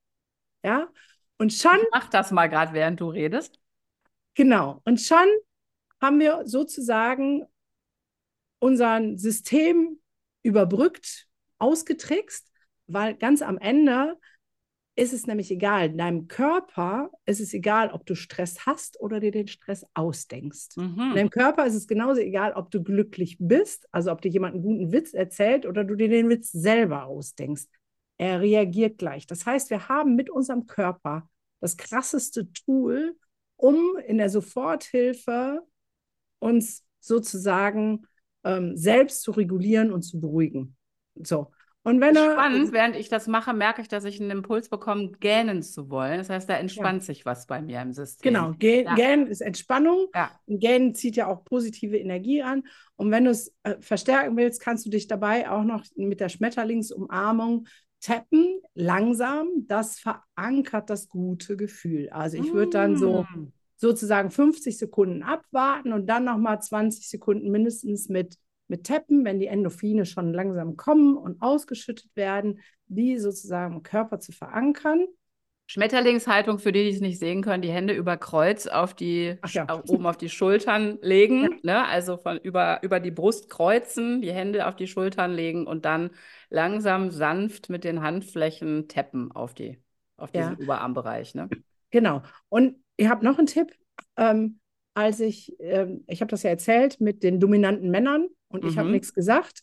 [0.64, 0.88] Ja,
[1.38, 3.60] und schon, Mach das mal gerade, während du redest.
[4.34, 5.26] genau, und schon
[6.00, 7.44] haben wir sozusagen
[8.58, 10.00] unser System
[10.42, 11.28] überbrückt,
[11.58, 12.50] ausgetrickst,
[12.86, 14.18] weil ganz am Ende
[14.94, 15.90] ist es nämlich egal.
[15.90, 20.68] In deinem Körper ist es egal, ob du Stress hast oder dir den Stress ausdenkst.
[20.76, 21.14] In Mhm.
[21.16, 24.62] deinem Körper ist es genauso egal, ob du glücklich bist, also ob dir jemand einen
[24.62, 27.68] guten Witz erzählt oder du dir den Witz selber ausdenkst.
[28.18, 29.26] Er reagiert gleich.
[29.26, 31.28] Das heißt, wir haben mit unserem Körper
[31.60, 33.16] das krasseste Tool,
[33.56, 35.62] um in der Soforthilfe
[36.38, 38.06] uns sozusagen
[38.44, 40.76] ähm, selbst zu regulieren und zu beruhigen.
[41.14, 41.50] So.
[41.84, 45.10] Und wenn er, Spannend, während ich das mache, merke ich, dass ich einen Impuls bekomme,
[45.18, 46.18] gähnen zu wollen.
[46.18, 48.32] Das heißt, da entspannt sich was bei mir im System.
[48.32, 48.94] Genau, Gähnen Ja.
[48.94, 50.06] Gähnen ist Entspannung.
[50.14, 50.30] Ja.
[50.46, 52.62] Und Gähnen zieht ja auch positive Energie an.
[52.94, 56.28] Und wenn du es äh, verstärken willst, kannst du dich dabei auch noch mit der
[56.28, 57.66] Schmetterlingsumarmung
[58.00, 59.48] tappen, langsam.
[59.66, 62.10] Das verankert das gute Gefühl.
[62.10, 63.52] Also ich würde dann so Mm.
[63.76, 68.36] sozusagen 50 Sekunden abwarten und dann nochmal 20 Sekunden mindestens mit,
[68.68, 74.20] mit tappen, wenn die Endorphine schon langsam kommen und ausgeschüttet werden, die sozusagen im Körper
[74.20, 75.06] zu verankern.
[75.66, 79.66] Schmetterlingshaltung, für die, die es nicht sehen können, die Hände über Kreuz auf die, ja.
[79.66, 81.86] auf- oben auf die Schultern legen, ne?
[81.86, 86.10] Also von über, über die Brust kreuzen, die Hände auf die Schultern legen und dann
[86.50, 89.78] langsam sanft mit den Handflächen tappen auf die,
[90.18, 90.50] auf Ja.
[90.50, 91.48] diesen Oberarmbereich, ne?
[91.90, 92.22] Genau.
[92.48, 93.72] Und ich habe noch einen Tipp.
[94.16, 94.58] Ähm,
[94.94, 98.88] als ich, ähm, ich habe das ja erzählt mit den dominanten Männern und ich habe
[98.88, 98.94] Mhm.
[98.94, 99.62] nichts gesagt.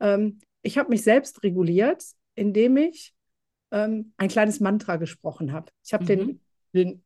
[0.00, 2.04] Ähm, ich habe mich selbst reguliert,
[2.34, 3.14] indem ich
[3.70, 5.70] ähm, ein kleines Mantra gesprochen habe.
[5.84, 6.40] Ich habe den, Mhm.
[6.72, 7.04] den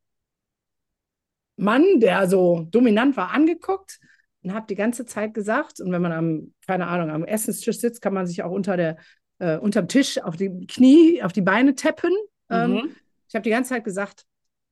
[1.57, 3.99] Mann, der so dominant war, angeguckt
[4.43, 8.01] und habe die ganze Zeit gesagt, und wenn man am, keine Ahnung, am Essenstisch sitzt,
[8.03, 8.97] kann man sich auch unter der,
[9.39, 12.13] äh, unterm Tisch auf die Knie, auf die Beine tappen.
[12.51, 12.97] Ähm, Mhm.
[13.29, 14.25] ich habe die ganze Zeit gesagt,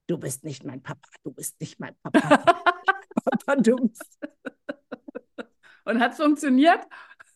[0.07, 2.13] du bist nicht mein Papa, du bist nicht mein Papa.
[3.25, 4.19] Papa, du bist.
[5.85, 6.81] Und hat es funktioniert?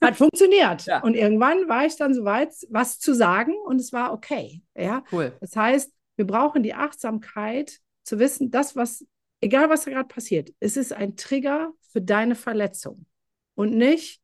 [0.00, 0.84] Hat funktioniert.
[0.86, 1.02] Ja.
[1.02, 4.62] Und irgendwann war ich dann soweit, was zu sagen und es war okay.
[4.76, 5.02] Ja?
[5.12, 5.32] Cool.
[5.40, 9.06] Das heißt, wir brauchen die Achtsamkeit zu wissen, das, was,
[9.40, 13.06] egal was da gerade passiert, es ist ein Trigger für deine Verletzung
[13.54, 14.20] und nicht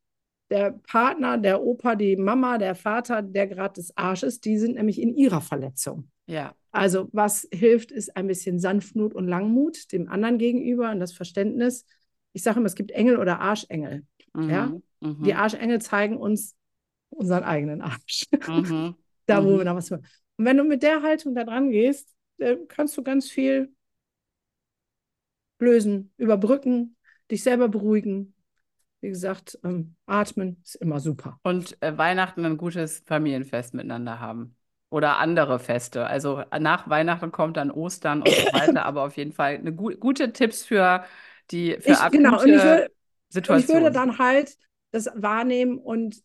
[0.51, 5.01] der Partner, der Opa, die Mama, der Vater, der gerade des Arsches, die sind nämlich
[5.01, 6.11] in ihrer Verletzung.
[6.27, 6.55] Ja.
[6.73, 11.87] Also was hilft, ist ein bisschen Sanftmut und Langmut dem anderen gegenüber und das Verständnis.
[12.33, 14.07] Ich sage immer, es gibt Engel oder Arschengel.
[14.35, 14.51] Mhm.
[14.51, 14.73] Ja?
[15.01, 15.25] Mhm.
[15.25, 16.57] Die Arschengel zeigen uns
[17.11, 18.27] unseren eigenen Arsch.
[18.47, 18.97] Mhm.
[19.27, 19.59] da, wo Mhm.
[19.59, 20.07] wir noch was machen.
[20.37, 23.73] Und wenn du mit der Haltung da dran gehst, äh, kannst du ganz viel
[25.59, 26.97] lösen, überbrücken,
[27.31, 28.35] dich selber beruhigen.
[29.01, 31.41] Wie gesagt, ähm, atmen ist immer super.
[31.43, 34.57] Und äh, Weihnachten ein gutes Familienfest miteinander haben.
[34.91, 36.07] Oder andere Feste.
[36.07, 39.73] Also äh, nach Weihnachten kommt dann Ostern und so weiter, aber auf jeden Fall eine
[39.75, 41.05] gu gute Tipps für
[41.51, 42.91] die für Ich, akute genau, und ich, würd,
[43.47, 43.69] und ich Situationen.
[43.69, 44.57] würde dann halt
[44.93, 46.23] das wahrnehmen und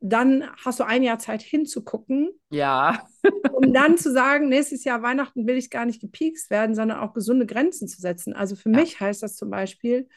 [0.00, 3.06] dann hast du ein Jahr Zeit hinzugucken, ja,
[3.48, 7.12] um dann zu sagen, nächstes Jahr Weihnachten will ich gar nicht gepiekst werden, sondern auch
[7.14, 8.32] gesunde Grenzen zu setzen.
[8.32, 8.80] Also für Ja.
[8.80, 10.08] mich heißt das zum Beispiel,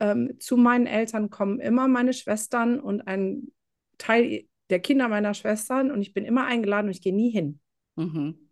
[0.00, 3.48] ähm, zu meinen Eltern kommen immer meine Schwestern und ein
[3.98, 7.60] Teil der Kinder meiner Schwestern und ich bin immer eingeladen und ich gehe nie hin.
[7.96, 8.48] mhm.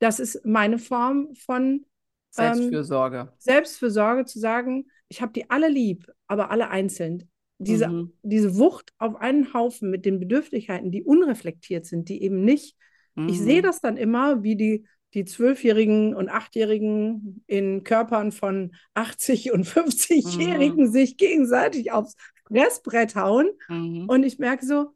[0.00, 1.84] Das ist meine Form von
[2.30, 3.32] Selbstfürsorge.
[3.38, 7.30] Selbstfürsorge, zu sagen, ich habe die alle lieb, aber alle einzeln.
[7.58, 8.12] Diese, Mhm.
[8.22, 12.76] diese Wucht auf einen Haufen mit den Bedürftigkeiten, die unreflektiert sind, die eben nicht
[13.16, 13.44] Ich Mhm.
[13.44, 19.64] sehe das dann immer, wie die, die Zwölfjährigen und Achtjährigen in Körpern von 80 und
[19.66, 22.14] 50-Jährigen sich gegenseitig aufs
[22.46, 23.48] Fressbrett hauen.
[23.68, 24.04] Mhm.
[24.08, 24.94] Und ich merke so,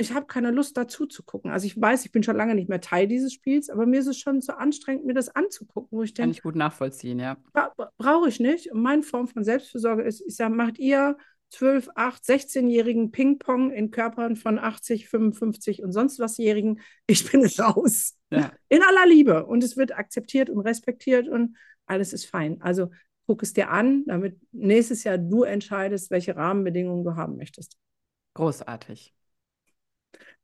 [0.00, 1.50] ich habe keine Lust dazu zu gucken.
[1.50, 4.06] Also ich weiß, ich bin schon lange nicht mehr Teil dieses Spiels, aber mir ist
[4.06, 7.36] es schon so anstrengend, mir das anzugucken, wo ich Kann denke, ich gut nachvollziehen, ja.
[7.52, 8.70] bra brauche ich nicht.
[8.70, 11.16] Und meine Form von Selbstfürsorge ist, ich sage, macht ihr
[11.50, 16.80] 12, 8, 16-jährigen Ping-Pong in Körpern von 80, 55 und sonst wasjährigen.
[17.08, 18.16] Ich bin raus.
[18.30, 18.52] Ja.
[18.68, 19.46] In aller Liebe.
[19.46, 22.60] Und es wird akzeptiert und respektiert und alles ist fein.
[22.60, 22.90] Also
[23.26, 27.76] guck es dir an, damit nächstes Jahr du entscheidest, welche Rahmenbedingungen du haben möchtest.
[28.34, 29.12] Großartig.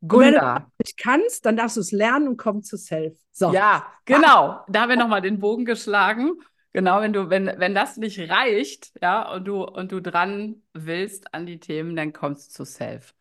[0.09, 0.71] Und wenn du Gunda.
[0.79, 3.19] nicht kannst, dann darfst du es lernen und komm zu Self.
[3.33, 3.53] So.
[3.53, 4.61] Ja, genau.
[4.69, 6.33] Da haben wir nochmal den Bogen geschlagen.
[6.73, 11.33] Genau, wenn du, wenn, wenn das nicht reicht, ja, und du, und du dran willst
[11.33, 13.15] an die Themen, dann kommst du zu Self.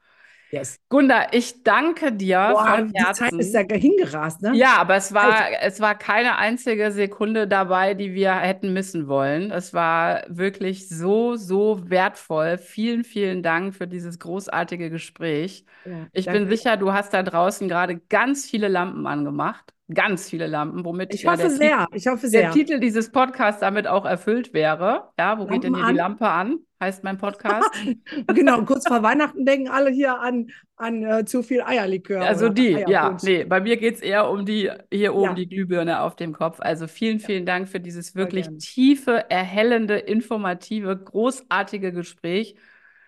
[0.54, 0.80] Yes.
[0.88, 4.54] Gunda, ich danke dir Boah, von die Zeit ist ja hingerast, ne?
[4.56, 9.50] Ja, aber es war, es war keine einzige Sekunde dabei, die wir hätten missen wollen.
[9.50, 12.60] Es war wirklich so, so wertvoll.
[12.60, 15.66] Vielen, vielen Dank für dieses großartige Gespräch.
[15.86, 16.42] Ja, Ich danke.
[16.42, 19.73] bin sicher, du hast da draußen gerade ganz viele Lampen angemacht.
[19.94, 21.88] Ganz viele Lampen, womit Ich ja hoffe der, sehr.
[21.94, 22.52] Ich hoffe der sehr.
[22.52, 25.10] Titel dieses Podcasts damit auch erfüllt wäre.
[25.20, 26.10] Ja, wo geht denn hier Lampen die an.
[26.12, 26.60] Lampe an?
[26.82, 27.70] Heißt mein Podcast.
[28.34, 32.22] Genau, kurz vor Weihnachten denken alle hier an, an äh, zu viel Eierlikör.
[32.22, 33.24] Also die, ja, Eierpunsch.
[33.24, 35.34] nee, bei mir geht es eher um die, hier oben Ja.
[35.36, 36.60] die Glühbirne auf dem Kopf.
[36.62, 42.56] Also vielen, vielen Dank für dieses wirklich tiefe, erhellende, informative, großartige Gespräch.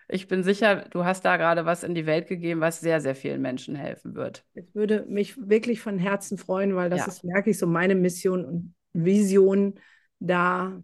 [0.08, 3.14] Ich bin sicher, du hast da gerade was in die Welt gegeben, was sehr, sehr
[3.14, 4.44] vielen Menschen helfen wird.
[4.54, 7.06] Es würde mich wirklich von Herzen freuen, weil das Ja.
[7.06, 9.74] ist, merke ich, so meine Mission und Vision,
[10.20, 10.82] da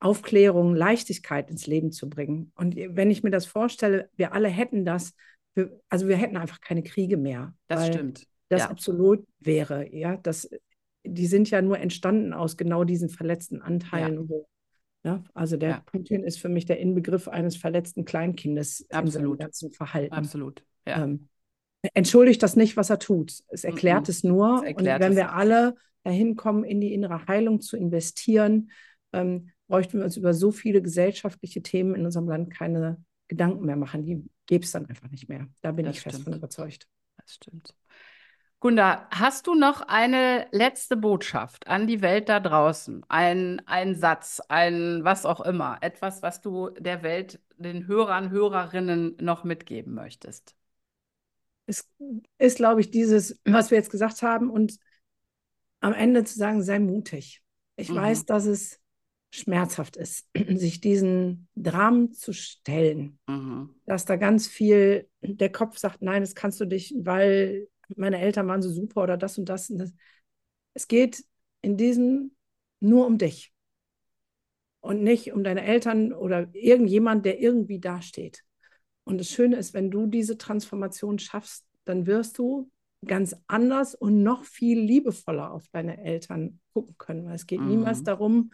[0.00, 2.52] Aufklärung, Leichtigkeit ins Leben zu bringen.
[2.56, 5.14] Und wenn ich mir das vorstelle, wir alle hätten das,
[5.54, 7.54] wir, also wir hätten einfach keine Kriege mehr.
[7.68, 8.26] Das stimmt.
[8.48, 8.70] Das Ja.
[8.70, 10.16] absolut wäre, ja.
[10.18, 10.50] Das,
[11.04, 14.28] die sind ja nur entstanden aus genau diesen verletzten Anteilen.
[14.28, 14.46] Wo,
[15.06, 15.82] ja, also der Ja.
[15.86, 19.38] Putin ist für mich der Inbegriff eines verletzten Kleinkindes Absolut.
[19.40, 20.14] ganzen Verhalten.
[20.14, 20.62] Absolut.
[20.86, 21.04] Ja.
[21.04, 21.28] Ähm,
[21.94, 23.32] entschuldigt das nicht, was er tut.
[23.48, 24.10] Es erklärt Mhm.
[24.10, 24.56] es nur.
[24.58, 25.16] Es erklärt und wenn es.
[25.16, 28.70] wir alle dahin kommen, in die innere Heilung zu investieren,
[29.12, 33.76] ähm, bräuchten wir uns über so viele gesellschaftliche Themen in unserem Land keine Gedanken mehr
[33.76, 34.04] machen.
[34.04, 35.48] Die gäbe es dann einfach nicht mehr.
[35.62, 36.24] Da bin Das ich fest stimmt.
[36.28, 36.86] von überzeugt.
[37.16, 37.74] Das stimmt.
[38.60, 43.04] Gunda, hast du noch eine letzte Botschaft an die Welt da draußen?
[43.08, 49.16] Ein, ein Satz, ein was auch immer, etwas, was du der Welt, den Hörern, Hörerinnen
[49.20, 50.56] noch mitgeben möchtest?
[51.66, 51.88] Es
[52.38, 54.78] ist, glaube ich, dieses, was wir jetzt gesagt haben und
[55.80, 57.42] am Ende zu sagen, sei mutig.
[57.76, 57.96] Ich Mhm.
[57.96, 58.80] weiß, dass es
[59.30, 63.18] schmerzhaft ist, sich diesen Dramen zu stellen.
[63.28, 63.74] Mhm.
[63.86, 68.48] dass da ganz viel der Kopf sagt, nein, das kannst du dich, weil meine Eltern
[68.48, 69.70] waren so super oder das und das.
[69.70, 69.92] Und das.
[70.74, 71.24] Es geht
[71.62, 72.34] in diesem
[72.80, 73.52] nur um dich
[74.80, 78.42] und nicht um deine Eltern oder irgendjemand, der irgendwie dasteht.
[79.04, 82.70] Und das Schöne ist, wenn du diese Transformation schaffst, dann wirst du
[83.04, 87.26] ganz anders und noch viel liebevoller auf deine Eltern gucken können.
[87.26, 87.68] Weil es geht Mhm.
[87.68, 88.50] niemals darum,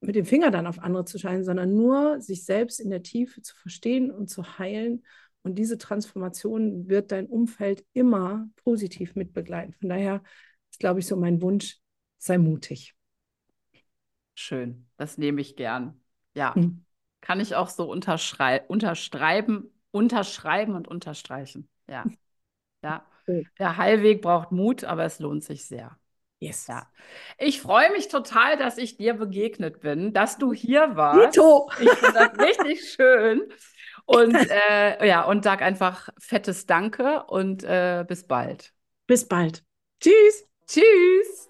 [0.00, 3.42] mit dem Finger dann auf andere zu scheinen, sondern nur sich selbst in der Tiefe
[3.42, 5.04] zu verstehen und zu heilen.
[5.48, 9.72] Und diese Transformation wird dein Umfeld immer positiv mitbegleiten.
[9.74, 10.22] Von daher
[10.70, 11.78] ist, glaube ich, so mein Wunsch,
[12.18, 12.94] sei mutig.
[14.34, 16.00] Schön, das nehme ich gern.
[16.34, 16.84] Ja, Hm.
[17.20, 21.68] kann ich auch so unterschrei unterschreiben, unterschreiben und unterstreichen.
[21.88, 22.04] Ja.
[22.82, 23.04] Ja.
[23.58, 25.98] Der Heilweg braucht Mut, aber es lohnt sich sehr.
[26.38, 26.68] Yes.
[26.68, 26.86] Ja.
[27.38, 31.36] Ich freue mich total, dass ich dir begegnet bin, dass du hier warst.
[31.36, 31.68] Dito.
[31.80, 33.42] Ich finde das richtig schön.
[34.08, 38.72] Und äh, ja, und sag einfach fettes Danke und äh, bis bald.
[39.06, 39.62] Bis bald.
[40.00, 40.46] Tschüss.
[40.66, 41.48] Tschüss.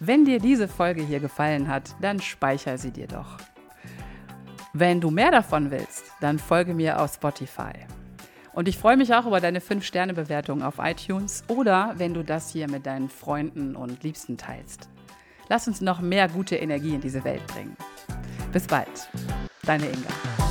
[0.00, 3.36] Wenn dir diese Folge hier gefallen hat, dann speicher sie dir doch.
[4.72, 7.72] Wenn du mehr davon willst, dann folge mir auf Spotify.
[8.52, 12.68] Und ich freue mich auch über deine 5-Sterne-Bewertung auf iTunes oder wenn du das hier
[12.68, 14.88] mit deinen Freunden und Liebsten teilst.
[15.48, 17.76] Lass uns noch mehr gute Energie in diese Welt bringen.
[18.52, 19.08] Bis bald,
[19.62, 20.45] deine Inga.